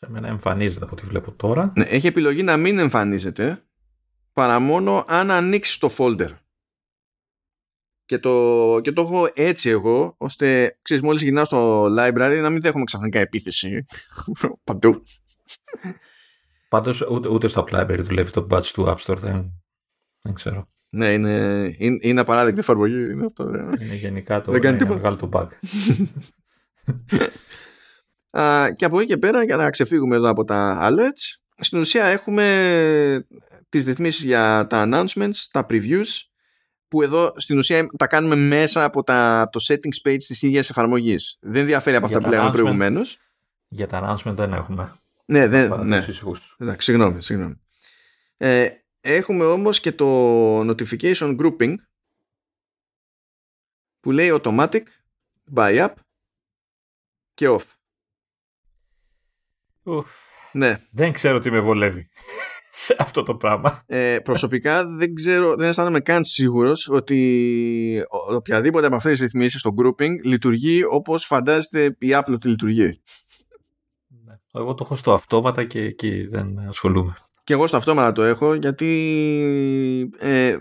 [0.00, 1.72] σε μένα εμφανίζεται από ό,τι βλέπω τώρα.
[1.76, 3.64] Ναι, έχει επιλογή να μην εμφανίζεται
[4.32, 6.28] παρά μόνο αν ανοίξει το folder.
[8.04, 12.60] Και το, και το έχω έτσι εγώ, ώστε ξέρεις, μόλις γυρνάω στο library να μην
[12.60, 13.86] δέχομαι ξαφνικά επίθεση
[14.64, 15.02] παντού.
[16.68, 19.62] Πάντως ούτε, ούτε στο library δουλεύει το badge του App Store, δεν,
[20.20, 20.68] δεν ξέρω.
[20.88, 23.10] Ναι, είναι, είναι, είναι απαράδεκτη εφαρμογή.
[23.10, 23.44] Είναι, αυτό,
[23.80, 25.48] είναι γενικά το, δεν κάνει μεγάλο το bug.
[28.76, 33.26] και από εκεί και πέρα, για να ξεφύγουμε εδώ από τα alerts, στην ουσία έχουμε
[33.68, 36.06] τις ρυθμίσεις για τα announcements, τα previews,
[36.88, 41.38] που εδώ στην ουσία τα κάνουμε μέσα από τα, το settings page της ίδιας εφαρμογής.
[41.40, 43.18] Δεν διαφέρει από αυτά που λέγαμε προηγουμένως.
[43.68, 44.92] Για τα announcement δεν έχουμε.
[45.24, 46.04] Ναι, δεν, ναι.
[46.58, 47.60] Εντάξει, συγγνώμη, συγγνώμη.
[48.36, 48.68] Ε,
[49.00, 51.74] έχουμε όμως και το notification grouping
[54.00, 54.82] που λέει automatic,
[55.54, 55.92] buy up
[57.34, 57.64] και off.
[60.52, 60.80] Ναι.
[60.90, 62.08] Δεν ξέρω τι με βολεύει
[62.84, 63.82] σε αυτό το πράγμα.
[63.86, 68.02] Ε, προσωπικά δεν ξέρω, δεν αισθάνομαι καν σίγουρος ότι
[68.34, 73.02] οποιαδήποτε από αυτές τις ρυθμίσεις στο grouping λειτουργεί όπως φαντάζεται η Apple ότι λειτουργεί.
[74.24, 74.34] Ναι.
[74.52, 77.14] Εγώ το έχω στο αυτόματα και εκεί δεν ασχολούμαι.
[77.44, 80.58] Και εγώ στο αυτόματα το έχω γιατί ε,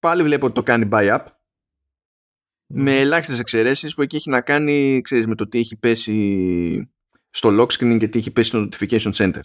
[0.00, 1.24] πάλι βλέπω ότι το κάνει buy up
[2.66, 6.90] με ελάχιστες εξαιρέσεις που εκεί έχει να κάνει ξέρεις, με το τι έχει πέσει
[7.30, 9.40] στο lock screen και τι έχει πέσει στο notification center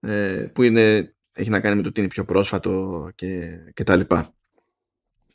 [0.00, 3.96] ε, που είναι, έχει να κάνει με το τι είναι πιο πρόσφατο και, και τα
[3.96, 4.34] λοιπά.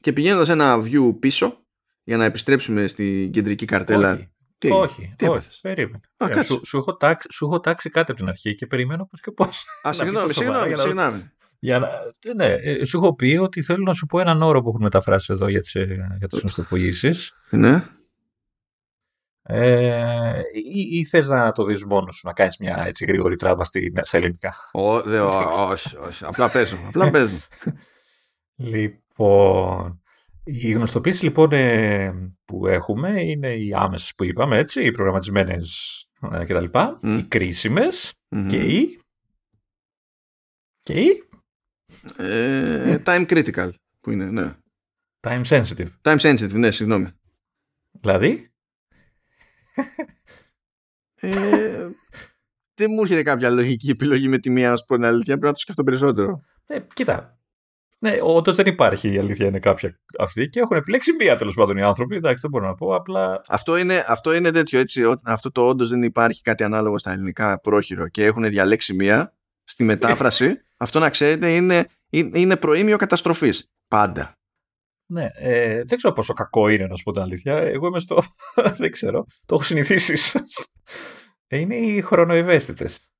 [0.01, 1.65] Και πηγαίνοντας ένα view πίσω
[2.03, 4.31] για να επιστρέψουμε στην κεντρική καρτέλα όχι.
[4.57, 5.99] Τι, όχι, τι όχι, περίμενε.
[6.17, 9.05] Α, ε, σου, σου, έχω τάξει, σου έχω τάξει κάτι από την αρχή και περιμένω
[9.05, 9.65] πώς και πώς.
[9.87, 11.31] Α, συγγνώμη, συγγνώμη, συγγνώμη.
[11.59, 11.89] Για να,
[12.35, 15.33] ναι, ε, σου έχω πει ότι θέλω να σου πω έναν όρο που έχουν μεταφράσει
[15.33, 15.71] εδώ για τις,
[16.17, 16.43] για τις
[17.49, 17.83] Ναι.
[19.49, 23.63] Ε, ή, ή θες να το δεις μόνος σου, να κάνεις μια έτσι γρήγορη τράμπα
[23.63, 26.25] στη, στα ελληνικά; όχι, όχι.
[26.25, 26.79] Απλά παίζουν.
[26.87, 27.39] Απλά παίζουν.
[28.55, 30.01] λοιπόν,
[30.43, 32.13] οι γνωστοποίησεις λοιπόν ε,
[32.45, 36.65] που έχουμε είναι οι άμεσες που είπαμε, έτσι, οι προγραμματισμένες ε, κτλ.
[36.73, 37.17] Mm.
[37.19, 38.45] Οι κρίσιμες mm-hmm.
[38.49, 38.99] και οι...
[40.79, 41.23] Και οι...
[42.17, 43.69] Ε, time critical
[43.99, 44.53] που είναι, ναι.
[45.27, 45.89] Time sensitive.
[46.01, 47.07] Time sensitive, ναι, συγγνώμη.
[47.91, 48.51] Δηλαδή;
[51.15, 51.87] Ε,
[52.73, 55.33] δεν μου έρχεται κάποια λογική επιλογή με τη μία, να σου πω την αλήθεια.
[55.33, 56.41] Πρέπει να το σκεφτώ περισσότερο.
[56.65, 57.37] Ε, κοίτα.
[57.99, 61.77] Ναι, όντως δεν υπάρχει η αλήθεια είναι κάποια αυτή και έχουν επιλέξει μία τέλος πάντων
[61.77, 62.15] οι άνθρωποι.
[62.15, 62.95] Εντάξει, δεν μπορώ να πω.
[62.95, 63.41] Απλά.
[63.49, 65.03] Αυτό είναι, αυτό είναι τέτοιο έτσι.
[65.23, 69.33] Αυτό το όντως δεν υπάρχει κάτι ανάλογο στα ελληνικά πρόχειρο και έχουν διαλέξει μία
[69.63, 70.61] στη μετάφραση.
[70.77, 73.71] αυτό να ξέρετε είναι, είναι προήμιο καταστροφής.
[73.87, 74.36] Πάντα.
[75.09, 77.57] Ναι, ε, δεν ξέρω πόσο κακό είναι να σου πω την αλήθεια.
[77.57, 78.23] Εγώ είμαι στο.
[78.79, 79.25] δεν ξέρω.
[79.45, 80.39] Το έχω συνηθίσει
[81.47, 83.11] ε, Είναι οι χρονοευαίσθητες.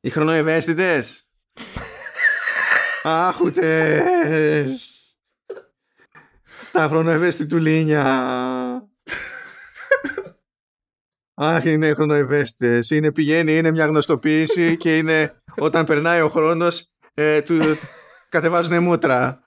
[0.00, 1.28] Οι χρονοευαίσθητες.
[3.02, 4.96] Άχουτες.
[6.72, 8.04] Τα χρονοευαίσθητου λίνια.
[11.34, 12.90] Αχ, είναι χρονοευαίσθητες.
[12.90, 17.58] Είναι πηγαίνει, είναι μια γνωστοποίηση και είναι όταν περνάει ο χρόνος ε, του
[18.28, 19.42] κατεβάζουν μούτρα.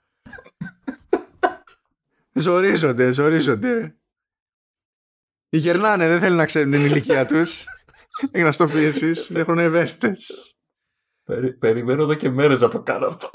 [2.38, 3.96] Ζορίζονται, ζορίζονται.
[5.48, 7.64] Γερνάνε, δεν θέλουν να ξέρουν την ηλικία τους.
[8.34, 10.54] Γνωστοποίησεις, έχουν ευαίσθητες.
[11.58, 13.30] περιμένω εδώ και μέρες να το κάνω αυτό.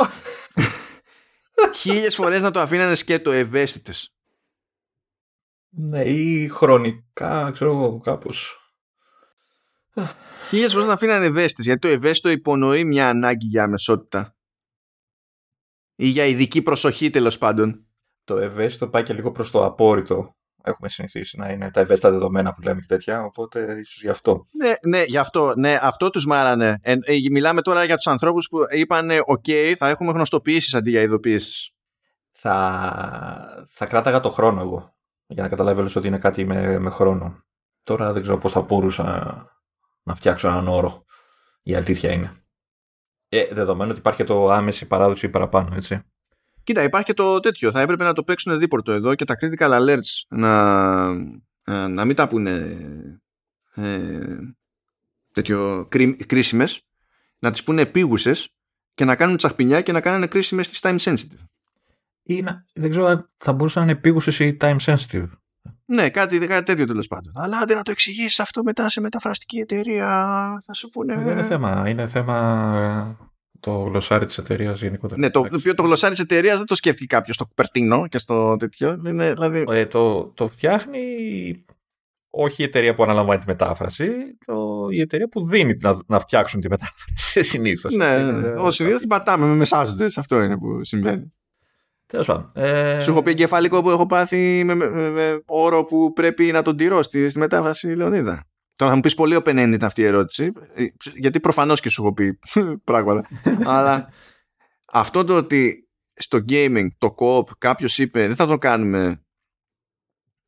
[1.73, 4.15] Χίλιες φορές να το αφήνανε σκέτο ευαίσθητες.
[5.69, 8.55] Ναι, ή χρονικά, ξέρω εγώ, κάπως.
[10.43, 14.35] Χίλιες φορές να αφήνανε ευαίσθητες, γιατί το ευαίσθητο υπονοεί μια ανάγκη για αμεσότητα.
[15.95, 17.85] Ή για ειδική προσοχή τέλος πάντων.
[18.31, 22.53] Το ευαίσθητο πάει και λίγο προς το απόρριτο έχουμε συνηθίσει να είναι τα ευαίσθητα δεδομένα
[22.53, 24.45] που λέμε και τέτοια, οπότε ίσως γι' αυτό.
[24.51, 26.79] Ναι, ναι, γι' αυτό, ναι, αυτό τους μάρανε.
[26.81, 29.45] Ε, ε, μιλάμε τώρα για τους ανθρώπους που είπαν «ΟΚ,
[29.77, 31.71] θα έχουμε γνωστοποιήσεις αντί για ειδοποιήσεις».
[32.31, 34.95] Θα, θα κράταγα το χρόνο εγώ,
[35.27, 37.43] για να καταλάβει ότι είναι κάτι με, με χρόνο.
[37.83, 39.03] Τώρα δεν ξέρω πώς θα μπορούσα
[40.03, 41.05] να φτιάξω έναν όρο.
[41.61, 42.31] Η αλήθεια είναι.
[43.29, 46.01] Ε, δεδομένου ότι υπάρχει το άμεση παράδοση παραπάνω, έτσι.
[46.63, 47.71] Κοίτα, υπάρχει και το τέτοιο.
[47.71, 51.03] Θα έπρεπε να το παίξουν δίπορτο εδώ και τα critical alerts να,
[51.63, 52.77] ε, να μην τα πούνε
[53.75, 54.37] ε,
[55.31, 55.87] τέτοιο,
[56.27, 56.81] κρίσιμες,
[57.39, 58.55] να τις πούνε επίγουσες
[58.93, 61.45] και να κάνουν τσαχπινιά και να κάνουν κρίσιμες στις time sensitive.
[62.23, 65.29] Ή να, δεν ξέρω αν θα μπορούσαν να είναι επίγουσες ή time sensitive.
[65.85, 67.33] Ναι, κάτι, κάτι τέτοιο τέλος πάντων.
[67.35, 70.07] Αλλά άντε να το εξηγήσεις αυτό μετά σε μεταφραστική εταιρεία,
[70.65, 71.15] θα σου πούνε.
[71.15, 71.89] Δεν είναι θέμα.
[71.89, 73.30] Είναι θέμα
[73.61, 75.19] το γλωσσάρι της εταιρείας γενικότερα.
[75.19, 78.55] Ναι, το, το, το γλωσσάρι της εταιρείας δεν το σκέφτηκε κάποιος στο Κουπερτίνο και στο
[78.55, 79.01] τέτοιο.
[79.05, 79.63] Είναι, δηλαδή...
[79.69, 80.99] ε, το, το φτιάχνει
[82.29, 84.09] όχι η εταιρεία που αναλαμβάνει τη μετάφραση,
[84.45, 87.93] το, η εταιρεία που δίνει να, να φτιάξουν τη μετάφραση συνήθως.
[87.93, 88.47] Ναι, ναι, ναι.
[88.47, 90.17] Ο συνήθω την πατάμε με μεσάζοντες.
[90.17, 91.33] Αυτό είναι που συμβαίνει.
[92.05, 92.51] Τέλος πάντων.
[92.55, 92.99] Ε...
[92.99, 96.77] Σου έχω πει εγκεφαλικό που έχω πάθει με, με, με, όρο που πρέπει να τον
[96.77, 98.50] τηρώ στη, στη μετάφραση Λεωνίδα.
[98.81, 100.85] Τώρα θα μου πεις πολύ open ήταν αυτή η ερώτηση, ε,
[101.15, 102.39] γιατί προφανώς και σου έχω πει
[102.83, 103.27] πράγματα.
[103.65, 104.09] Αλλά
[104.85, 109.23] αυτό το ότι στο gaming το co-op κάποιος είπε δεν θα το κάνουμε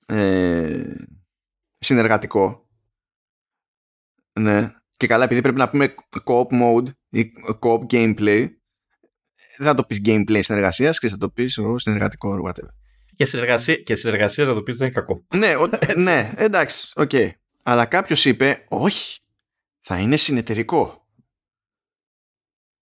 [0.06, 0.96] ε,
[1.78, 2.70] συνεργατικό.
[4.40, 4.74] Ναι.
[4.98, 5.94] Και καλά, επειδή πρέπει να πούμε
[6.24, 8.48] co-op mode ή co-op gameplay,
[9.58, 12.70] δεν θα το πεις gameplay συνεργασίας και θα το πεις συνεργατικό whatever.
[13.16, 15.26] Και συνεργασία, και συνεργασία θα το πεις δεν είναι κακό.
[15.36, 17.10] Ναι, ο, ναι εντάξει, OK.
[17.14, 17.30] Okay.
[17.64, 19.19] Αλλά κάποιος είπε, όχι,
[19.80, 21.07] θα είναι συνεταιρικό.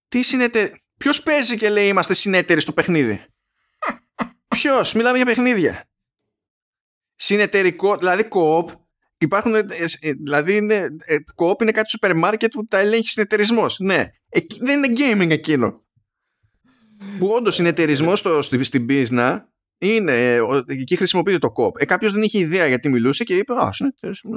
[0.08, 0.80] Τι συνεταιρικό.
[0.98, 3.26] Ποιος παίζει και λέει είμαστε συνεταίροι στο παιχνίδι;
[4.56, 5.90] Ποιος, μιλάμε για παιχνίδια.
[7.16, 8.70] Συνεταιρικό, δηλαδή co-op,
[9.18, 9.66] υπάρχουν, ε,
[10.00, 10.88] ε, δηλαδή είναι,
[11.36, 13.80] co-op είναι κάτι σούπερ μάρκετ που τα ελέγχει συνεταιρισμός.
[13.80, 14.06] Ναι,
[14.60, 15.86] δεν είναι gaming εκείνο.
[17.20, 19.40] Που όντως συνεταιρισμός στην business
[19.82, 21.82] είναι, εκεί χρησιμοποιείται το κόπ.
[21.82, 23.70] Ε, Κάποιος δεν είχε ιδέα γιατί μιλούσε και είπε Α,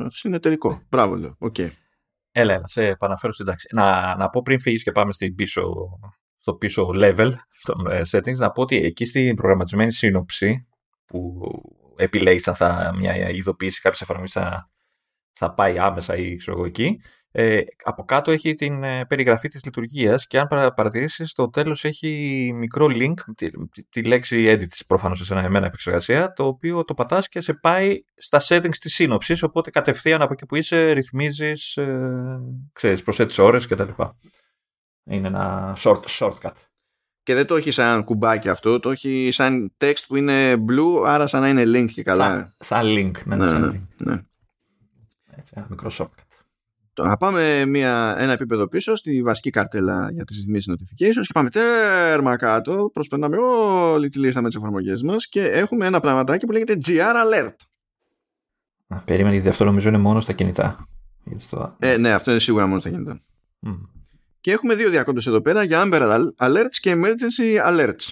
[0.08, 0.82] συνεταιρικό.
[0.88, 1.36] Μπράβο, λέω.
[1.40, 1.70] Okay.
[2.36, 3.68] Έλα, έλα, σε επαναφέρω στην τάξη.
[3.72, 5.72] Να, να πω πριν φύγεις και πάμε στην πίσω,
[6.36, 10.66] στο πίσω level των ε, settings, να πω ότι εκεί στην προγραμματισμένη σύνοψη
[11.06, 11.42] που
[11.96, 14.70] επιλέγεις αν θα μια ειδοποίηση κάποια εφαρμογή θα,
[15.32, 17.00] θα πάει άμεσα ή ξέρω εγώ εκεί,
[17.36, 22.50] ε, από κάτω έχει την ε, περιγραφή της λειτουργίας και αν παρατηρήσεις στο τέλος έχει
[22.54, 23.50] μικρό link, τη,
[23.90, 28.04] τη λέξη edit προφανώς σε ένα εμένα επεξεργασία, το οποίο το πατάς και σε πάει
[28.14, 32.40] στα settings της σύνοψης, οπότε κατευθείαν από εκεί που είσαι ρυθμίζεις, ε,
[32.72, 34.02] ξέρεις, προσέτεις ώρες κτλ.
[35.04, 36.52] Είναι ένα short, shortcut.
[37.22, 41.26] Και δεν το έχει σαν κουμπάκι αυτό, το έχει σαν text που είναι blue, άρα
[41.26, 42.24] σαν να είναι link και καλά.
[42.24, 43.82] Σαν, σαν link, ναι, ναι, σαν ναι, link.
[43.96, 44.22] ναι.
[45.36, 46.23] Έτσι, ένα μικρό shortcut.
[47.02, 51.50] Να πάμε μια, ένα επίπεδο πίσω στη βασική καρτέλα για τις ρυθμίσεις notifications και πάμε
[51.50, 56.52] τέρμα κάτω, προσπερνάμε όλη τη λίστα με τις εφαρμογές μας και έχουμε ένα πραγματάκι που
[56.52, 57.54] λέγεται GR Alert.
[58.88, 60.88] Α, περίμενε, γιατί αυτό νομίζω είναι μόνο στα κινητά.
[61.78, 63.20] Ε, ναι, αυτό είναι σίγουρα μόνο στα κινητά.
[63.66, 63.80] Mm.
[64.40, 68.10] Και έχουμε δύο διακόντες εδώ πέρα για Amber Alerts και Emergency Alerts.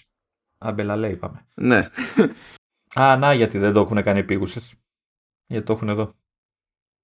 [0.58, 1.46] Αμπελαλέ είπαμε.
[1.54, 1.88] Ναι.
[2.94, 4.74] Α, να, γιατί δεν το έχουν κάνει επίγουσες.
[5.46, 6.14] Γιατί το έχουν εδώ.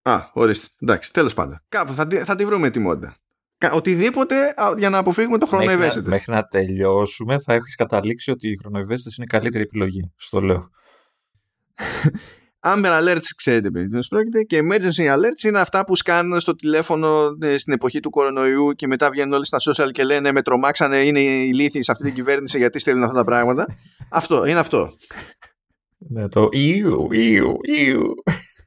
[0.02, 0.66] Α, ορίστε.
[0.80, 1.62] Εντάξει, τέλος πάντων.
[1.68, 3.16] Κάπου θα, θα τη βρούμε τη μόντα.
[3.72, 6.08] οτιδήποτε για να αποφύγουμε το χρόνο ευαίσθητες.
[6.08, 10.12] Μέχρι να τελειώσουμε θα έχεις καταλήξει ότι οι χρονοευαίσθητες είναι η καλύτερη επιλογή.
[10.16, 10.70] Στο λέω.
[12.60, 17.36] Amber Alerts ξέρετε περί τίνος πρόκειται και Emergency Alerts είναι αυτά που σκάνουν στο τηλέφωνο
[17.40, 21.04] ε, στην εποχή του κορονοϊού και μετά βγαίνουν όλοι στα social και λένε με τρομάξανε
[21.04, 23.66] είναι ηλίθιοι σε αυτή την κυβέρνηση γιατί στέλνουν αυτά τα πράγματα.
[24.10, 24.96] αυτό, είναι αυτό.
[25.98, 28.14] Ναι, το ιου, ιου, ιου.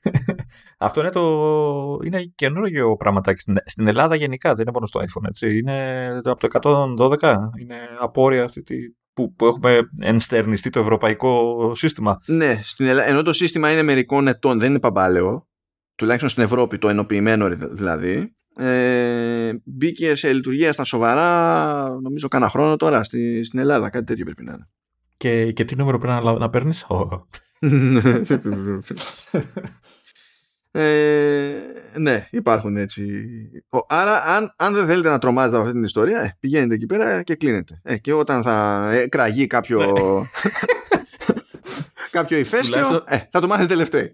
[0.78, 2.00] Αυτό είναι, το...
[2.06, 3.42] είναι καινούργιο πραγματάκι.
[3.66, 5.28] Στην Ελλάδα γενικά δεν είναι μόνο στο iPhone.
[5.28, 5.58] Έτσι.
[5.58, 6.60] Είναι από το
[7.20, 7.38] 112.
[7.62, 8.76] Είναι απόρρια αυτή τη...
[9.14, 12.18] που, που έχουμε ενστερνιστεί το ευρωπαϊκό σύστημα.
[12.26, 15.48] Ναι, στην Ελλάδα, ενώ το σύστημα είναι μερικών ετών, δεν είναι παμπάλαιο.
[15.96, 18.36] Τουλάχιστον στην Ευρώπη, το ενοποιημένο δηλαδή.
[18.56, 23.90] Ε, μπήκε σε λειτουργία στα σοβαρά, νομίζω, κάνα χρόνο τώρα στη, στην Ελλάδα.
[23.90, 24.70] Κάτι τέτοιο πρέπει να είναι.
[25.18, 26.86] Και, και τι νούμερο πρέπει να, να παίρνεις,
[30.72, 31.54] ε,
[31.98, 33.26] ναι, υπάρχουν έτσι.
[33.88, 37.24] Άρα, αν, αν δεν θέλετε να τρομάζετε από αυτή την ιστορία, ε, πηγαίνετε εκεί πέρα
[37.24, 37.82] και κλείνετε.
[37.84, 39.80] Ε, και όταν θα ε, κραγεί κάποιο.
[39.80, 40.02] Ναι.
[42.12, 44.10] κάποιο ηφαίστειο, ε, θα το μάθετε τελευταίο.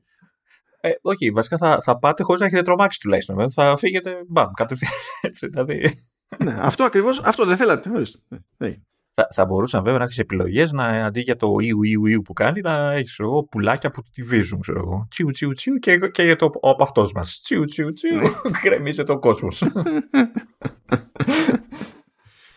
[0.81, 3.51] Ε, όχι, βασικά θα, θα πάτε χωρίς να έχετε τρομάξει τουλάχιστον.
[3.51, 4.91] Θα φύγετε μπαμ, κατευθείαν
[5.21, 5.47] έτσι.
[5.47, 6.05] Δηλαδή.
[6.43, 7.89] ναι, αυτό ακριβώς, αυτό δεν θέλατε.
[7.89, 8.19] Ορίστε.
[8.57, 8.73] Ε,
[9.18, 12.34] θα, θα μπορούσαν βέβαια να έχεις επιλογές να αντί για το ιου ιου ιου που
[12.34, 13.19] κάνει να έχεις
[13.49, 14.60] πουλάκια που τη βίζουν.
[14.60, 15.07] Ξέρω εγώ.
[15.10, 17.39] Τσιου τσιου τσιου και, και για το από αυτός μας.
[17.44, 18.15] Τσιου τσιου τσιου.
[18.15, 18.30] Ναι.
[18.61, 19.64] Κρεμίζεται ο κόσμος.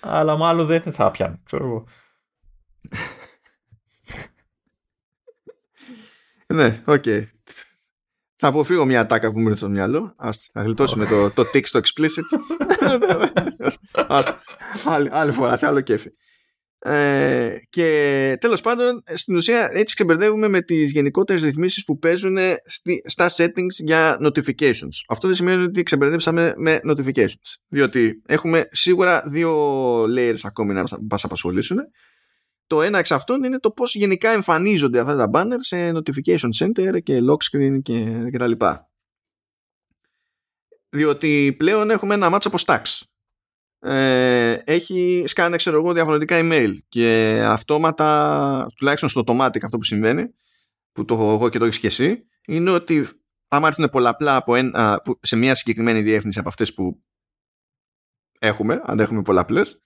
[0.01, 1.41] Αλλά μάλλον δεν θα πιάνει.
[1.45, 1.85] Ξέρω εγώ.
[6.55, 7.02] ναι, OK.
[7.07, 7.24] Okay.
[8.37, 10.15] Θα αποφύγω μια ατάκα που μου ήρθε στο μυαλό.
[10.16, 12.28] Ας να γλιτώσουμε το, το tick στο explicit.
[14.85, 16.11] άλλη, άλλη φορά, σε άλλο κέφι.
[16.82, 22.36] Ε, και τέλος πάντων στην ουσία έτσι ξεμπερδεύουμε με τις γενικότερες ρυθμίσεις που παίζουν
[23.05, 25.05] στα settings για notifications.
[25.09, 31.24] Αυτό δεν σημαίνει ότι ξεμπερδέψαμε με notifications διότι έχουμε σίγουρα δύο layers ακόμη να μας
[31.24, 31.78] απασχολήσουν.
[32.66, 37.02] Το ένα εξ αυτών είναι το πώς γενικά εμφανίζονται αυτά τα banner σε notification center
[37.02, 38.90] και lock screen και, και τα λοιπά.
[40.89, 43.01] Διότι πλέον έχουμε ένα μάτσο από stacks
[43.81, 50.35] ε, έχει σκάνε ξέρω εγώ διαφορετικά email και αυτόματα τουλάχιστον στο automatic αυτό που συμβαίνει
[50.93, 53.09] που το έχω εγώ και το έχεις και εσύ είναι ότι
[53.48, 57.02] άμα έρθουν πολλαπλά από ένα, σε μια συγκεκριμένη διεύθυνση από αυτές που
[58.39, 59.81] έχουμε αν έχουμε πολλαπλές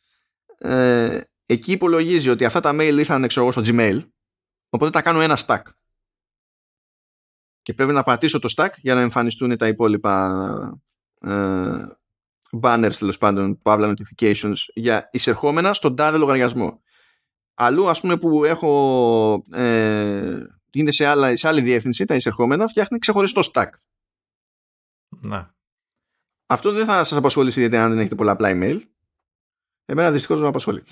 [0.58, 4.08] ε, εκεί υπολογίζει ότι αυτά τα mail ήρθαν ξέρω εγώ στο Gmail
[4.68, 5.62] οπότε τα κάνω ένα stack.
[7.62, 10.80] Και πρέπει να πατήσω το stack για να εμφανιστούν τα υπόλοιπα
[11.20, 11.86] ε,
[12.62, 16.82] banners τέλος πάντων, παύλα notifications για εισερχόμενα στον τάδε λογαριασμό.
[17.54, 22.98] Αλλού ας πούμε που έχω ε, είναι σε, άλλα, σε άλλη διεύθυνση τα εισερχόμενα φτιάχνει
[22.98, 23.68] ξεχωριστό stack.
[25.08, 25.46] Ναι.
[26.46, 28.80] Αυτό δεν θα σας απασχολήσει γιατί αν δεν έχετε πολλαπλά email.
[29.84, 30.82] Εμένα δυστυχώς δεν με απασχολεί.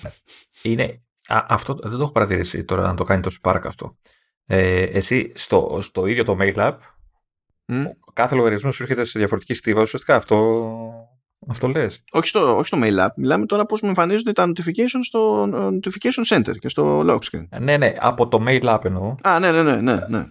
[0.61, 3.97] Είναι, α, αυτό δεν το έχω παρατηρήσει τώρα να το κάνει το Spark αυτό.
[4.45, 6.77] Ε, εσύ στο, στο ίδιο το mail app
[7.67, 7.85] mm.
[8.13, 9.81] κάθε λογαριασμός σου έρχεται σε διαφορετική στίβα.
[9.81, 11.12] Ουσιαστικά αυτό
[11.47, 12.03] αυτό λες.
[12.11, 13.09] Όχι στο, όχι στο mail app.
[13.15, 17.45] Μιλάμε τώρα πώς μου εμφανίζονται τα notifications στο notification center και στο lock screen.
[17.49, 19.15] Ε, ναι, ναι, από το mail app εννοώ.
[19.21, 19.75] Α, ναι, ναι, ναι.
[19.75, 20.25] ναι, ναι.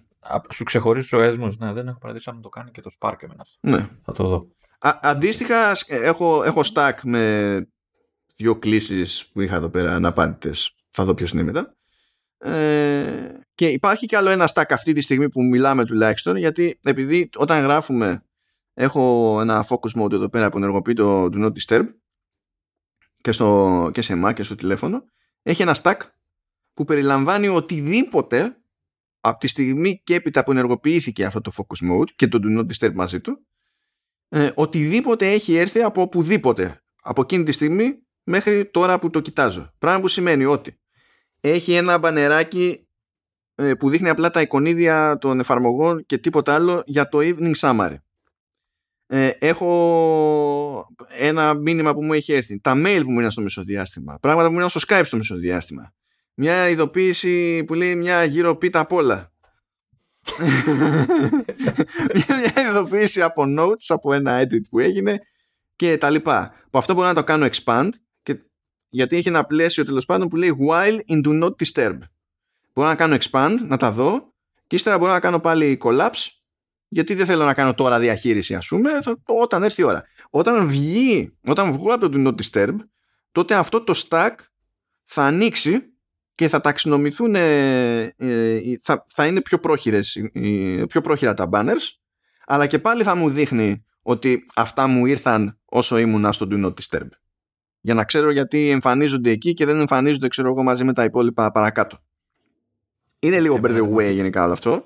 [0.53, 1.49] Σου ξεχωρίζει ο έσμο.
[1.59, 3.47] Ναι, δεν έχω παραδείγει αν το κάνει και το Spark εμένα.
[3.61, 3.89] Ναι.
[4.03, 4.47] Θα το δω.
[4.79, 7.67] Α, αντίστοιχα, έχω, έχω stack με
[8.37, 10.75] δύο κλήσεις που είχα εδώ πέρα αναπάντητες.
[10.91, 11.75] Θα δω ποιος είναι μετά.
[12.39, 13.05] Ε,
[13.55, 17.63] και υπάρχει κι άλλο ένα stack αυτή τη στιγμή που μιλάμε τουλάχιστον γιατί επειδή όταν
[17.63, 18.25] γράφουμε
[18.75, 21.87] Έχω ένα focus mode εδώ πέρα που ενεργοποιεί το Do Not Disturb
[23.21, 25.05] και, στο, και σε Mac και στο τηλέφωνο.
[25.43, 25.97] Έχει ένα stack
[26.75, 28.57] που περιλαμβάνει οτιδήποτε
[29.21, 32.67] από τη στιγμή και έπειτα που ενεργοποιήθηκε αυτό το focus mode και το Do Not
[32.73, 33.47] Disturb μαζί του
[34.29, 39.73] ε, οτιδήποτε έχει έρθει από οπουδήποτε από εκείνη τη στιγμή μέχρι τώρα που το κοιτάζω.
[39.79, 40.81] Πράγμα που σημαίνει ότι
[41.41, 42.89] έχει ένα μπανεράκι
[43.55, 47.97] ε, που δείχνει απλά τα εικονίδια των εφαρμογών και τίποτα άλλο για το evening summary
[49.15, 54.19] ε, έχω ένα μήνυμα που μου έχει έρθει, τα mail που μου είναι στο μεσοδιάστημα,
[54.21, 55.93] πράγματα που μου είναι στο Skype στο μεσοδιάστημα,
[56.35, 59.33] μια ειδοποίηση που λέει μια γύρω πίτα απ' όλα.
[62.55, 65.19] μια ειδοποίηση από notes, από ένα edit που έγινε
[65.77, 66.55] και τα λοιπά.
[66.71, 67.89] Που αυτό μπορώ να το κάνω expand
[68.23, 68.39] και,
[68.89, 71.99] γιατί έχει ένα πλαίσιο τέλος πάντων που λέει while in do not disturb.
[72.73, 74.33] Μπορώ να κάνω expand, να τα δω
[74.67, 76.42] και ύστερα μπορώ να κάνω πάλι collapse
[76.93, 80.67] γιατί δεν θέλω να κάνω τώρα διαχείριση ας πούμε θα, όταν έρθει η ώρα όταν
[80.67, 82.77] βγει όταν βγω από το Do Not Disturb
[83.33, 84.35] τότε αυτό το stack
[85.05, 85.81] θα ανοίξει
[86.35, 90.31] και θα ταξινομηθούν ε, ε, θα, θα είναι πιο πρόχειρες
[90.89, 92.03] πιο πρόχειρα τα banners
[92.47, 96.73] αλλά και πάλι θα μου δείχνει ότι αυτά μου ήρθαν όσο ήμουν στο Do Not
[96.81, 97.09] Disturb.
[97.81, 101.53] Για να ξέρω γιατί εμφανίζονται εκεί και δεν εμφανίζονται, ξέρω εγώ, μαζί με τα υπόλοιπα
[101.53, 101.99] παρακάτω.
[103.19, 104.85] Είναι λίγο by the way γενικά όλο αυτό.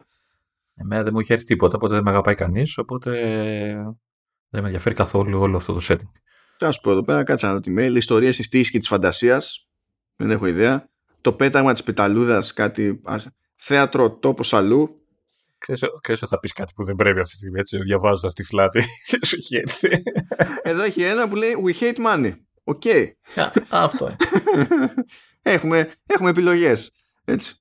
[0.78, 3.10] Εμένα δεν μου έχει έρθει τίποτα, οπότε δεν με αγαπάει κανείς, οπότε
[4.48, 6.10] δεν με ενδιαφέρει καθόλου όλο αυτό το setting.
[6.58, 7.94] Θα σου πω εδώ πέρα, κάτσα να δω τη mail.
[7.96, 9.68] Ιστορίες της τύχη και της φαντασίας.
[10.16, 10.88] Δεν έχω ιδέα.
[11.20, 13.00] Το πέταγμα της πεταλούδας, κάτι.
[13.54, 15.00] Θέατρο τόπος αλλού.
[15.58, 18.82] Ξέρεις, ότι θα πεις κάτι που δεν πρέπει αυτή τη στιγμή, έτσι, διαβάζοντας τη φλάτη.
[19.26, 20.02] Σου έχει έρθει.
[20.62, 22.32] Εδώ έχει ένα που λέει We hate money.
[22.64, 22.82] Οκ.
[22.84, 23.06] Okay.
[23.68, 24.16] αυτό είναι.
[25.54, 26.92] έχουμε, έχουμε επιλογές.
[27.24, 27.54] Έτσι.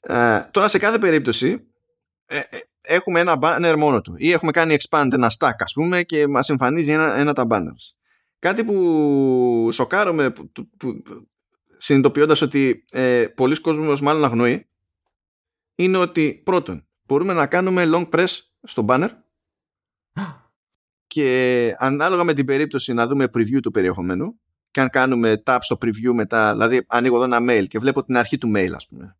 [0.00, 1.68] Ε, τώρα σε κάθε περίπτωση
[2.28, 6.02] ε, ε, έχουμε ένα banner μόνο του ή έχουμε κάνει expand ένα stack ας πούμε
[6.02, 7.94] και μας εμφανίζει ένα, ένα τα banners.
[8.38, 11.02] Κάτι που σοκάρομαι που, που, που,
[11.76, 14.68] συνειδητοποιώντας ότι ε, πολλοί κόσμος μάλλον αγνοεί
[15.74, 19.08] είναι ότι πρώτον μπορούμε να κάνουμε long press στο banner
[21.06, 24.40] και ανάλογα με την περίπτωση να δούμε preview του περιεχομένου
[24.70, 28.16] και αν κάνουμε tap στο preview μετά, δηλαδή ανοίγω εδώ ένα mail και βλέπω την
[28.16, 29.16] αρχή του mail ας πούμε.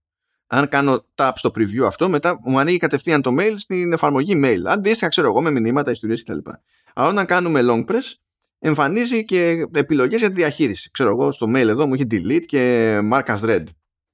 [0.51, 4.61] Αν κάνω tap στο preview αυτό, μετά μου ανοίγει κατευθείαν το mail στην εφαρμογή mail.
[4.65, 6.51] Αντίστοιχα, ξέρω εγώ, με μηνύματα, ιστορίες κτλ.
[6.95, 8.15] Αλλά όταν κάνουμε long press,
[8.59, 10.91] εμφανίζει και επιλογές για τη διαχείριση.
[10.91, 13.65] Ξέρω εγώ, στο mail εδώ μου έχει delete και mark as read.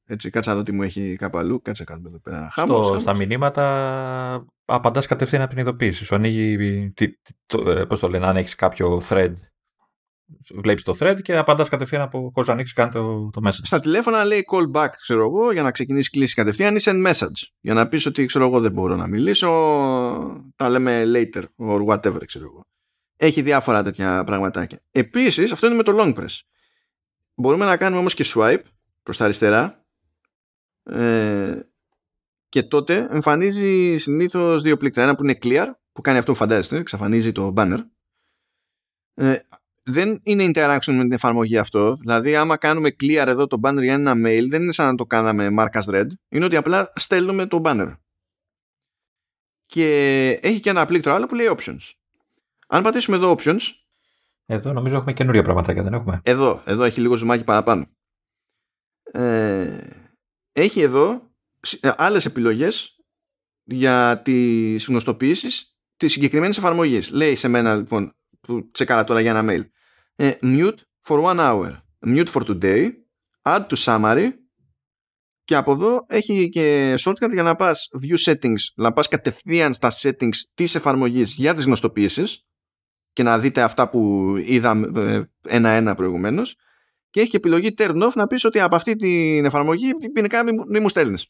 [0.06, 1.62] Έτσι, κάτσε να δω τι μου έχει κάπου αλλού.
[1.62, 2.50] Κάτσε να εδώ πέρα.
[2.50, 6.04] Στο, στα μηνύματα απαντάς κατευθείαν από την ειδοποίηση.
[6.04, 6.92] Σου ανοίγει.
[7.66, 9.32] Ε, Πώς το λένε, αν έχεις κάποιο thread.
[10.54, 13.60] Βλέπεις το thread και απαντάς κατευθείαν από χωρίς να ανοίξεις καν το, το message.
[13.62, 17.48] Στα τηλέφωνα λέει call back, ξέρω εγώ, για να ξεκινήσεις κλίση κατευθείαν ή send message.
[17.60, 19.50] Για να πεις ότι ξέρω εγώ δεν μπορώ να μιλήσω.
[20.56, 22.60] Τα λέμε later or whatever, ξέρω εγώ.
[23.16, 24.80] Έχει διάφορα τέτοια πραγματάκια.
[24.90, 26.40] Επίσης, αυτό είναι με το long press.
[27.34, 28.62] Μπορούμε να κάνουμε όμως και swipe
[29.02, 29.84] προς τα αριστερά
[30.82, 31.58] ε,
[32.48, 35.02] και τότε εμφανίζει συνήθως δύο πλήκτρα.
[35.02, 37.78] Ένα που είναι clear, που κάνει αυτό που φαντάζεστε, εξαφανίζει το banner.
[39.14, 39.36] Ε,
[39.84, 41.96] δεν είναι interaction με την εφαρμογή αυτό.
[41.96, 45.06] Δηλαδή, άμα κάνουμε clear εδώ το banner για ένα mail, δεν είναι σαν να το
[45.06, 46.06] κάναμε mark as read.
[46.28, 47.94] Είναι ότι απλά στέλνουμε το banner.
[49.66, 51.90] Και έχει και ένα πλήκτρο άλλο που λέει options.
[52.68, 53.60] Αν πατήσουμε εδώ options.
[54.46, 57.86] Εδώ νομίζω έχουμε καινούρια πραγματάκια, δεν έχουμε; Εδώ, εδώ έχει λίγο ζουμάκι παραπάνω.
[59.02, 59.78] Ε,
[60.52, 61.30] έχει εδώ
[61.80, 62.96] ε, άλλες επιλογές
[63.64, 67.10] για τις γνωστοποιήσεις της συγκεκριμένης εφαρμογής.
[67.10, 69.68] Λέει σε μένα λοιπόν που τσεκάρα τώρα για ένα mail ε,
[70.42, 71.70] mute for one hour
[72.06, 72.90] mute for today
[73.42, 74.30] add to summary
[75.44, 79.92] και από εδώ έχει και shortcut για να πας view settings να πας κατευθείαν στα
[79.92, 82.46] settings της εφαρμογής για τις γνωστοποιήσεις
[83.12, 86.56] και να δείτε αυτά που είδα ε, ένα-ένα προηγουμένως
[87.10, 90.62] και έχει και επιλογή turn off να πεις ότι από αυτή την εφαρμογή ποινικά μην,
[90.68, 91.28] μην μου στέλνεις.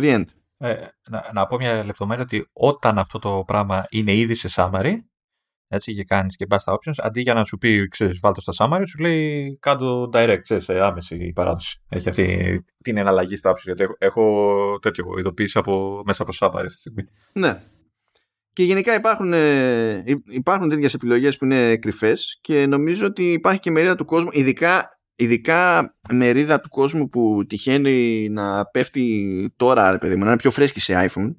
[0.00, 0.24] The end.
[0.56, 4.96] Ε, να, να πω μια λεπτομέρεια ότι όταν αυτό το πράγμα είναι ήδη σε summary,
[5.74, 8.52] έτσι, και κάνεις και πα στα options, αντί για να σου πει, ξέρεις, βάλτε στα
[8.58, 11.82] summary, σου λέει κάτω direct, ξέρεις, σε άμεση παράδοση.
[11.88, 16.64] Έχει αυτή την εναλλαγή στα options, γιατί έχω, έχω τέτοιο ειδοποίηση από, μέσα από summary
[16.64, 17.04] αυτή τη στιγμή.
[17.32, 17.60] Ναι,
[18.52, 23.70] και γενικά υπάρχουν, ε, υπάρχουν τέτοιες επιλογές που είναι κρυφές και νομίζω ότι υπάρχει και
[23.70, 30.16] μερίδα του κόσμου, ειδικά, ειδικά μερίδα του κόσμου που τυχαίνει να πέφτει τώρα, ρε παιδί
[30.16, 31.34] μου, να είναι πιο φρέσκη σε iPhone,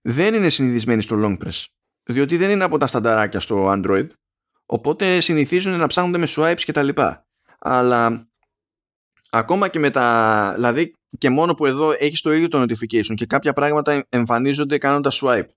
[0.00, 1.64] δεν είναι συνηθισμένοι στο long press.
[2.02, 4.06] Διότι δεν είναι από τα στανταράκια στο Android,
[4.66, 7.26] οπότε συνηθίζουν να ψάχνονται με swipes και τα λοιπά.
[7.58, 8.28] Αλλά
[9.30, 10.52] ακόμα και με τα...
[10.54, 15.22] Δηλαδή και μόνο που εδώ έχεις το ίδιο το notification και κάποια πράγματα εμφανίζονται κάνοντας
[15.24, 15.48] swipe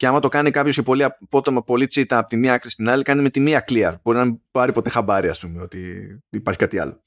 [0.00, 2.88] και άμα το κάνει κάποιος και πολύ απότομα, πολύ τσίτα από τη μία άκρη στην
[2.88, 3.94] άλλη, κάνει με τη μία clear.
[4.02, 7.02] Μπορεί να μην πάρει ποτέ χαμπάρι, ας πούμε, ότι υπάρχει κάτι άλλο.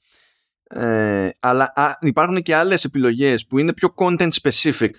[0.62, 4.90] Ε, αλλά α, υπάρχουν και άλλες επιλογές που είναι πιο content specific.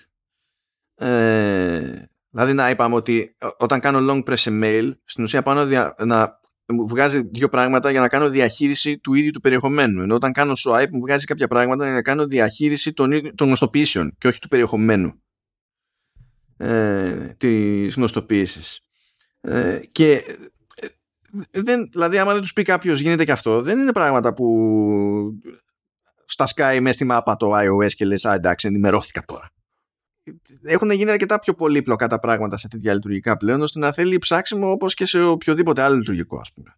[0.94, 5.94] Ε, δηλαδή να είπαμε ότι όταν κάνω long press σε mail, στην ουσία πάω να,
[6.04, 10.02] να μου βγάζει δύο πράγματα για να κάνω διαχείριση του ίδιου του περιεχομένου.
[10.02, 14.14] Ενώ όταν κάνω swipe μου βγάζει κάποια πράγματα για να κάνω διαχείριση των, των γνωστοποιήσεων
[14.18, 15.20] και όχι του περιεχομένου.
[16.56, 18.80] Ε, της γνωστοποίησης.
[19.40, 23.92] Ε, και ε, δεν, δηλαδή άμα δεν τους πει κάποιος γίνεται και αυτό δεν είναι
[23.92, 25.40] πράγματα που
[26.24, 29.50] στα Sky μέσα στη μάπα το iOS και λες α εντάξει ενημερώθηκα τώρα
[30.62, 34.70] έχουν γίνει αρκετά πιο πολύπλοκα τα πράγματα σε τέτοια λειτουργικά πλέον ώστε να θέλει ψάξιμο
[34.70, 36.76] όπως και σε οποιοδήποτε άλλο λειτουργικό ας πούμε.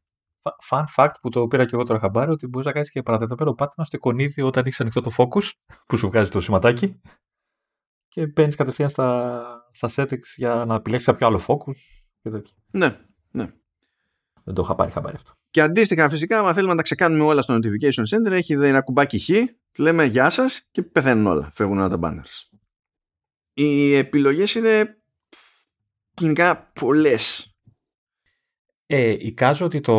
[0.70, 3.54] Fun fact που το πήρα και εγώ τώρα χαμπάρι ότι μπορείς να κάνεις και παραδεδομένο
[3.54, 5.50] πάτημα στο κονίδι όταν έχεις ανοιχτό το focus
[5.86, 7.00] που σου βγάζει το σηματάκι
[8.08, 11.76] και μπαίνεις κατευθείαν στα, στα settings για να επιλέξεις κάποιο άλλο focus
[12.22, 12.54] και τέτοια.
[12.70, 12.96] Ναι,
[13.30, 13.46] ναι.
[14.44, 15.32] Δεν το είχα πάρει χαμπάρι αυτό.
[15.50, 19.18] Και αντίστοιχα, φυσικά, αν θέλουμε να τα ξεκάνουμε όλα στο Notification Center, έχει ένα κουμπάκι
[19.18, 19.30] χ,
[19.78, 21.50] λέμε Γεια σας και πεθαίνουν όλα.
[21.54, 22.47] Φεύγουν όλα τα banners.
[23.60, 24.96] Οι επιλογές είναι
[26.18, 27.54] γενικά πολλές.
[28.86, 29.94] Ε, εικάζω ότι το,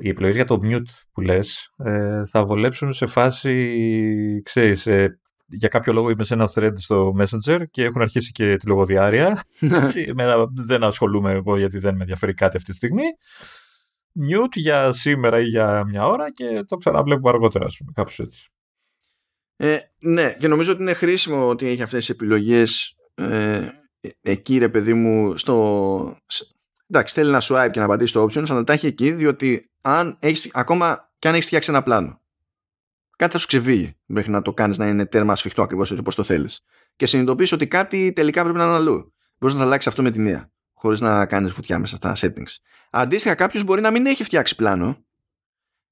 [0.00, 5.68] οι επιλογές για το mute που λες ε, θα βολέψουν σε φάση, ξέρεις, ε, για
[5.68, 9.42] κάποιο λόγο είμαι σε ένα thread στο Messenger και έχουν αρχίσει και τη λογοδιάρεια.
[9.58, 9.78] Ναι.
[9.78, 10.12] Έτσι,
[10.54, 13.04] δεν ασχολούμαι εγώ γιατί δεν με ενδιαφέρει κάτι αυτή τη στιγμή.
[14.30, 18.50] Mute για σήμερα ή για μια ώρα και το ξαναβλέπουμε αργότερα, ας πούμε, κάπως έτσι.
[19.56, 23.68] Ε, ναι, και νομίζω ότι είναι χρήσιμο ότι έχει αυτές τις επιλογές ε,
[24.20, 26.16] εκεί ρε παιδί μου στο...
[26.88, 30.16] Εντάξει, θέλει να swipe και να απαντήσει στο options, αλλά τα έχει εκεί, διότι αν
[30.20, 32.20] έχεις, ακόμα και αν έχεις φτιάξει ένα πλάνο,
[33.16, 36.22] κάτι θα σου ξεφύγει μέχρι να το κάνεις να είναι τέρμα σφιχτό ακριβώς όπως το
[36.22, 36.60] θέλεις.
[36.96, 39.14] Και συνειδητοποιήσει ότι κάτι τελικά πρέπει να είναι αλλού.
[39.38, 42.54] Μπορείς να θα αλλάξεις αυτό με τη μία, χωρίς να κάνεις βουτιά μέσα στα settings.
[42.90, 45.05] Αντίστοιχα, κάποιος μπορεί να μην έχει φτιάξει πλάνο,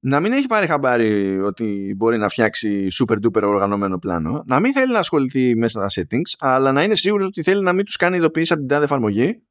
[0.06, 4.72] να μην έχει πάρει χαμπάρι ότι μπορεί να φτιάξει super duper οργανωμένο πλάνο, να μην
[4.72, 7.96] θέλει να ασχοληθεί μέσα στα settings, αλλά να είναι σίγουρος ότι θέλει να μην τους
[7.96, 9.42] κάνει ειδοποιήσεις από την τάδε εφαρμογή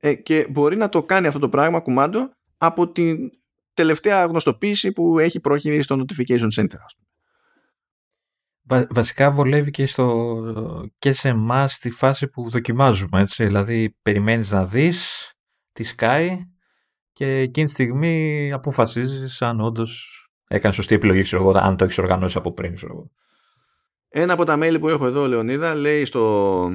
[0.00, 3.30] ε, και μπορεί να το κάνει αυτό το πράγμα κουμάντο από την
[3.74, 6.78] τελευταία γνωστοποίηση που έχει πρόχειρη στο Notification Center.
[8.90, 10.34] βασικά βολεύει και, στο,
[10.98, 13.20] και σε εμάς τη φάση που δοκιμάζουμε.
[13.20, 13.44] Έτσι.
[13.44, 15.30] Δηλαδή, περιμένεις να δεις
[15.72, 16.53] τι σκάει
[17.14, 21.98] και εκείνη τη στιγμή αποφασίζεις αν όντως έκανες σωστή επιλογή, ξέρω εγώ, αν το έχεις
[21.98, 22.74] οργανώσει από πριν.
[22.74, 23.10] Ξέρω εγώ.
[24.08, 26.68] Ένα από τα mail που έχω εδώ, Λεωνίδα, λέει στο,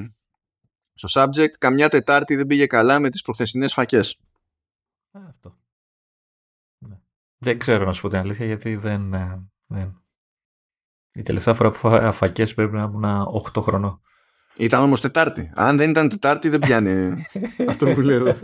[0.93, 4.19] στο subject «Καμιά Τετάρτη δεν πήγε καλά με τις προχθεσινές φακές».
[5.11, 5.57] Αυτό.
[6.77, 6.99] Ναι.
[7.37, 10.03] Δεν ξέρω να σου πω την αλήθεια γιατί δεν, ε, δεν,
[11.11, 14.01] η τελευταία φορά που φάγα φακές πρέπει να ήμουν 8 χρονών.
[14.57, 15.51] Ήταν όμως Τετάρτη.
[15.55, 17.13] Αν δεν ήταν Τετάρτη, δεν πιάνει
[17.69, 18.35] αυτό που λέω.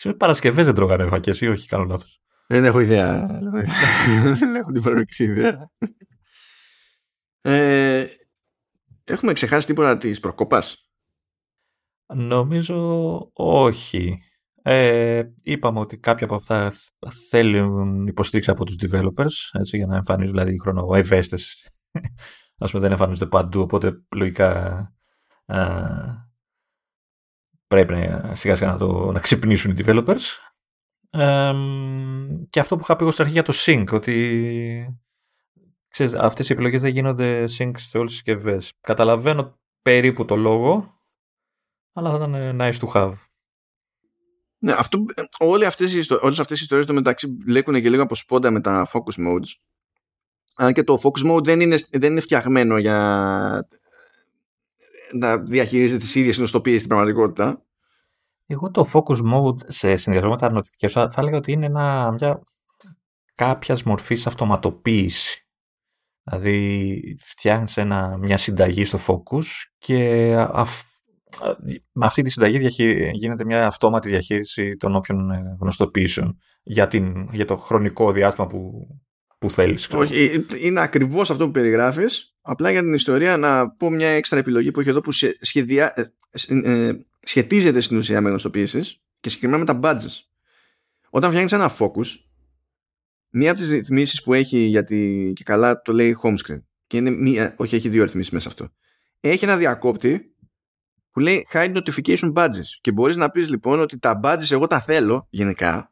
[0.00, 2.20] Σήμερα Παρασκευές δεν τρώγανε φακές ή όχι, κάνω λάθος.
[2.46, 3.26] Δεν έχω ιδέα.
[4.38, 5.70] δεν έχω την παραμικρή ιδέα.
[7.40, 8.06] Ε,
[9.04, 10.62] έχουμε ξεχάσει τίποτα της προκοπά.
[12.14, 14.18] Νομίζω όχι.
[14.62, 16.72] Ε, είπαμε ότι κάποια από αυτά
[17.28, 20.56] θέλουν υποστήριξη από τους developers έτσι, για να εμφανίζουν δηλαδή
[20.94, 21.70] ευαίσθητες
[22.58, 24.78] ας πούμε δεν εμφανίζονται παντού οπότε λογικά
[25.46, 25.66] α,
[27.70, 30.20] πρέπει να, σιγά σιγά να, το, να ξυπνήσουν οι developers
[31.10, 31.52] ε,
[32.50, 34.98] και αυτό που είχα πει εγώ στην αρχή για το sync ότι
[35.88, 38.72] ξέρεις, αυτές οι επιλογές δεν γίνονται sync σε όλες τις συσκευές.
[38.80, 40.94] καταλαβαίνω περίπου το λόγο
[41.92, 43.14] αλλά θα ήταν nice to have
[44.62, 45.04] ναι, αυτό,
[45.38, 48.60] όλες αυτές, οι, όλες αυτές οι ιστορίες το μεταξύ λέκουν και λίγο από σπόντα με
[48.60, 49.54] τα focus modes.
[50.56, 53.68] Αν και το focus mode δεν είναι, δεν είναι φτιαγμένο για
[55.12, 57.64] να διαχειρίζεται τις ίδιες συνοστοπίες στην πραγματικότητα.
[58.46, 62.10] Εγώ το focus mode σε συνδυασμό με τα notifications θα, θα έλεγα ότι είναι ένα,
[62.12, 62.42] μια
[63.34, 65.44] κάποια μορφή αυτοματοποίηση.
[66.22, 67.78] Δηλαδή φτιάχνεις
[68.18, 69.44] μια συνταγή στο focus
[69.78, 70.82] και αυ,
[71.92, 72.66] με αυτή τη συνταγή
[73.12, 78.86] γίνεται μια αυτόματη διαχείριση των όποιων ε, γνωστοποιήσεων για, την, για το χρονικό διάστημα που,
[79.40, 79.88] που θέλεις.
[79.90, 82.34] Όχι, ε, είναι ακριβώς αυτό που περιγράφεις.
[82.42, 85.10] Απλά για την ιστορία να πω μια έξτρα επιλογή που έχει εδώ που
[85.40, 85.94] σχεδιά,
[86.48, 90.20] ε, σχετίζεται στην ουσία με γνωστοποιήσεις και συγκεκριμένα με τα badges.
[91.10, 92.06] Όταν φτιάχνεις ένα focus,
[93.30, 97.10] μία από τις ρυθμίσεις που έχει γιατί και καλά το λέει home screen και είναι
[97.10, 98.68] μία, όχι έχει δύο ρυθμίσεις μέσα αυτό.
[99.20, 100.34] Έχει ένα διακόπτη
[101.10, 104.80] που λέει hide notification badges και μπορείς να πεις λοιπόν ότι τα badges εγώ τα
[104.80, 105.89] θέλω γενικά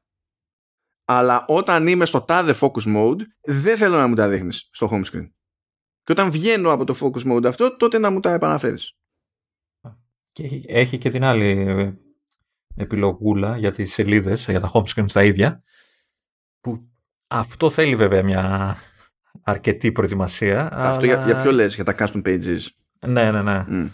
[1.10, 5.04] αλλά όταν είμαι στο τάδε focus mode δεν θέλω να μου τα δείχνεις στο home
[5.04, 5.30] screen.
[6.02, 8.96] Και όταν βγαίνω από το focus mode αυτό τότε να μου τα επαναφέρεις.
[10.32, 11.92] Και έχει, έχει και την άλλη ε,
[12.82, 15.62] επιλογούλα για τις σελίδες για τα home screen στα ίδια
[16.60, 16.88] που
[17.28, 18.76] αυτό θέλει βέβαια μια
[19.42, 22.60] αρκετή προετοιμασία αυτό για, για ποιο λες για τα custom pages.
[23.06, 23.64] Ναι ναι ναι.
[23.68, 23.90] Mm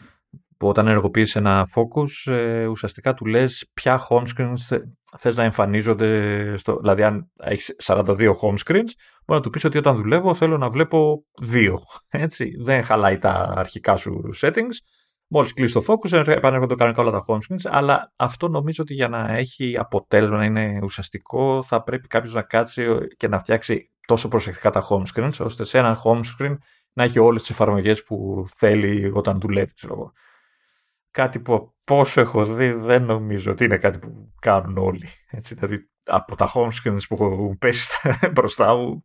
[0.64, 4.78] που όταν ενεργοποιείς ένα focus ε, ουσιαστικά του λες ποια home screens
[5.18, 8.92] θες να εμφανίζονται στο, δηλαδή αν έχεις 42 home screens
[9.24, 11.78] μπορεί να του πεις ότι όταν δουλεύω θέλω να βλέπω δύο
[12.10, 12.56] έτσι.
[12.58, 14.76] Δεν χαλάει τα αρχικά σου settings.
[15.26, 19.08] Μόλις κλείσει το focus, επανέρχονται κανονικά όλα τα home screens, αλλά αυτό νομίζω ότι για
[19.08, 22.86] να έχει αποτέλεσμα, να είναι ουσιαστικό, θα πρέπει κάποιος να κάτσει
[23.16, 26.56] και να φτιάξει τόσο προσεκτικά τα home screens, ώστε σε ένα home screen
[26.92, 30.12] να έχει όλες τις εφαρμογές που θέλει όταν δουλεύει, ξέρω εγώ
[31.14, 35.08] κάτι που πόσο έχω δει δεν νομίζω ότι είναι κάτι που κάνουν όλοι.
[35.30, 37.88] Έτσι, δηλαδή από τα home screens που έχουν πέσει
[38.34, 39.04] μπροστά μου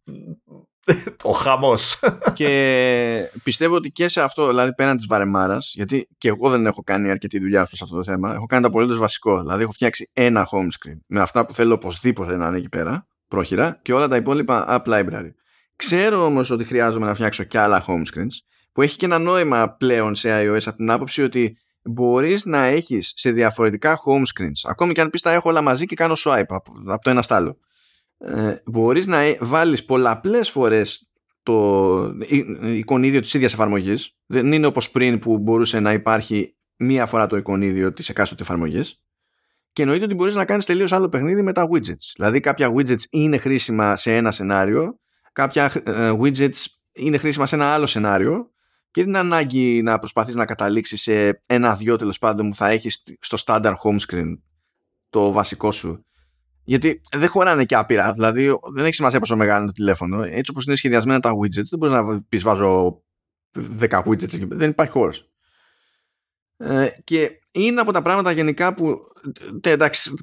[1.23, 1.99] ο χαμός.
[2.33, 6.83] Και πιστεύω ότι και σε αυτό, δηλαδή πέραν της βαρεμάρας, γιατί και εγώ δεν έχω
[6.83, 9.39] κάνει αρκετή δουλειά σε αυτό το θέμα, έχω κάνει το απολύτως βασικό.
[9.39, 13.07] Δηλαδή έχω φτιάξει ένα home screen με αυτά που θέλω οπωσδήποτε να είναι εκεί πέρα,
[13.27, 15.31] πρόχειρα, και όλα τα υπόλοιπα app library.
[15.75, 18.37] Ξέρω όμως ότι χρειάζομαι να φτιάξω και άλλα home screens,
[18.71, 21.57] που έχει και ένα νόημα πλέον σε iOS από την άποψη ότι
[21.89, 25.85] μπορείς να έχεις σε διαφορετικά home screens, ακόμη και αν πεις τα έχω όλα μαζί
[25.85, 27.57] και κάνω swipe από, από το ένα στο άλλο,
[28.17, 31.09] ε, μπορείς να ε, βάλεις πολλαπλές φορές
[31.43, 32.15] το
[32.61, 34.15] εικονίδιο της ίδιας εφαρμογής.
[34.25, 39.03] Δεν είναι όπως πριν που μπορούσε να υπάρχει μία φορά το εικονίδιο της εκάστοτε εφαρμογής.
[39.73, 42.11] Και εννοείται ότι μπορείς να κάνεις τελείως άλλο παιχνίδι με τα widgets.
[42.15, 44.99] Δηλαδή κάποια widgets είναι χρήσιμα σε ένα σενάριο,
[45.33, 48.51] κάποια ε, widgets είναι χρήσιμα σε ένα άλλο σενάριο
[48.91, 53.03] και δεν είναι ανάγκη να προσπαθείς να καταλήξεις σε ένα-δυο τέλος πάντων που θα έχεις
[53.19, 54.37] στο standard home screen
[55.09, 56.05] το βασικό σου.
[56.63, 58.13] Γιατί δεν χωράνε και άπειρα.
[58.13, 60.23] Δηλαδή δεν έχει σημασία πόσο μεγάλο είναι το τηλέφωνο.
[60.23, 63.01] Έτσι όπως είναι σχεδιασμένα τα widgets, δεν μπορείς να πεις βάζω
[63.79, 64.47] 10 widgets.
[64.49, 65.29] Δεν υπάρχει χώρος.
[66.57, 68.97] Ε, και είναι από τα πράγματα γενικά που.
[69.61, 70.13] Τε, εντάξει,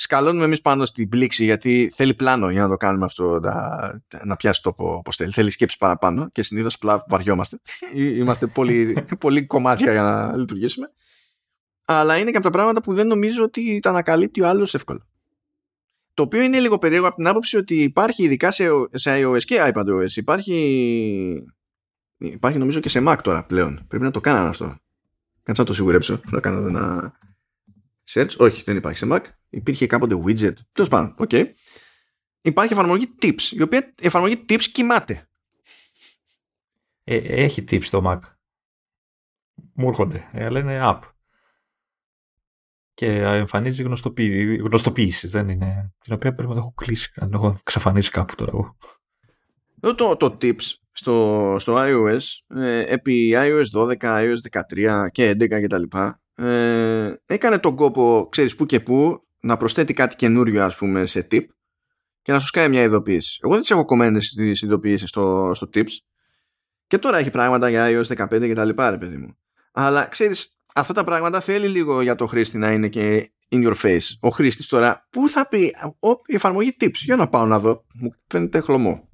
[0.00, 4.36] σκαλώνουμε εμείς πάνω στην πλήξη γιατί θέλει πλάνο για να το κάνουμε αυτό να, να
[4.36, 5.32] πιάσει τόπο όπως θέλει.
[5.32, 7.60] Θέλει σκέψη παραπάνω και συνήθως απλά βαριόμαστε.
[7.94, 10.92] Είμαστε πολύ, πολύ κομμάτια για να λειτουργήσουμε.
[11.84, 15.06] Αλλά είναι και από τα πράγματα που δεν νομίζω ότι τα ανακαλύπτει ο άλλος εύκολα.
[16.14, 19.72] Το οποίο είναι λίγο περίεργο από την άποψη ότι υπάρχει ειδικά σε, σε iOS και
[19.74, 20.10] iPadOS.
[20.16, 21.48] Υπάρχει,
[22.16, 23.84] υπάρχει νομίζω και σε Mac τώρα πλέον.
[23.88, 24.76] Πρέπει να το κάνανε αυτό.
[25.42, 26.20] Κάτσε να το σιγουρέψω.
[26.30, 27.18] Να κάνω ένα
[28.08, 28.36] search.
[28.36, 29.24] Όχι, δεν υπάρχει σε Mac.
[29.48, 30.54] Υπήρχε κάποτε widget.
[30.72, 31.28] Τέλος πάντων, OK.
[31.32, 31.44] Okay.
[32.40, 35.28] Υπάρχει εφαρμογή Tips, η οποία εφαρμογή Tips κοιμάται.
[37.04, 38.18] Ε, έχει Tips στο Mac.
[39.74, 41.00] Μου έρχονται, ε, αλλά είναι app
[42.98, 43.82] και εμφανίζει
[44.62, 45.30] γνωστοποίησης.
[45.30, 45.92] Δεν είναι.
[45.98, 47.12] την οποία πρέπει να έχω κλείσει.
[47.16, 48.76] Αν έχω εξαφανίσει κάπου τώρα εγώ.
[49.94, 54.36] Το, το tips στο, στο iOS ε, επί iOS 12, iOS
[54.76, 55.98] 13 και 11 κτλ.
[56.38, 61.26] Ε, έκανε τον κόπο, ξέρεις που και που, να προσθέτει κάτι καινούριο ας πούμε σε
[61.32, 61.44] tip
[62.22, 63.38] και να σου κάνει μια ειδοποίηση.
[63.42, 65.90] Εγώ δεν τις έχω κομμένες τις ειδοποιήσεις στο, στο tips
[66.86, 69.36] και τώρα έχει πράγματα για iOS 15 και τα λοιπά ρε παιδί μου.
[69.72, 73.74] Αλλά ξέρεις, αυτά τα πράγματα θέλει λίγο για το χρήστη να είναι και in your
[73.82, 74.06] face.
[74.20, 75.74] Ο χρήστης τώρα, πού θα πει,
[76.26, 77.84] η εφαρμογή tips, για να πάω να δω.
[77.94, 79.07] Μου φαίνεται χλωμό.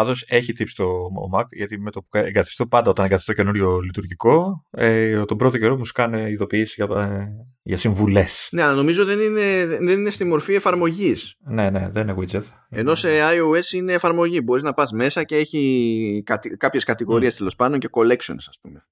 [0.00, 0.86] Πάντω έχει tips το
[1.34, 5.76] Mac, γιατί με το που εγκαθιστώ πάντα όταν εγκαθιστώ καινούριο λειτουργικό, ε, τον πρώτο καιρό
[5.76, 7.28] μου σκάνε ειδοποιήσει για, ε,
[7.62, 8.48] για συμβουλές.
[8.52, 11.36] Ναι, αλλά νομίζω δεν είναι, δεν είναι στη μορφή εφαρμογής.
[11.38, 12.42] Ναι, ναι, δεν είναι widget.
[12.68, 14.40] Ενώ σε iOS είναι εφαρμογή.
[14.44, 16.22] Μπορείς να πας μέσα και έχει
[16.56, 17.36] κάποιες κατηγορίες mm.
[17.36, 18.86] τέλος πάντων και collections, ας πούμε.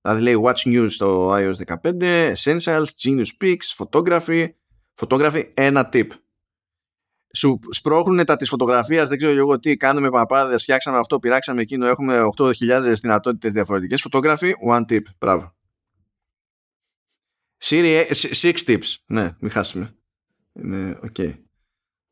[0.00, 4.46] Δηλαδή λέει Watch News στο iOS 15, Essentials, Genius Pics, Photography.
[5.00, 6.06] Photography, ένα tip.
[7.36, 11.86] Σου σπρώχνουν τα της φωτογραφίας, δεν ξέρω εγώ τι, κάνουμε παπάδες, φτιάξαμε αυτό, πειράξαμε εκείνο,
[11.86, 12.52] έχουμε 8.000
[13.00, 14.06] δυνατότητες διαφορετικές.
[14.10, 15.00] Photography, one tip.
[15.18, 15.54] Μπράβο.
[17.64, 18.04] Siri,
[18.42, 18.94] six tips.
[19.06, 19.94] Ναι, μην χάσουμε.
[20.52, 21.14] Είναι OK.
[21.18, 21.34] Okay.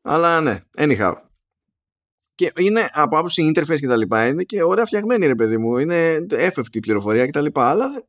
[0.01, 1.13] Αλλά ναι, anyhow.
[2.35, 5.77] Και είναι από άποψη interface και τα λοιπά, είναι και ωραία φτιαγμένη ρε παιδί μου.
[5.77, 8.05] Είναι εύπεπτη πληροφορία και τα λοιπά, αλλά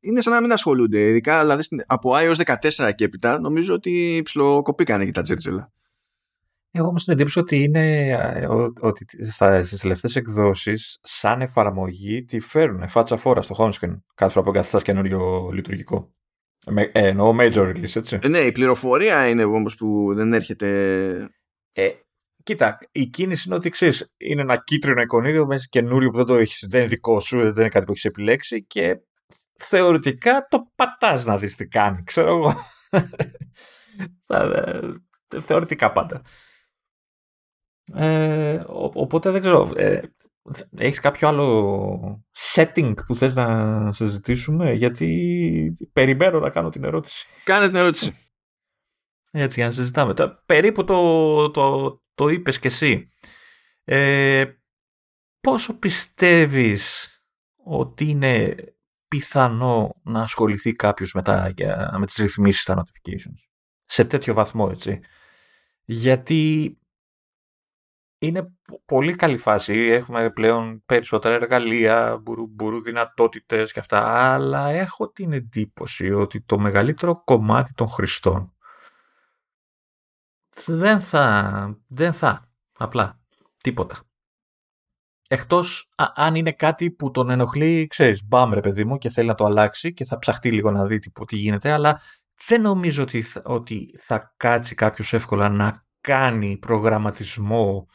[0.00, 1.00] είναι σαν να μην ασχολούνται.
[1.00, 5.72] Ειδικά δηλαδή, από iOS 14 και έπειτα, νομίζω ότι ψιλοκοπήκανε και τα τζέρτζελα.
[6.70, 8.16] Εγώ όμως την εντύπωση ότι είναι
[8.80, 9.06] ότι
[9.62, 14.50] στις τελευταίες εκδόσεις, σαν εφαρμογή, τη φέρουν φάτσα φόρα στο home screen κάθε φορά που
[14.50, 16.12] εγκαθιστάς καινούριο λειτουργικό.
[16.66, 18.18] Με, ε, εννοώ major release, έτσι.
[18.22, 20.68] Ε, ναι, η πληροφορία είναι όμως που δεν έρχεται.
[21.72, 21.90] Ε,
[22.42, 26.34] Κοίτα, η κίνηση είναι ότι ξέρεις, είναι ένα κίτρινο εικονίδιο μέσα καινούριο που δεν το
[26.34, 29.00] έχεις, δεν είναι δικό σου, δεν είναι κάτι που έχεις επιλέξει και
[29.54, 32.54] θεωρητικά το πατάς να δεις τι κάνει, ξέρω εγώ.
[34.30, 34.80] Ε,
[35.40, 36.22] θεωρητικά πάντα.
[37.94, 39.72] Ε, οπότε δεν ξέρω.
[39.76, 40.00] Ε,
[40.76, 42.24] έχεις κάποιο άλλο
[42.54, 47.26] setting που θες να συζητήσουμε γιατί περιμένω να κάνω την ερώτηση.
[47.44, 48.16] Κάνε την ερώτηση.
[49.30, 50.14] Έτσι για να συζητάμε.
[50.46, 53.08] Περίπου το, το, το είπες και εσύ.
[53.84, 54.44] Ε,
[55.40, 57.08] πόσο πιστεύεις
[57.64, 58.54] ότι είναι
[59.08, 61.54] πιθανό να ασχοληθεί κάποιος με, τα,
[61.98, 63.48] με τις ρυθμίσεις στα notifications;
[63.84, 65.00] Σε τέτοιο βαθμό, έτσι.
[65.84, 66.72] Γιατί
[68.18, 68.52] είναι
[68.84, 69.74] πολύ καλή φάση.
[69.74, 76.58] Έχουμε πλέον περισσότερα εργαλεία, μπουρού, μπουρού δυνατότητες και αυτά, αλλά έχω την εντύπωση ότι το
[76.58, 78.52] μεγαλύτερο κομμάτι των χρηστών
[80.66, 83.20] δεν θα, δεν θα, απλά,
[83.62, 84.02] τίποτα.
[85.28, 89.34] Εκτός αν είναι κάτι που τον ενοχλεί, ξέρεις, μπαμ ρε παιδί μου και θέλει να
[89.34, 92.00] το αλλάξει και θα ψαχτεί λίγο να δει τι, γίνεται, αλλά
[92.46, 97.86] δεν νομίζω ότι, ότι θα κάτσει κάποιος εύκολα να κάνει προγραμματισμό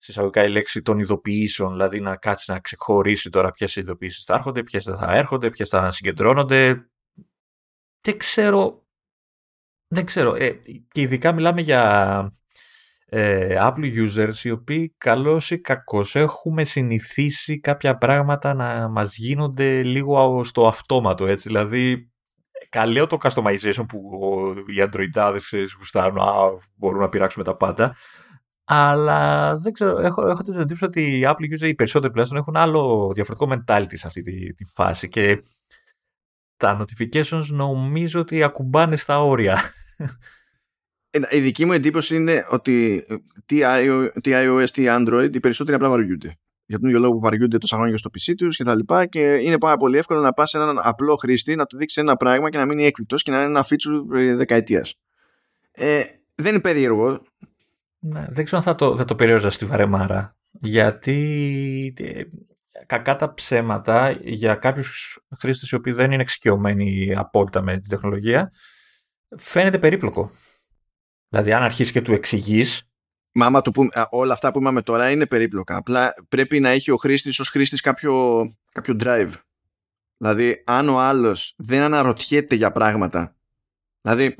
[0.00, 4.62] συσσαγωγικά η λέξη των ειδοποιήσεων, δηλαδή να κάτσει να ξεχωρίσει τώρα ποιες ειδοποιήσεις θα έρχονται,
[4.62, 6.90] ποιες δεν θα έρχονται, ποιες θα συγκεντρώνονται.
[8.00, 8.84] Δεν ξέρω
[9.92, 10.34] δεν ξέρω.
[10.34, 10.60] Ε,
[10.92, 12.32] και ειδικά μιλάμε για
[13.06, 19.82] ε, Apple users οι οποίοι καλώς ή κακώς έχουμε συνηθίσει κάποια πράγματα να μας γίνονται
[19.82, 22.12] λίγο στο αυτόματο έτσι δηλαδή
[22.68, 24.00] καλό το customization που
[24.66, 26.32] οι Androidάδες γουστάρουν α,
[26.74, 27.96] μπορούν να πειράξουμε τα πάντα
[28.72, 32.56] αλλά δεν ξέρω, έχω, έχω την εντύπωση ότι οι Apple users οι περισσότεροι τουλάχιστον έχουν
[32.56, 35.42] άλλο διαφορετικό mentality σε αυτή τη, τη φάση και
[36.56, 39.60] τα notifications νομίζω ότι ακουμπάνε στα όρια.
[41.30, 43.04] Η δική μου εντύπωση είναι ότι
[43.46, 46.38] τι iOS, τι Android, οι περισσότεροι απλά βαριούνται.
[46.66, 49.06] Για τον ίδιο λόγο που βαριούνται τόσα χρόνια στο PC τους και τα λοιπά.
[49.06, 52.16] Και είναι πάρα πολύ εύκολο να πας σε έναν απλό χρήστη να του δείξεις ένα
[52.16, 54.94] πράγμα και να μείνει έκπληκτος και να είναι ένα feature ε, δεκαετίας.
[55.70, 56.02] Ε,
[56.34, 57.22] δεν είναι περίεργο.
[58.00, 60.36] Ναι, δεν ξέρω αν θα το, θα το περίεργα στη βαρεμάρα.
[60.50, 62.22] Γιατί ε,
[62.86, 68.50] κακά τα ψέματα για κάποιους χρήστες οι οποίοι δεν είναι εξοικειωμένοι απόλυτα με την τεχνολογία
[69.38, 70.30] φαίνεται περίπλοκο.
[71.28, 72.64] Δηλαδή, αν αρχίσεις και του εξηγεί.
[73.32, 75.76] Μα άμα του πούμε, όλα αυτά που είπαμε τώρα είναι περίπλοκα.
[75.76, 79.32] Απλά πρέπει να έχει ο χρήστης ως χρήστης κάποιο, κάποιο drive.
[80.16, 83.36] Δηλαδή, αν ο άλλος δεν αναρωτιέται για πράγματα.
[84.00, 84.36] Δηλαδή,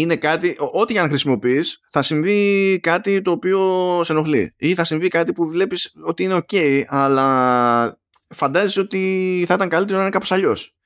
[0.00, 3.60] είναι κάτι, ό,τι για να χρησιμοποιείς, θα συμβεί κάτι το οποίο
[4.04, 4.54] σε ενοχλεί.
[4.56, 7.98] Ή θα συμβεί κάτι που βλέπεις ότι είναι OK, αλλά
[8.28, 10.76] φαντάζεσαι ότι θα ήταν καλύτερο να είναι κάπως αλλιώς.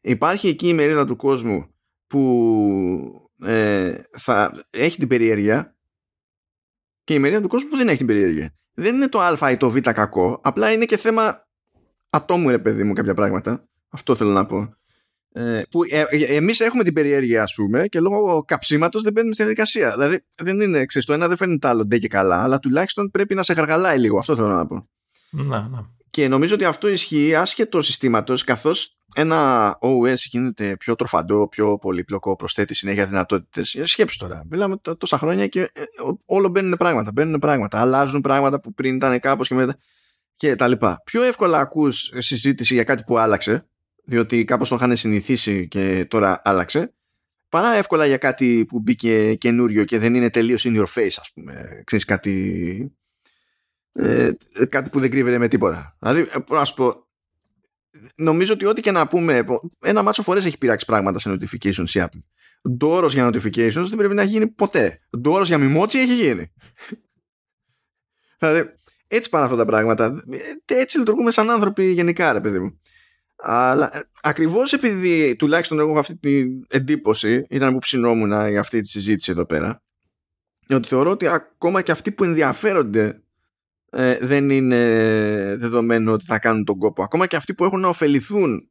[0.00, 1.74] Υπάρχει εκεί η μερίδα του κόσμου
[2.06, 5.76] που ε, θα έχει την περιέργεια
[7.04, 8.54] και η μερίδα του κόσμου που δεν έχει την περιέργεια.
[8.74, 11.46] Δεν είναι το α ή το β κακό, απλά είναι και θέμα
[12.10, 13.68] ατόμου ρε παιδί μου κάποια πράγματα.
[13.88, 14.76] Αυτό θέλω να πω.
[15.32, 19.32] Ε, που ε, ε εμείς έχουμε την περιέργεια, ας πούμε, και λόγω καψίματος δεν μπαίνουμε
[19.32, 19.92] στη διαδικασία.
[19.92, 23.10] Δηλαδή, δεν είναι, ξέρεις, το ένα δεν φέρνει το άλλο ντε και καλά, αλλά τουλάχιστον
[23.10, 24.18] πρέπει να σε γαργαλάει λίγο.
[24.18, 24.88] Αυτό θέλω να πω.
[25.30, 25.96] Να, να.
[26.10, 32.36] Και νομίζω ότι αυτό ισχύει άσχετο συστήματος, καθώς ένα OS γίνεται πιο τροφαντό, πιο πολύπλοκο,
[32.36, 33.78] προσθέτει συνέχεια δυνατότητες.
[33.82, 34.42] Σκέψου τώρα.
[34.50, 35.82] Μιλάμε τόσα χρόνια και ε,
[36.24, 37.12] όλο μπαίνουν πράγματα.
[37.12, 37.80] Μπαίνουν πράγματα.
[37.80, 39.78] Αλλάζουν πράγματα που πριν ήταν κάπως και μετά.
[40.36, 41.02] Και τα λοιπά.
[41.04, 43.67] Πιο εύκολα ακούς συζήτηση για κάτι που άλλαξε,
[44.08, 46.94] διότι κάπως το είχαν συνηθίσει και τώρα άλλαξε,
[47.48, 51.30] παρά εύκολα για κάτι που μπήκε καινούριο και δεν είναι τελείως in your face, ας
[51.34, 51.82] πούμε.
[51.84, 52.92] Ξέρεις κάτι
[53.92, 54.30] ε,
[54.68, 55.96] κάτι που δεν κρύβεται με τίποτα.
[55.98, 57.06] Δηλαδή, ε, να σου πω,
[58.16, 59.44] νομίζω ότι ό,τι και να πούμε,
[59.80, 62.22] ένα μάτσο φορές έχει πειράξει πράγματα σε notifications η Apple.
[62.70, 65.00] Ντόρος για notifications δεν πρέπει να γίνει ποτέ.
[65.18, 66.52] Ντόρος για μιμότσι έχει γίνει.
[68.38, 68.70] δηλαδή,
[69.06, 70.22] έτσι πάνε αυτά τα πράγματα.
[70.66, 72.80] Ε, έτσι λειτουργούμε σαν άνθρωποι γενικά, ρε παιδί μου.
[73.40, 78.80] Αλλά ε, ακριβώς επειδή τουλάχιστον εγώ έχω αυτή την εντύπωση, ήταν που ψινόμουν για αυτή
[78.80, 79.82] τη συζήτηση εδώ πέρα,
[80.68, 83.22] ότι θεωρώ ότι ακόμα και αυτοί που ενδιαφέρονται
[83.90, 84.76] ε, δεν είναι
[85.58, 87.02] δεδομένο ότι θα κάνουν τον κόπο.
[87.02, 88.70] Ακόμα και αυτοί που έχουν να ωφεληθούν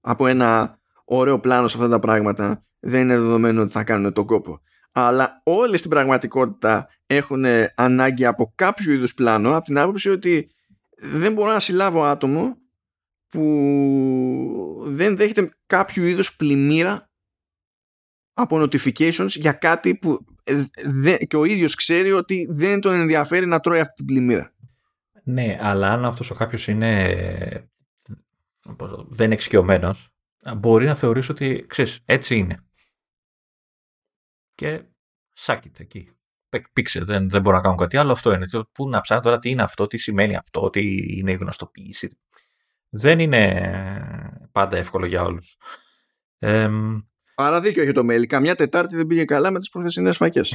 [0.00, 4.26] από ένα ωραίο πλάνο σε αυτά τα πράγματα δεν είναι δεδομένο ότι θα κάνουν τον
[4.26, 4.60] κόπο.
[4.92, 7.44] Αλλά όλοι στην πραγματικότητα έχουν
[7.74, 10.50] ανάγκη από κάποιο είδους πλάνο από την άποψη ότι
[10.96, 12.56] δεν μπορώ να συλλάβω άτομο
[13.32, 17.10] που δεν δέχεται κάποιο είδους πλημμύρα
[18.32, 20.24] από notifications για κάτι που
[21.04, 24.52] ε, και ο ίδιος ξέρει ότι δεν τον ενδιαφέρει να τρώει αυτή την πλημμύρα.
[25.24, 27.70] Ναι, αλλά αν αυτός ο κάποιος είναι
[29.08, 30.08] δεν είναι εξοικειωμένος,
[30.56, 32.64] μπορεί να θεωρήσει ότι, ξέρεις, έτσι είναι.
[34.54, 34.82] Και
[35.32, 36.10] σάκεται εκεί.
[36.72, 38.46] Πήξε, δεν, δεν μπορώ να κάνω κάτι άλλο, αυτό είναι.
[38.72, 40.80] Πού να ψάχνω τώρα τι είναι αυτό, τι σημαίνει αυτό, τι
[41.18, 42.18] είναι η γνωστοποίηση.
[42.94, 45.56] Δεν είναι πάντα εύκολο για όλους.
[46.38, 46.68] Ε,
[47.34, 48.26] Άρα δίκιο έχει το mail.
[48.26, 50.54] Καμιά Τετάρτη δεν πήγε καλά με τις προθεσινές φακές.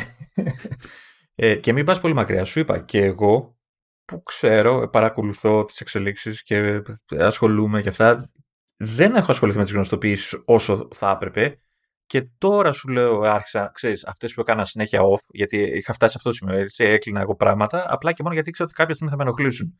[1.36, 2.44] ε, και μην πας πολύ μακριά.
[2.44, 3.58] Σου είπα και εγώ
[4.06, 8.32] που ξέρω, παρακολουθώ τις εξελίξεις και ασχολούμαι και αυτά,
[8.78, 11.60] δεν έχω ασχοληθεί με τις γνωστοποιήσεις όσο θα έπρεπε
[12.06, 16.18] και τώρα σου λέω, άρχισα, ξέρεις, αυτές που έκανα συνέχεια off, γιατί είχα φτάσει σε
[16.18, 19.12] αυτό το σημείο, έτσι, έκλεινα εγώ πράγματα, απλά και μόνο γιατί ξέρω ότι κάποια στιγμή
[19.12, 19.78] θα με ενοχλήσουν.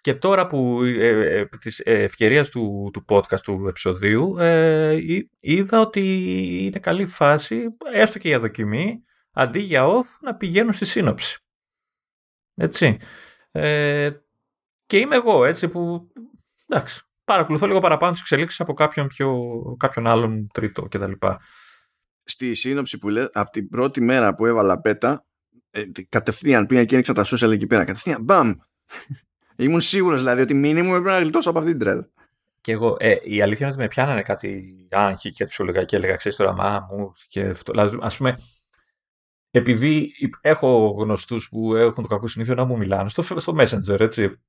[0.00, 4.98] Και τώρα που ε, ε, επί της ευκαιρίας του, του podcast, του επεισοδίου, ε,
[5.40, 6.00] είδα ότι
[6.66, 11.38] είναι καλή φάση, έστω και για δοκιμή, αντί για off, να πηγαίνουν στη σύνοψη.
[12.54, 12.96] Έτσι.
[13.50, 14.10] Ε,
[14.86, 16.08] και είμαι εγώ έτσι που
[16.68, 19.38] εντάξει, παρακολουθώ λίγο παραπάνω τις εξελίξεις από κάποιον, πιο,
[19.78, 21.12] κάποιον άλλον τρίτο κτλ.
[22.22, 25.26] Στη σύνοψη που λέει, από την πρώτη μέρα που έβαλα πέτα,
[25.70, 27.84] ε, κατευθείαν πήγα και έριξα τα social εκεί πέρα.
[27.84, 28.52] Κατευθείαν, μπαμ!
[29.60, 32.10] Ήμουν σίγουρος δηλαδή ότι μήνυμα μου έπρεπε να γλιτώσω από αυτή την τρέλα.
[32.60, 36.16] Και εγώ, ε, η αλήθεια είναι ότι με πιάνανε κάτι άγχη και ψυχολογικά και έλεγα,
[36.16, 37.72] ξέρεις τώρα, μα μου και αυτό.
[37.72, 38.38] Δηλαδή, ας πούμε,
[39.50, 44.40] επειδή έχω γνωστούς που έχουν το κακό συνήθειο να μου μιλάνε στο, στο Messenger, έτσι.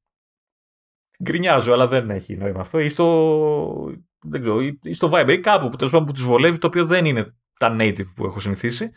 [1.24, 2.80] Γκρινιάζω, αλλά δεν έχει νόημα αυτό.
[2.80, 6.68] Ή στο, δεν ξέρω, ή στο Viber ή κάπου που, τέλος που τους βολεύει, το
[6.68, 8.92] οποίο δεν είναι τα native που έχω συνηθίσει.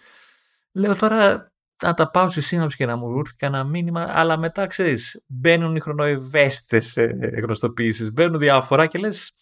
[0.72, 1.52] Λέω τώρα,
[1.84, 5.76] να τα πάω στη σύναψη και να μου έρθει ένα μήνυμα, αλλά μετά ξέρεις, μπαίνουν
[5.76, 7.06] οι χρονοευαίσθητε
[7.42, 9.32] γνωστοποιήσεις, μπαίνουν διάφορα και λες.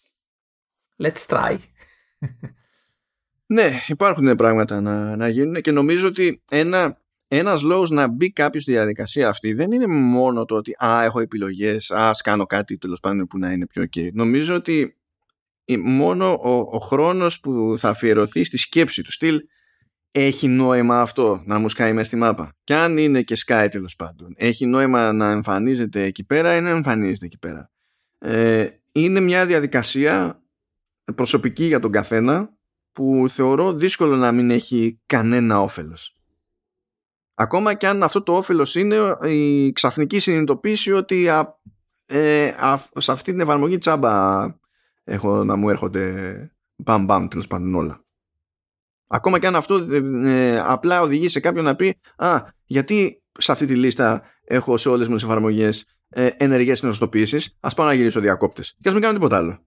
[1.03, 1.57] Let's try.
[3.45, 8.63] Ναι, υπάρχουν πράγματα να, να γίνουν και νομίζω ότι ένα, ένας λόγος να μπει κάποιος
[8.63, 12.77] στη διαδικασία αυτή δεν είναι μόνο το ότι α, έχω επιλογές, ας, ας κάνω κάτι
[12.77, 14.11] τέλος πάντων που να είναι πιο ok.
[14.13, 14.97] Νομίζω ότι
[15.83, 19.39] μόνο ο, ο χρόνος που θα αφιερωθεί στη σκέψη του στυλ
[20.15, 23.95] έχει νόημα αυτό να μου σκάει μέσα στη μάπα; Και αν είναι και σκάει τέλος
[23.95, 27.71] πάντων, έχει νόημα να εμφανίζεται εκεί πέρα ή να εμφανίζεται εκεί πέρα;
[28.17, 30.43] Ε, είναι μια διαδικασία
[31.15, 32.53] προσωπική για τον καθένα
[32.91, 36.17] που θεωρώ δύσκολο να μην έχει κανένα όφελος.
[37.33, 41.27] Ακόμα και αν αυτό το όφελος είναι η ξαφνική συνειδητοποίηση ότι
[42.07, 42.51] ε,
[42.93, 44.45] σε αυτή την εφαρμογή τσάμπα
[45.03, 48.02] έχω να μου έρχονται μπαμ μπαμ τέλος πάντων όλα.
[49.13, 53.51] Ακόμα και αν αυτό ε, ε, απλά οδηγεί σε κάποιον να πει «Α, γιατί σε
[53.51, 57.93] αυτή τη λίστα έχω σε όλες μου τις εφαρμογές ε, ενεργές συνωστοποιήσεις, ας πάω να
[57.93, 59.65] γυρίσω διακόπτες και ας μην κάνω τίποτα άλλο».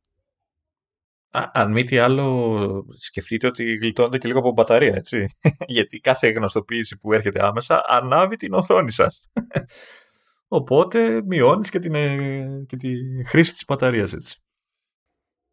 [1.53, 5.27] αν μη τι άλλο, σκεφτείτε ότι γλιτώνετε και λίγο από μπαταρία, έτσι.
[5.77, 9.31] Γιατί κάθε γνωστοποίηση που έρχεται άμεσα ανάβει την οθόνη σας.
[10.49, 12.89] Οπότε μειώνεις και, την, ε, και τη
[13.27, 14.41] χρήση της μπαταρίας, έτσι.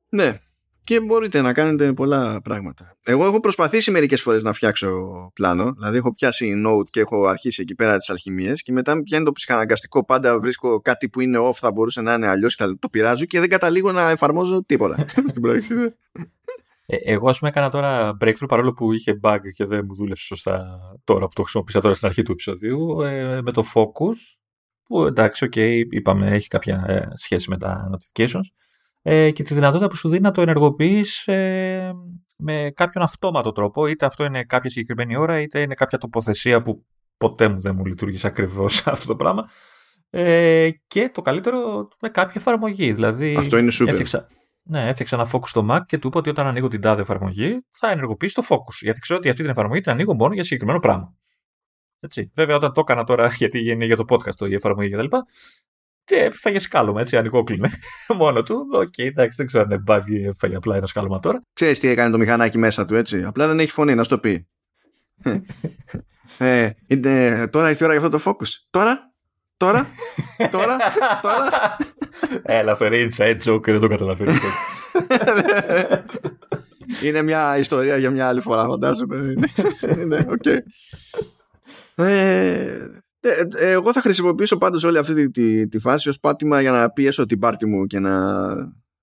[0.10, 0.38] Ναι,
[0.84, 2.98] και μπορείτε να κάνετε πολλά πράγματα.
[3.06, 4.90] Εγώ έχω προσπαθήσει μερικές φορές να φτιάξω
[5.34, 9.26] πλάνο, δηλαδή έχω πιάσει note και έχω αρχίσει εκεί πέρα τις αλχημίες και μετά πιάνει
[9.26, 12.90] το ψυχαναγκαστικό, πάντα βρίσκω κάτι που είναι off, θα μπορούσε να είναι αλλιώς και το
[12.90, 15.74] πειράζω και δεν καταλήγω να εφαρμόζω τίποτα στην πράξη.
[16.86, 20.26] Ε, εγώ ας πούμε έκανα τώρα breakthrough παρόλο που είχε bug και δεν μου δούλεψε
[20.26, 24.38] σωστά τώρα που το χρησιμοποίησα τώρα στην αρχή του επεισοδίου ε, με το focus
[24.84, 28.48] που εντάξει, okay, είπαμε έχει κάποια ε, σχέση με τα notifications
[29.06, 31.92] ε, και τη δυνατότητα που σου δίνει να το ενεργοποιείς ε,
[32.38, 33.88] με κάποιον αυτόματο τρόπο.
[33.88, 36.86] Είτε αυτό είναι κάποια συγκεκριμένη ώρα, είτε είναι κάποια τοποθεσία που
[37.18, 39.50] ποτέ μου δεν μου λειτουργήσε ακριβώς αυτό το πράγμα.
[40.10, 42.94] Ε, και το καλύτερο με κάποια εφαρμογή.
[42.94, 43.88] Δηλαδή, αυτό είναι super.
[43.88, 44.28] Έφτιαξα,
[44.64, 47.66] ναι, έφτιαξα ένα focus στο Mac και του είπα ότι όταν ανοίγω την τάδε εφαρμογή
[47.70, 48.78] θα ενεργοποιήσει το focus.
[48.82, 51.16] Γιατί ξέρω ότι αυτή την εφαρμογή την ανοίγω μόνο για συγκεκριμένο πράγμα.
[52.00, 52.32] Έτσι.
[52.36, 55.18] Βέβαια, όταν το έκανα τώρα, γιατί είναι για το podcast το, η εφαρμογή κτλ.,
[56.06, 57.70] και έφαγε σκάλωμα, έτσι, ανοιγόκλεινε
[58.18, 58.68] μόνο του.
[58.72, 61.42] OK, okay, εντάξει, δεν ξέρω αν είναι bug ή έφαγε απλά ένα σκάλωμα τώρα.
[61.54, 63.24] Ξέρεις τι έκανε το μηχανάκι μέσα του, έτσι.
[63.24, 64.48] Απλά δεν έχει φωνή, να σου το πει.
[66.38, 68.50] ε, είναι, τώρα ήρθε η ώρα για αυτό το focus.
[68.70, 69.14] Τώρα,
[69.58, 69.88] τώρα,
[70.52, 70.78] τώρα,
[71.22, 71.76] τώρα.
[72.60, 74.32] Έλα, αυτό είναι inside joke και δεν το καταλαβαίνω.
[77.04, 79.34] είναι μια ιστορία για μια άλλη φορά, φαντάζομαι.
[80.08, 80.46] ναι, οκ.
[80.46, 80.64] Ε,
[81.96, 86.90] ε, ε, εγώ θα χρησιμοποιήσω πάντως όλη αυτή τη, τη, φάση ως πάτημα για να
[86.90, 88.54] πιέσω την πάρτη μου και να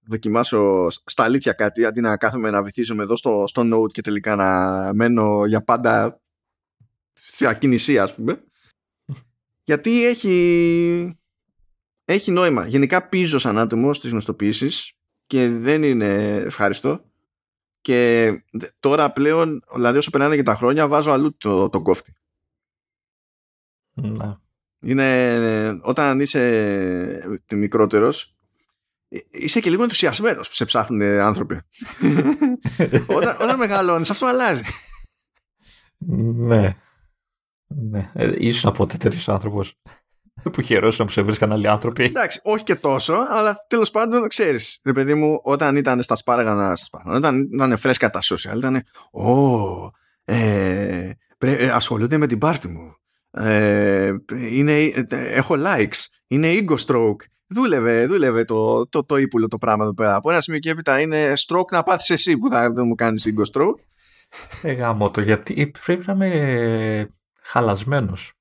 [0.06, 4.36] δοκιμάσω στα αλήθεια κάτι αντί να κάθομαι να βυθίζομαι εδώ στο, στο note και τελικά
[4.36, 6.20] να μένω για πάντα
[7.12, 8.44] σε ακινησία ας πούμε.
[9.62, 11.18] Γιατί έχει
[12.04, 12.66] έχει νόημα.
[12.66, 14.92] Γενικά πίζω σαν άτομο στις γνωστοποιήσεις
[15.26, 17.04] και δεν είναι ευχάριστο.
[17.80, 18.32] Και
[18.80, 22.14] τώρα πλέον δηλαδή όσο περνάνε και τα χρόνια βάζω αλλού το, το κόφτη
[24.02, 24.34] ναι.
[24.80, 28.34] Είναι όταν είσαι μικρότερος
[29.30, 31.60] είσαι και λίγο ενθουσιασμένος που σε ψάχνουν άνθρωποι.
[33.16, 34.62] όταν, όταν μεγαλώνεις αυτό αλλάζει.
[35.98, 36.76] Ναι.
[37.66, 38.10] ναι.
[38.14, 39.78] Ε, ίσως να πω τέτοιος άνθρωπος
[40.52, 42.04] που χαιρόσουν που σε βρίσκαν άλλοι άνθρωποι.
[42.04, 44.80] Εντάξει, όχι και τόσο, αλλά τέλος πάντων ξέρεις.
[44.84, 48.82] Ρε παιδί μου, όταν ήταν στα σπάργανα, στα σπάργανα όταν ήταν φρέσκα τα social, ήταν.
[49.12, 49.90] Ω,
[50.24, 51.12] ε,
[51.72, 52.94] ασχολούνται με την πάρτι μου.
[53.30, 54.12] Ε,
[54.50, 57.24] είναι, ε, έχω likes, είναι ego stroke.
[57.46, 60.14] Δούλευε, δούλευε το, το, το ύπουλο το πράγμα εδώ πέρα.
[60.14, 63.32] Από ένα σημείο και έπειτα είναι stroke να πάθεις εσύ που θα δεν μου κάνεις
[63.34, 63.80] ego stroke.
[64.62, 67.08] Ε, γάμο το, γιατί πρέπει να είμαι
[67.42, 68.32] χαλασμένος.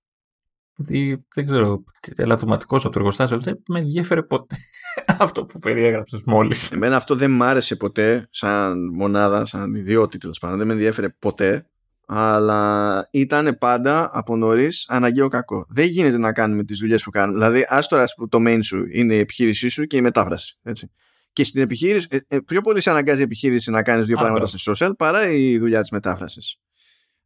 [0.76, 1.84] Δηλαδή, δεν ξέρω,
[2.16, 3.40] ελαττωματικός από το εργοστάσιο.
[3.40, 4.56] Δεν με ενδιαφέρε ποτέ
[5.20, 6.72] αυτό που περιέγραψες μόλις.
[6.72, 11.66] Εμένα αυτό δεν μ' άρεσε ποτέ σαν μονάδα, σαν ιδιότητα τέλος Δεν με ενδιαφέρε ποτέ
[12.12, 15.66] αλλά ήταν πάντα από νωρίς αναγκαίο κακό.
[15.70, 17.40] Δεν γίνεται να κάνουμε τις δουλειές που κάνουμε.
[17.40, 20.58] Δηλαδή, ας τώρα που το main σου είναι η επιχείρησή σου και η μετάφραση.
[20.64, 20.92] Έτσι.
[21.34, 24.46] Και στην επιχείρηση, ε, ε, πιο πολύ σε αναγκάζει η επιχείρηση να κάνεις δύο πράγματα
[24.46, 26.56] σε social παρά η δουλειά της μετάφρασης.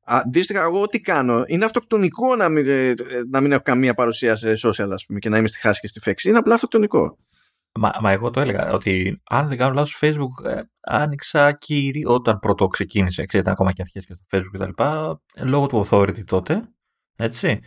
[0.05, 2.93] Αντίστοιχα, εγώ τι κάνω; Είναι αυτοκτονικό να μην, ε,
[3.29, 5.87] να μην έχω καμία παρουσία σε social, ας πούμε, και να είμαι στη χάση και
[5.87, 6.29] στη φέξη.
[6.29, 7.17] Είναι απλά αυτοκτονικό.
[7.79, 12.39] Μα, μα εγώ το έλεγα ότι αν δεν κάνω λάθος Facebook ε, άνοιξα κυρίως όταν
[12.39, 14.83] πρωτοξεκίνησε, ξέρετε ακόμα και αρχές και στο Facebook κτλ.
[15.47, 16.69] Λόγω του authority τότε,
[17.15, 17.59] έτσι.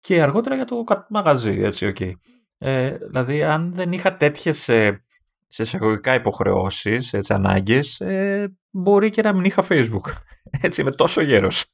[0.00, 1.96] Και αργότερα για το μαγαζί, έτσι, OK.
[1.98, 2.12] Okay.
[2.58, 5.04] Ε, δηλαδή αν δεν είχα τέτοιες ε,
[5.48, 10.12] σε εισαγωγικά υποχρεώσεις, έτσι, ανάγκες, ε, μπορεί και να μην είχα Facebook.
[10.64, 11.64] Έτσι, είμαι τόσο γέρος.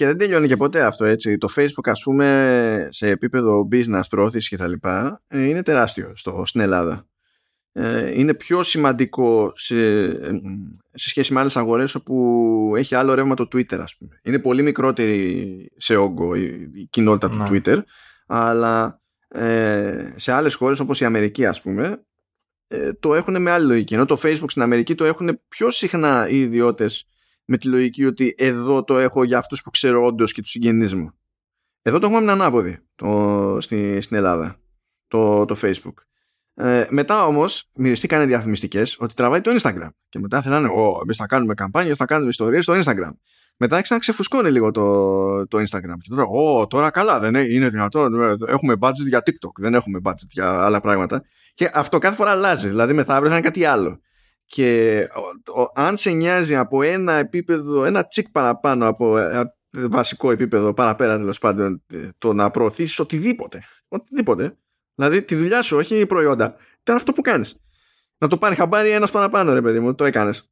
[0.00, 1.38] Και δεν τελειώνει και ποτέ αυτό έτσι.
[1.38, 6.42] Το Facebook ας πούμε σε επίπεδο business, πρόθεση και τα λοιπά ε, είναι τεράστιο στο,
[6.46, 7.06] στην Ελλάδα.
[7.72, 10.10] Ε, είναι πιο σημαντικό σε,
[10.90, 14.20] σε σχέση με άλλες αγορές όπου έχει άλλο ρεύμα το Twitter ας πούμε.
[14.22, 17.48] Είναι πολύ μικρότερη σε όγκο η, κοινότητα του ναι.
[17.50, 17.82] Twitter
[18.26, 22.04] αλλά ε, σε άλλες χώρες όπως η Αμερική ας πούμε
[22.66, 23.94] ε, το έχουν με άλλη λογική.
[23.94, 27.04] Ενώ το Facebook στην Αμερική το έχουν πιο συχνά οι ιδιώτες
[27.50, 30.94] με τη λογική ότι εδώ το έχω για αυτούς που ξέρω όντως και τους συγγενείς
[30.94, 31.10] μου.
[31.82, 34.56] Εδώ το έχουμε με την ανάποδη το, στη, στην Ελλάδα,
[35.08, 35.94] το, το Facebook.
[36.54, 39.88] Ε, μετά όμως μυριστήκανε διαφημιστικές ότι τραβάει το Instagram.
[40.08, 43.12] Και μετά θέλανε, Ω, εμείς θα κάνουμε καμπάνια, θα κάνουμε ιστορίες στο Instagram.
[43.56, 45.96] Μετά ξεφουσκώνει λίγο το, το Instagram.
[46.00, 48.20] Και τώρα, Ω, τώρα καλά, δεν είναι, είναι δυνατόν.
[48.46, 51.24] Έχουμε budget για TikTok, δεν έχουμε budget για άλλα πράγματα.
[51.54, 52.68] Και αυτό κάθε φορά αλλάζει.
[52.68, 54.00] Δηλαδή, μεθαύριο θα είναι κάτι άλλο.
[54.52, 59.86] Και ο, ο, αν σε νοιάζει από ένα επίπεδο, ένα τσικ παραπάνω από ένα ε,
[59.86, 61.82] βασικό επίπεδο, παραπέρα τέλος πάντων,
[62.18, 63.62] το να προωθήσεις οτιδήποτε.
[63.88, 64.56] Οτιδήποτε
[64.94, 66.56] Δηλαδή τη δουλειά σου, όχι προϊόντα.
[66.80, 67.56] Ήταν αυτό που κάνεις.
[68.18, 70.50] Να το πάρει χαμπάρι ένας παραπάνω, ρε παιδί μου, το έκανες.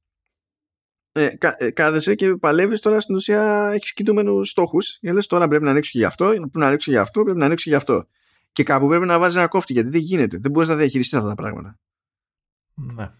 [1.12, 4.98] Ε, κα, ε, κάθεσαι και παλεύεις τώρα στην ουσία έχεις κοιτούμενου στόχους.
[5.00, 7.38] Και λες τώρα πρέπει να ανοίξει και γι' αυτό, πρέπει να ανοίξει για αυτό, πρέπει
[7.38, 8.08] να ανοίξει για αυτό.
[8.52, 10.38] Και κάπου πρέπει να βάζεις ένα κόφτη γιατί δεν γίνεται.
[10.38, 11.78] Δεν μπορείς να διαχειριστείς αυτά τα πράγματα.
[12.74, 13.10] Ναι.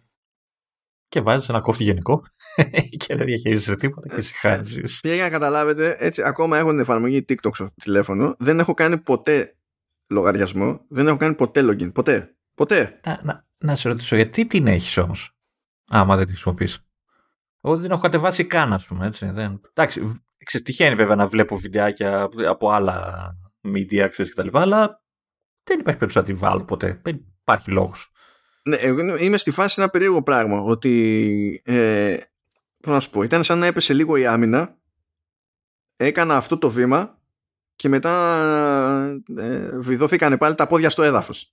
[1.09, 2.23] Και βάζεις ένα κόφτη γενικό
[3.07, 4.81] και δεν διαχειρίζεσαι τίποτα και συγχάζει.
[5.01, 8.35] Και για να καταλάβετε, έτσι ακόμα έχω την εφαρμογή TikTok στο τηλέφωνο.
[8.39, 9.57] Δεν έχω κάνει ποτέ
[10.11, 10.81] λογαριασμό.
[10.89, 11.93] Δεν έχω κάνει ποτέ login.
[11.93, 12.37] Ποτέ.
[12.55, 13.01] Ποτέ.
[13.05, 15.37] Να, να, να σε ρωτήσω, γιατί την έχεις όμως,
[15.89, 16.79] άμα δεν τη χρησιμοποιείς;
[17.61, 19.07] Εγώ δεν έχω κατεβάσει καν, ας πούμε.
[19.07, 19.31] Έτσι.
[19.31, 19.61] Δεν...
[19.75, 20.23] Εντάξει,
[20.63, 23.29] τυχαίνει βέβαια να βλέπω βιντεάκια από άλλα
[23.75, 24.49] media, ξέρεις κτλ.
[24.53, 25.03] Αλλά
[25.65, 27.01] δεν υπάρχει περίπτωση να τη βάλω ποτέ.
[27.03, 28.13] Δεν υπάρχει λόγος.
[28.63, 30.61] Ναι, εγώ είμαι στη φάση ένα περίεργο πράγμα.
[30.61, 31.63] Ότι.
[31.65, 32.17] Ε,
[32.81, 34.77] πώς να σου πω, ήταν σαν να έπεσε λίγο η άμυνα.
[35.97, 37.19] Έκανα αυτό το βήμα
[37.77, 41.53] και μετά ε, βιδώθηκαν πάλι τα πόδια στο έδαφος.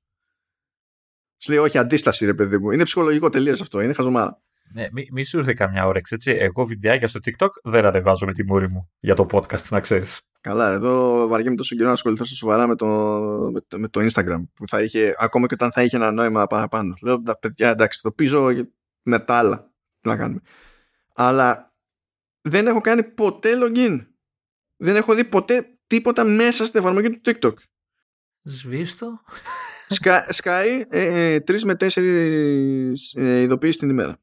[1.38, 2.72] Σου λέει όχι αντίσταση ρε παιδί μου.
[2.72, 3.82] Είναι ψυχολογικό τελείως αυτό.
[3.82, 4.42] Είναι χαζομάρα.
[4.74, 6.32] Ναι, μη, μη σου ήρθε καμιά όρεξη, έτσι.
[6.32, 10.22] Εγώ βιντεάκια στο TikTok δεν ανεβάζω με τη μούρη μου για το podcast, να ξέρεις.
[10.46, 12.88] Καλά, εδώ βαριέμαι τόσο καιρό να ασχοληθώ στο σοβαρά με το,
[13.52, 14.44] με το, με το Instagram.
[14.54, 16.96] Που θα είχε, ακόμα και όταν θα είχε ένα νόημα παραπάνω.
[17.02, 18.50] Λέω τα παιδιά, εντάξει, το πίζω
[19.02, 19.72] με τα άλλα.
[20.02, 20.42] Τι να κάνουμε.
[21.16, 21.76] Αλλά
[22.42, 24.06] δεν έχω κάνει ποτέ login.
[24.76, 27.54] Δεν έχω δει ποτέ τίποτα μέσα στην εφαρμογή του TikTok.
[28.42, 29.22] Σβήστο.
[30.30, 34.20] σκάει ε, ε, τρεις με τέσσερις ε, ειδοποιήσεις την ημέρα.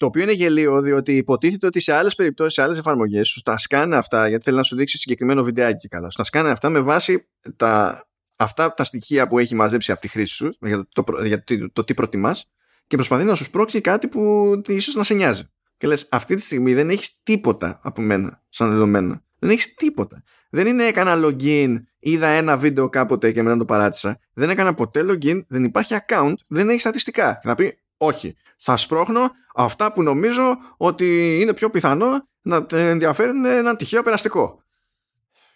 [0.00, 3.58] Το οποίο είναι γελίο, διότι υποτίθεται ότι σε άλλες περιπτώσεις, σε άλλες εφαρμογές, σου τα
[3.58, 6.10] σκάνε αυτά, γιατί θέλει να σου δείξει συγκεκριμένο βιντεάκι καλά.
[6.10, 8.04] Σου τα σκάνε αυτά με βάση τα,
[8.36, 11.70] αυτά τα στοιχεία που έχει μαζέψει από τη χρήση σου, για το, το, για το,
[11.72, 12.50] το τι προτιμάς,
[12.86, 15.42] και προσπαθεί να σου σπρώξει κάτι που ίσως να σε νοιάζει.
[15.76, 19.24] Και λες, αυτή τη στιγμή δεν έχεις τίποτα από μένα σαν δεδομένα.
[19.38, 20.22] Δεν έχεις τίποτα.
[20.50, 24.18] Δεν είναι έκανα login, είδα ένα βίντεο κάποτε και μετά το παράτησα.
[24.32, 27.40] Δεν έκανα ποτέ login, δεν υπάρχει account, δεν έχει στατιστικά.
[27.42, 28.36] Θα πει, όχι.
[28.58, 34.62] Θα σπρώχνω αυτά που νομίζω ότι είναι πιο πιθανό να ενδιαφέρουν ένα τυχαίο περαστικό.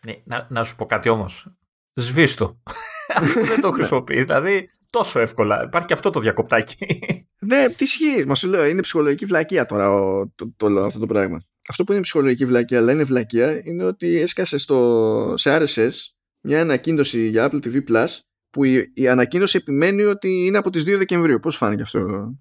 [0.06, 1.48] Ναι, να, να σου πω κάτι όμως.
[1.94, 2.62] Σβήστο.
[3.48, 4.24] δεν το χρησιμοποιείς.
[4.24, 5.62] Δηλαδή, τόσο εύκολα.
[5.62, 6.76] Υπάρχει και αυτό το διακοπτάκι.
[7.38, 8.24] ναι, τι ισχύει.
[8.26, 9.88] Μα σου λέω, είναι ψυχολογική βλακεία τώρα
[10.34, 14.20] το, το, αυτό το πράγμα αυτό που είναι ψυχολογική βλακία, αλλά είναι βλακία, είναι ότι
[14.20, 15.90] έσκασε στο, σε RSS
[16.40, 18.06] μια ανακοίνωση για Apple TV Plus
[18.54, 21.38] που η, η ανακοίνωση επιμένει ότι είναι από τις 2 Δεκεμβρίου.
[21.38, 22.34] Πώς φάνηκε αυτό;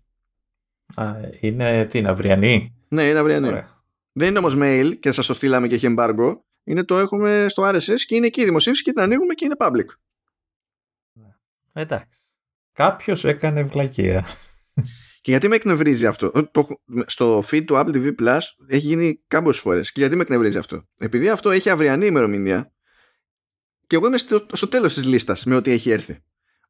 [0.95, 3.63] Α, είναι τι, είναι αυριανή; Ναι, είναι αυριανή.
[4.11, 6.37] Δεν είναι όμως mail και σας το στείλαμε και έχει embargo.
[6.63, 9.55] Είναι το έχουμε στο RSS και είναι εκεί η δημοσίευση και την ανοίγουμε και είναι
[9.57, 9.85] public.
[11.73, 12.19] Εντάξει.
[12.73, 14.25] Κάποιος έκανε βλακία.
[15.21, 16.67] Και γιατί με εκνευρίζει αυτό; Το,
[17.05, 19.91] στο feed του Apple TV Plus έχει γίνει κάποιες φορές.
[19.91, 22.72] Και γιατί με εκνευρίζει αυτό; Επειδή αυτό έχει αυριανή ημερομηνία
[23.93, 26.23] και εγώ είμαι στο, στο τέλος της λίστας με ό,τι έχει έρθει.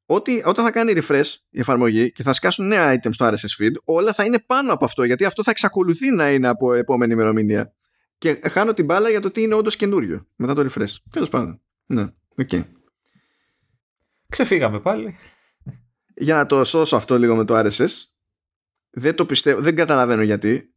[0.05, 3.71] Ότι, όταν θα κάνει refresh η εφαρμογή και θα σκάσουν νέα items στο RSS feed,
[3.83, 5.03] όλα θα είναι πάνω από αυτό.
[5.03, 7.73] Γιατί αυτό θα εξακολουθεί να είναι από επόμενη ημερομηνία.
[8.17, 10.95] Και χάνω την μπάλα για το τι είναι όντως καινούριο μετά το refresh.
[11.11, 11.61] Τέλος πάντων.
[11.85, 12.49] Ναι, OK.
[12.51, 12.63] Okay.
[14.29, 15.15] Ξεφύγαμε πάλι.
[16.15, 18.03] Για να το σώσω αυτό λίγο με το RSS,
[18.89, 20.73] δεν το πιστεύω, δεν καταλαβαίνω γιατί.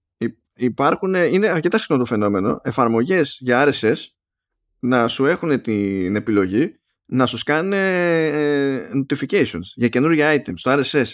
[0.55, 3.94] Υπάρχουν, είναι αρκετά συχνό το φαινόμενο, εφαρμογές για RSS
[4.78, 6.77] να σου έχουν την επιλογή
[7.07, 7.77] να σου σκάνε
[8.27, 11.07] ε, notifications για καινούργια items στο RSS.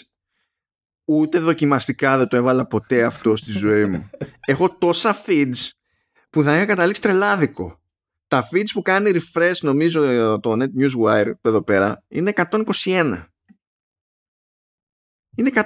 [1.05, 4.09] Ούτε δοκιμαστικά δεν το έβαλα ποτέ αυτό στη ζωή μου.
[4.45, 5.69] Έχω τόσα feeds
[6.29, 7.81] που θα είχα καταλήξει τρελάδικο.
[8.27, 10.01] Τα feeds που κάνει refresh νομίζω
[10.39, 13.23] το Net Newswire εδώ πέρα είναι 121.
[15.35, 15.63] Είναι 100...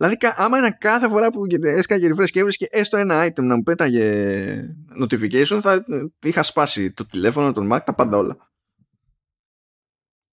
[0.00, 3.62] Δηλαδή, άμα ήταν κάθε φορά που έσκαγε refresh και έβρισκε έστω ένα item να μου
[3.62, 5.84] πέταγε notification, θα
[6.22, 8.50] είχα σπάσει το τηλέφωνο, τον Mac, τα πάντα όλα.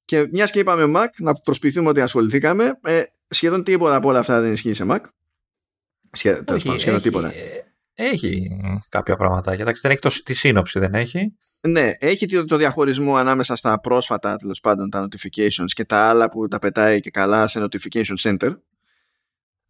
[0.06, 4.42] Και μιας και είπαμε Mac, να προσποιηθούμε ότι ασχοληθήκαμε, ε, σχεδόν τίποτα από όλα αυτά
[4.42, 5.00] δεν ισχύει σε Mac.
[6.12, 7.34] Σχεδόν, σχεδόν τίποτα.
[7.34, 8.48] Ε, έχει
[8.90, 9.52] κάποια πράγματα.
[9.52, 11.36] Εντάξει, δεν έχει το, τη σύνοψη, δεν έχει.
[11.68, 16.48] Ναι, έχει το, διαχωρισμό ανάμεσα στα πρόσφατα τέλος πάντων τα notifications και τα άλλα που
[16.48, 18.56] τα πετάει και καλά σε notification center.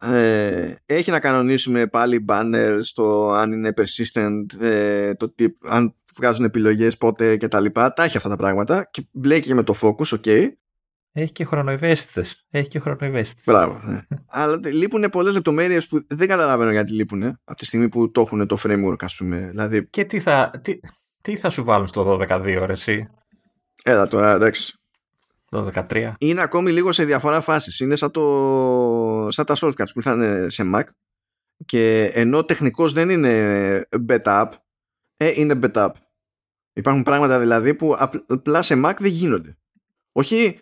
[0.02, 6.46] Ε, έχει να κανονίσουμε πάλι banners το αν είναι persistent, ε, το tip, αν βγάζουν
[6.46, 7.94] επιλογές πότε και τα λοιπά.
[7.94, 10.48] Τα έχει αυτά τα πράγματα και μπλέκει με το focus, ok.
[11.12, 12.46] Έχει και χρονοευαίσθητες.
[12.50, 13.44] Έχει και χρονοευαίσθητες.
[13.46, 13.82] Μπράβο.
[13.84, 14.00] Ναι.
[14.28, 18.48] Αλλά λείπουν πολλές λεπτομέρειες που δεν καταλαβαίνω γιατί λείπουν από τη στιγμή που το έχουν
[18.48, 19.48] το framework, ας πούμε.
[19.50, 19.88] Δηλαδή...
[19.90, 20.80] Και τι θα, τι,
[21.22, 23.10] τι θα σου βάλουν στο 12-2, ρε, εσύ;
[23.84, 24.77] Έλα τώρα, εντάξει.
[25.50, 26.14] Το 13.
[26.18, 27.84] Είναι ακόμη λίγο σε διαφορά φάσει.
[27.84, 30.84] Είναι σαν, το, σαν τα shortcuts που ήρθαν σε Mac
[31.66, 34.48] και ενώ τεχνικώ δεν είναι beta
[35.18, 35.90] ε, είναι beta
[36.74, 37.96] Υπάρχουν πράγματα δηλαδή που
[38.28, 39.58] απλά σε Mac δεν γίνονται.
[40.12, 40.60] Όχι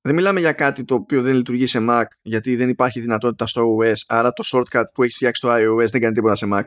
[0.00, 3.76] δεν μιλάμε για κάτι το οποίο δεν λειτουργεί σε Mac γιατί δεν υπάρχει δυνατότητα στο
[3.76, 6.62] OS, άρα το shortcut που έχει φτιάξει στο iOS δεν κάνει τίποτα σε Mac.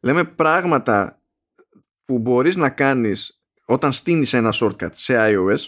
[0.00, 1.20] Λέμε πράγματα
[2.04, 5.58] που μπορείς να κάνεις όταν στείνεις ένα shortcut σε iOS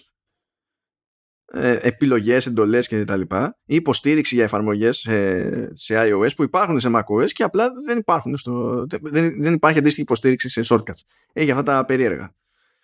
[1.54, 6.80] ε, επιλογές, εντολές και τα λοιπά ή υποστήριξη για εφαρμογές σε, σε iOS που υπάρχουν
[6.80, 11.00] σε macOS και απλά δεν υπάρχουν στο, δεν, δεν υπάρχει αντίστοιχη υποστήριξη σε shortcuts.
[11.32, 12.34] Έχει αυτά τα περίεργα.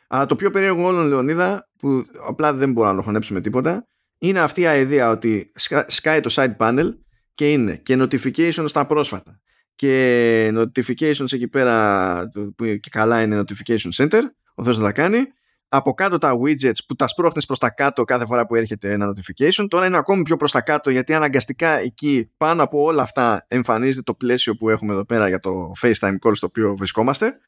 [0.08, 3.86] Αλλά το πιο περίεργο όλων, Λεωνίδα, που απλά δεν μπορώ να το χωνέψουμε τίποτα,
[4.18, 5.50] είναι αυτή η ιδέα ότι
[5.86, 6.90] σκάει το side panel
[7.34, 9.40] και είναι και notification στα πρόσφατα
[9.74, 14.20] και notifications εκεί πέρα που και καλά είναι notification center
[14.54, 15.18] ο Θεός να τα κάνει
[15.72, 19.12] από κάτω τα widgets που τα σπρώχνεις προς τα κάτω κάθε φορά που έρχεται ένα
[19.12, 23.44] notification τώρα είναι ακόμη πιο προς τα κάτω γιατί αναγκαστικά εκεί πάνω από όλα αυτά
[23.48, 27.40] εμφανίζεται το πλαίσιο που έχουμε εδώ πέρα για το FaceTime call στο οποίο βρισκόμαστε.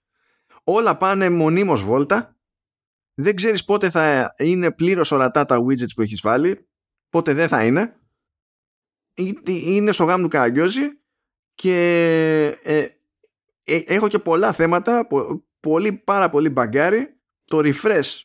[0.64, 2.36] Όλα πάνε μονίμως βόλτα.
[3.14, 6.68] Δεν ξέρεις πότε θα είναι πλήρως ορατά τα widgets που έχεις βάλει,
[7.08, 7.96] πότε δεν θα είναι.
[9.46, 11.00] Είναι στο γάμο του Καραγκιόζη
[11.54, 11.76] και
[12.62, 12.86] ε,
[13.64, 15.06] ε, έχω και πολλά θέματα,
[15.60, 18.20] πολύ, πάρα πολύ μπαγκάρι, το refresh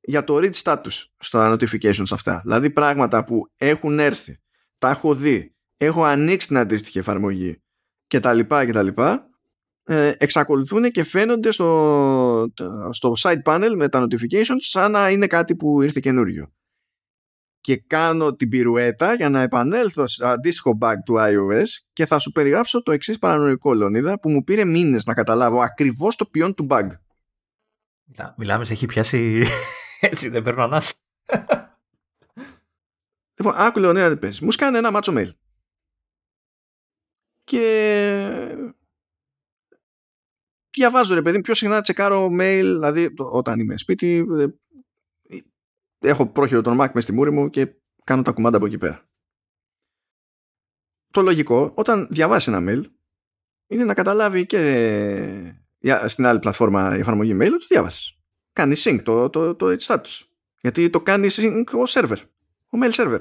[0.00, 2.40] για το read status στα notifications αυτά.
[2.44, 4.40] Δηλαδή πράγματα που έχουν έρθει,
[4.78, 7.62] τα έχω δει, έχω ανοίξει την αντίστοιχη εφαρμογή
[8.06, 9.28] και τα λοιπά και τα λοιπά
[9.84, 12.52] ε, εξακολουθούν και φαίνονται στο,
[12.90, 16.52] στο side panel με τα notifications σαν να είναι κάτι που ήρθε καινούριο.
[17.60, 22.32] Και κάνω την πυρουέτα για να επανέλθω σε αντίστοιχο bug του iOS και θα σου
[22.32, 26.66] περιγράψω το εξής παρανοϊκό Λονίδα που μου πήρε μήνες να καταλάβω ακριβώς το ποιόν του
[26.70, 26.88] bug.
[28.36, 29.42] Μιλάμε, σε έχει πιάσει
[30.00, 30.94] έτσι, δεν παίρνω ανάσα.
[33.38, 34.40] Λοιπόν, άκου Λεωνίδα, πες.
[34.40, 35.30] Μου σκάνε ένα μάτσο mail.
[37.44, 38.72] Και
[40.70, 44.46] διαβάζω ρε παιδί, πιο συχνά τσεκάρω mail, δηλαδή όταν είμαι σπίτι, ε,
[45.98, 47.74] έχω πρόχειρο τον Mac μες στη μούρη μου και
[48.04, 49.08] κάνω τα κουμάντα από εκεί πέρα.
[51.10, 52.84] Το λογικό, όταν διαβάσει ένα mail,
[53.66, 55.60] είναι να καταλάβει και
[56.06, 58.18] στην άλλη πλατφόρμα η εφαρμογή mail ότι διάβασες.
[58.52, 60.22] Κάνει sync το, το, το, το status.
[60.60, 62.18] Γιατί το κάνει sync ο server,
[62.68, 63.20] ο mail server.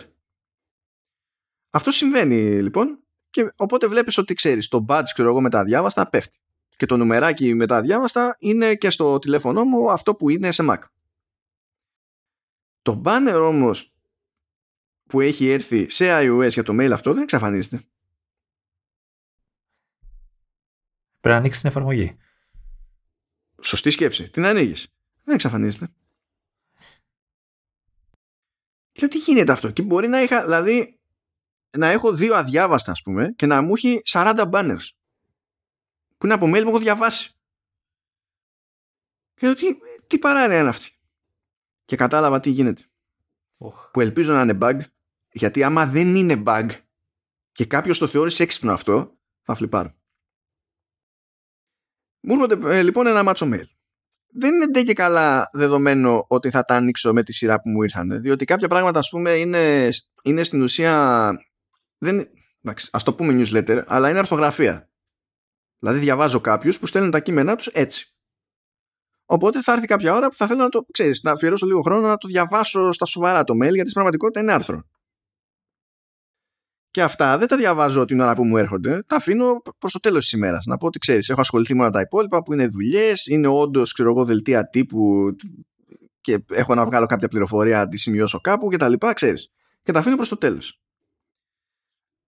[1.70, 6.10] Αυτό συμβαίνει λοιπόν και οπότε βλέπεις ότι ξέρεις το badge ξέρω εγώ με τα διάβαστα
[6.10, 6.38] πέφτει
[6.78, 10.64] και το νουμεράκι με τα διάβαστα είναι και στο τηλέφωνό μου αυτό που είναι σε
[10.70, 10.80] Mac.
[12.82, 13.96] Το banner όμως
[15.04, 17.82] που έχει έρθει σε iOS για το mail αυτό δεν εξαφανίζεται.
[21.20, 22.18] Πρέπει να ανοίξει την εφαρμογή.
[23.62, 24.30] Σωστή σκέψη.
[24.30, 24.88] Την ανοίγεις.
[25.24, 25.88] Δεν εξαφανίζεται.
[28.92, 31.00] Και λέω τι γίνεται αυτό; Και μπορεί να είχα, δηλαδή,
[31.78, 34.90] να έχω δύο αδιάβαστα, ας πούμε, και να μου έχει 40 banners
[36.18, 37.32] που είναι από mail που έχω διαβάσει.
[39.34, 39.66] Και λέω τι,
[40.08, 41.00] τι παράνοια είναι αυτή;
[41.86, 42.84] Και κατάλαβα τι γίνεται.
[43.92, 44.80] Που ελπίζω να είναι bug,
[45.32, 46.70] γιατί άμα δεν είναι bug
[47.52, 49.97] και κάποιος το θεώρησε έξυπνο αυτό, θα φλιπάρω.
[52.20, 53.66] Μου έρχονται ε, λοιπόν ένα μάτσο mail.
[54.28, 57.84] Δεν είναι ντε και καλά δεδομένο ότι θα τα ανοίξω με τη σειρά που μου
[57.84, 58.22] ήρθαν.
[58.22, 59.90] Διότι κάποια πράγματα, ας πούμε, είναι,
[60.24, 61.32] είναι στην ουσία.
[61.98, 62.28] Δεν,
[62.62, 64.90] εντάξει, ας το πούμε newsletter, αλλά είναι αρθογραφία.
[65.80, 68.16] Δηλαδή διαβάζω κάποιους που στέλνουν τα κείμενά τους έτσι.
[69.26, 72.08] Οπότε θα έρθει κάποια ώρα που θα θέλω να το ξέρεις, να αφιερώσω λίγο χρόνο
[72.08, 74.84] να το διαβάσω στα σοβαρά το mail, γιατί στην πραγματικότητα είναι άρθρο.
[76.92, 80.24] Και αυτά δεν τα διαβάζω την ώρα που μου έρχονται, τα αφήνω προς το τέλος
[80.24, 80.66] της ημέρας.
[80.66, 83.96] Να πω ότι ξέρεις, έχω ασχοληθεί μόνο τα υπόλοιπα που είναι δουλειές, είναι όντως
[84.26, 85.36] δελτία τύπου
[86.22, 88.94] και έχω να βγάλω κάποια πληροφορία, τη σημειώσω κάπου κτλ.
[89.14, 89.52] Ξέρεις.
[89.84, 90.82] Και τα αφήνω προς το τέλος.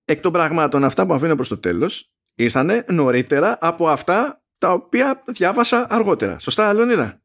[0.05, 5.23] εκ των πραγμάτων αυτά που αφήνω προς το τέλος ήρθανε νωρίτερα από αυτά τα οποία
[5.27, 6.39] διάβασα αργότερα.
[6.39, 7.21] Σωστά, Λεωνίδα;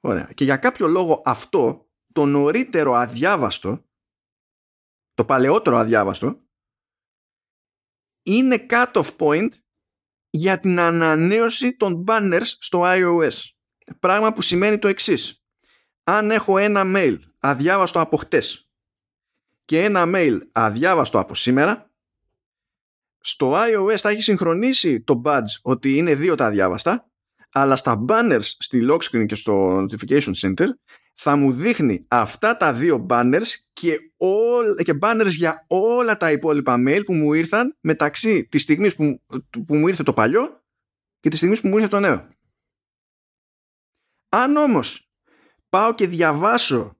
[0.00, 0.30] Ωραία.
[0.34, 3.84] Και για κάποιο λόγο αυτό το νωρίτερο αδιάβαστο
[5.20, 6.40] το παλαιότερο αδιάβαστο
[8.22, 9.48] είναι cut-off point
[10.30, 13.32] για την ανανέωση των banners στο iOS.
[13.98, 15.44] Πράγμα που σημαίνει το εξής.
[16.04, 18.70] Αν έχω ένα mail αδιάβαστο από χτες
[19.64, 21.90] και ένα mail αδιάβαστο από σήμερα,
[23.18, 27.10] στο iOS θα έχει συγχρονίσει το badge ότι είναι δύο τα αδιάβαστα,
[27.50, 30.66] αλλά στα banners στη lock screen και στο notification center
[31.22, 36.76] θα μου δείχνει αυτά τα δύο banners και, all, και banners για όλα τα υπόλοιπα
[36.86, 39.22] mail που μου ήρθαν μεταξύ της στιγμής που,
[39.66, 40.64] που μου ήρθε το παλιό
[41.20, 42.28] και της στιγμής που μου ήρθε το νέο.
[44.28, 45.10] Αν όμως
[45.68, 46.96] πάω και διαβάσω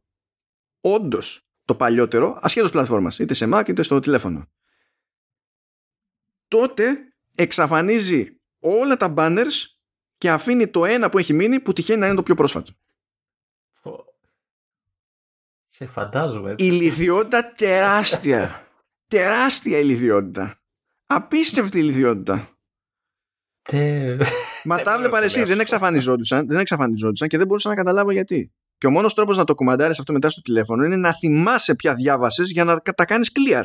[0.80, 4.46] όντως το παλιότερο, ασχέτως πλατφόρμας, είτε σε Mac είτε στο τηλέφωνο,
[6.48, 9.66] τότε εξαφανίζει όλα τα banners
[10.18, 12.72] και αφήνει το ένα που έχει μείνει που τυχαίνει να είναι το πιο πρόσφατο.
[15.80, 16.66] Σε φαντάζομαι έτσι.
[16.66, 18.68] Ηλιδιότητα τεράστια.
[19.08, 20.60] τεράστια ηλιδιότητα.
[21.06, 22.58] Απίστευτη ηλιδιότητα.
[23.62, 24.16] Τε...
[24.64, 28.52] Μα τα έβλεπα εσύ, δεν εξαφανιζόντουσαν, δεν εξαφανιζόντουσαν και δεν μπορούσα να καταλάβω γιατί.
[28.78, 31.94] Και ο μόνος τρόπος να το κουμαντάρεις αυτό μετά στο τηλέφωνο είναι να θυμάσαι ποια
[31.94, 33.64] διάβασες για να τα κάνεις clear.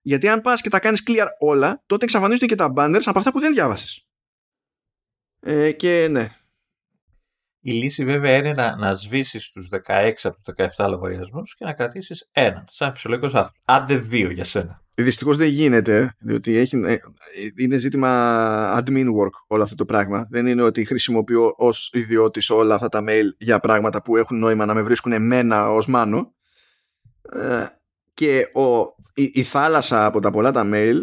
[0.00, 3.32] Γιατί αν πας και τα κάνεις clear όλα, τότε εξαφανίζονται και τα banners από αυτά
[3.32, 4.06] που δεν διάβασες.
[5.40, 6.28] Ε, και ναι,
[7.60, 11.72] η λύση βέβαια είναι να, να σβήσεις τους 16 από τους 17 λογαριασμούς και να
[11.72, 13.60] κρατήσεις έναν, σαν φυσιολογικός άνθρωπος.
[13.64, 14.82] Άντε δύο για σένα.
[14.94, 16.96] Δυστυχώς δεν γίνεται, διότι έχει, ε,
[17.56, 20.26] είναι ζήτημα admin work όλο αυτό το πράγμα.
[20.30, 24.64] Δεν είναι ότι χρησιμοποιώ ως ιδιώτης όλα αυτά τα mail για πράγματα που έχουν νόημα
[24.64, 26.34] να με βρίσκουν εμένα ως μάνο.
[27.32, 27.66] Ε,
[28.14, 28.78] και ο,
[29.14, 30.96] η, η θάλασσα από τα πολλά τα mail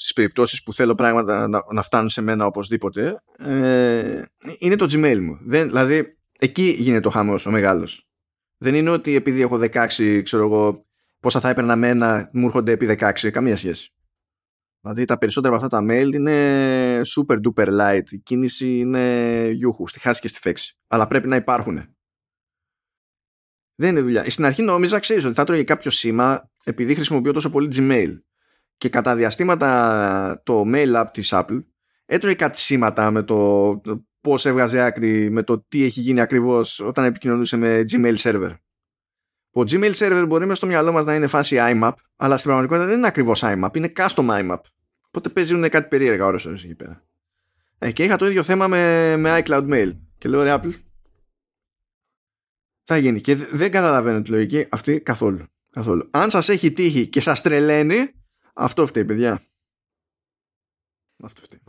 [0.00, 4.22] στις περιπτώσεις που θέλω πράγματα να, να φτάνουν σε μένα οπωσδήποτε ε,
[4.58, 5.38] είναι το Gmail μου.
[5.46, 8.08] Δεν, δηλαδή εκεί γίνεται το χαμός ο μεγάλος.
[8.56, 10.86] Δεν είναι ότι επειδή έχω 16 ξέρω εγώ
[11.20, 13.94] πόσα θα έπαιρνα μένα μου έρχονται επί 16 καμία σχέση.
[14.80, 18.10] Δηλαδή τα περισσότερα από αυτά τα mail είναι super duper light.
[18.10, 20.78] Η κίνηση είναι γιούχου, στη χάση και στη φέξη.
[20.86, 21.96] Αλλά πρέπει να υπάρχουν.
[23.74, 24.30] Δεν είναι δουλειά.
[24.30, 28.18] Στην αρχή νόμιζα, ξέρεις ότι θα τρώγε κάποιο σήμα επειδή χρησιμοποιώ τόσο πολύ Gmail
[28.80, 31.64] και κατά διαστήματα το mail app της Apple
[32.06, 36.80] έτρωγε κάτι σήματα με το, το πώς έβγαζε άκρη με το τι έχει γίνει ακριβώς
[36.80, 38.54] όταν επικοινωνούσε με Gmail server.
[39.50, 42.86] Το Gmail server μπορεί μέσα στο μυαλό μας να είναι φάση IMAP αλλά στην πραγματικότητα
[42.86, 44.60] δεν είναι ακριβώς IMAP, είναι custom IMAP.
[45.06, 47.04] Οπότε παίζουν κάτι περίεργα ώρες ώρες εκεί πέρα.
[47.78, 49.90] Ε, και είχα το ίδιο θέμα με, με iCloud Mail.
[50.18, 50.72] Και λέω ρε Apple,
[52.82, 53.20] θα γίνει.
[53.20, 55.44] Και δεν καταλαβαίνω τη λογική αυτή καθόλου.
[55.70, 56.08] καθόλου.
[56.10, 58.19] Αν σας έχει τύχει και σας τρελαίνει,
[58.60, 59.44] αυτό φταίει, παιδιά.
[61.22, 61.60] Αυτό φταίει.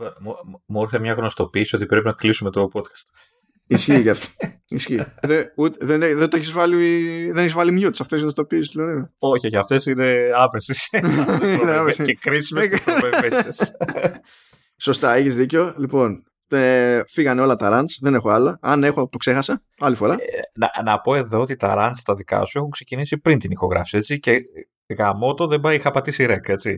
[0.66, 3.08] Μου ήρθε μια γνωστοποίηση ότι πρέπει να κλείσουμε το podcast.
[3.66, 4.26] Ισχύει γι' αυτό.
[4.68, 5.04] Ισχύει.
[5.22, 9.10] δεν, δεν, δεν το έχεις βάλει, δεν έχεις βάλει mute σε αυτές τις γνωστοποίησεις, δηλαδή.
[9.18, 10.88] Όχι, όχι, αυτές είναι άπεσες.
[12.04, 12.80] και κρίσιμες και
[14.76, 15.74] Σωστά, έχεις δίκιο.
[15.78, 18.58] Λοιπόν, ε, φύγανε όλα τα runs, δεν έχω άλλα.
[18.62, 19.62] Αν έχω, το ξέχασα.
[19.78, 20.14] Άλλη φορά.
[20.14, 20.18] Ε,
[20.54, 23.96] να, να πω εδώ ότι τα runs τα δικά σου έχουν ξεκινήσει πριν την ηχογράφηση.
[23.96, 24.40] Έτσι, και
[24.92, 26.76] γαμότο δεν πάει, είχα πατήσει ρεκ, έτσι.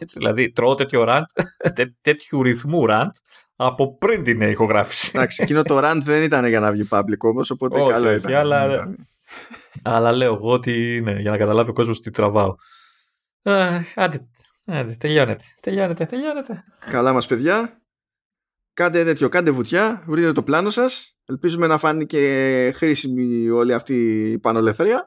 [0.00, 1.24] έτσι δηλαδή, τρώω τέτοιο ραντ,
[2.00, 3.10] τέτοιου ρυθμού ραντ,
[3.56, 5.12] από πριν την ηχογράφηση.
[5.14, 8.34] Εντάξει, εκείνο το ραντ δεν ήταν για να βγει public όμως, οπότε όχι, καλό ήταν.
[8.34, 8.88] Αλλά,
[9.82, 12.54] αλλά λέω εγώ ότι είναι, για να καταλάβει ο κόσμος τι τραβάω.
[13.94, 14.28] άντε,
[14.64, 16.64] άντε, τελειώνεται, τελειώνεται, τελειώνεται.
[16.90, 17.76] Καλά μας παιδιά.
[18.74, 21.16] Κάντε τέτοιο, κάντε βουτιά, βρείτε το πλάνο σας.
[21.24, 22.20] Ελπίζουμε να φάνηκε
[22.74, 25.06] χρήσιμη όλη αυτή η πανολεθρία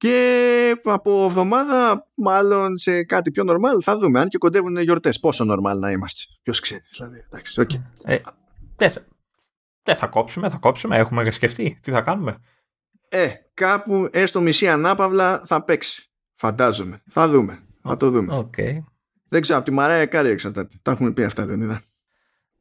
[0.00, 5.20] και από εβδομάδα μάλλον σε κάτι πιο normal θα δούμε αν και κοντεύουν γιορτές.
[5.20, 6.22] Πόσο normal να είμαστε.
[6.42, 7.82] Ποιος ξέρει δηλαδή εντάξει, okay.
[8.04, 8.18] ε,
[8.76, 9.06] δεν, θα,
[9.82, 10.98] δεν θα κόψουμε θα κόψουμε.
[10.98, 11.78] Έχουμε σκεφτεί.
[11.82, 12.36] Τι θα κάνουμε;
[13.08, 16.08] Ε κάπου έστω μισή ανάπαυλα θα παίξει.
[16.34, 17.02] Φαντάζομαι.
[17.08, 17.62] Θα δούμε.
[17.82, 18.48] Θα το δούμε.
[18.50, 18.78] Okay.
[19.28, 20.76] δεν ξέρω από τη Mariah Carey εξαρτάται.
[20.82, 21.82] Τα έχουμε πει αυτά δεν είδα.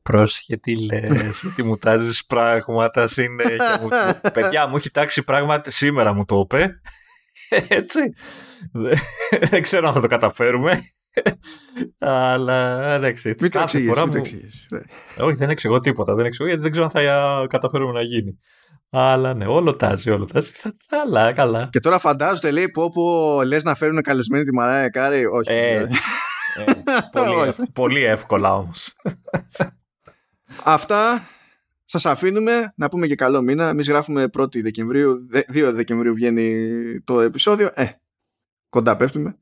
[0.01, 4.21] Πρόσεχε τι λες, γιατί μου τάζεις πράγματα συνέχεια.
[4.33, 5.71] Παιδιά, μου έχει τάξει πράγματα.
[5.71, 6.81] Σήμερα μου το είπε
[7.49, 7.99] Έτσι.
[9.49, 10.79] Δεν ξέρω αν θα το καταφέρουμε.
[11.97, 13.35] Αλλά εντάξει.
[13.41, 14.21] Μην το εξηγείς, μην το
[14.69, 15.25] ναι.
[15.25, 16.15] Όχι, δεν εξηγώ τίποτα.
[16.15, 18.39] Δεν εξηγώ γιατί δεν ξέρω αν θα καταφέρουμε να γίνει.
[18.91, 20.51] Αλλά ναι, όλο τάζει, όλο τάζει.
[20.87, 21.69] Καλά, καλά.
[21.71, 25.25] Και τώρα φαντάζονται, λέει, πω, πω λες να φέρουν καλεσμένη τη Μαράια Κάρη.
[25.25, 25.51] Όχι.
[25.51, 25.87] Ε, ε,
[27.11, 28.95] πολύ, πολύ εύκολα όμως.
[30.63, 31.27] Αυτά
[31.89, 33.69] σας αφήνουμε να πούμε και καλό μήνα.
[33.69, 37.69] Εμείς γράφουμε 1η Δεκεμβρίου, 2 Δεκεμβρίου βγαίνει το επεισόδιο.
[37.73, 37.85] Ε,
[38.69, 39.37] κοντά πέφτουμε.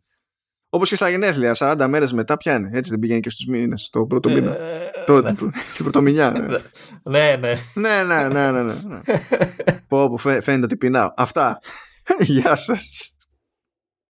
[0.69, 2.69] Όπως και στα γενέθλια, 40 μέρες μετά πιάνει.
[2.73, 4.51] Έτσι δεν πηγαίνει και στους μήνες, το πρώτο μήνα.
[4.51, 5.33] Ε, το, ναι.
[5.75, 6.31] Την πρωτομηνιά.
[7.03, 7.53] Ναι, ναι.
[7.73, 8.63] Ναι, ναι, ναι, ναι.
[8.63, 8.73] ναι.
[9.87, 11.11] Πω, φαίνεται ότι πεινάω.
[11.15, 11.59] Αυτά.
[12.19, 13.16] Γεια σας.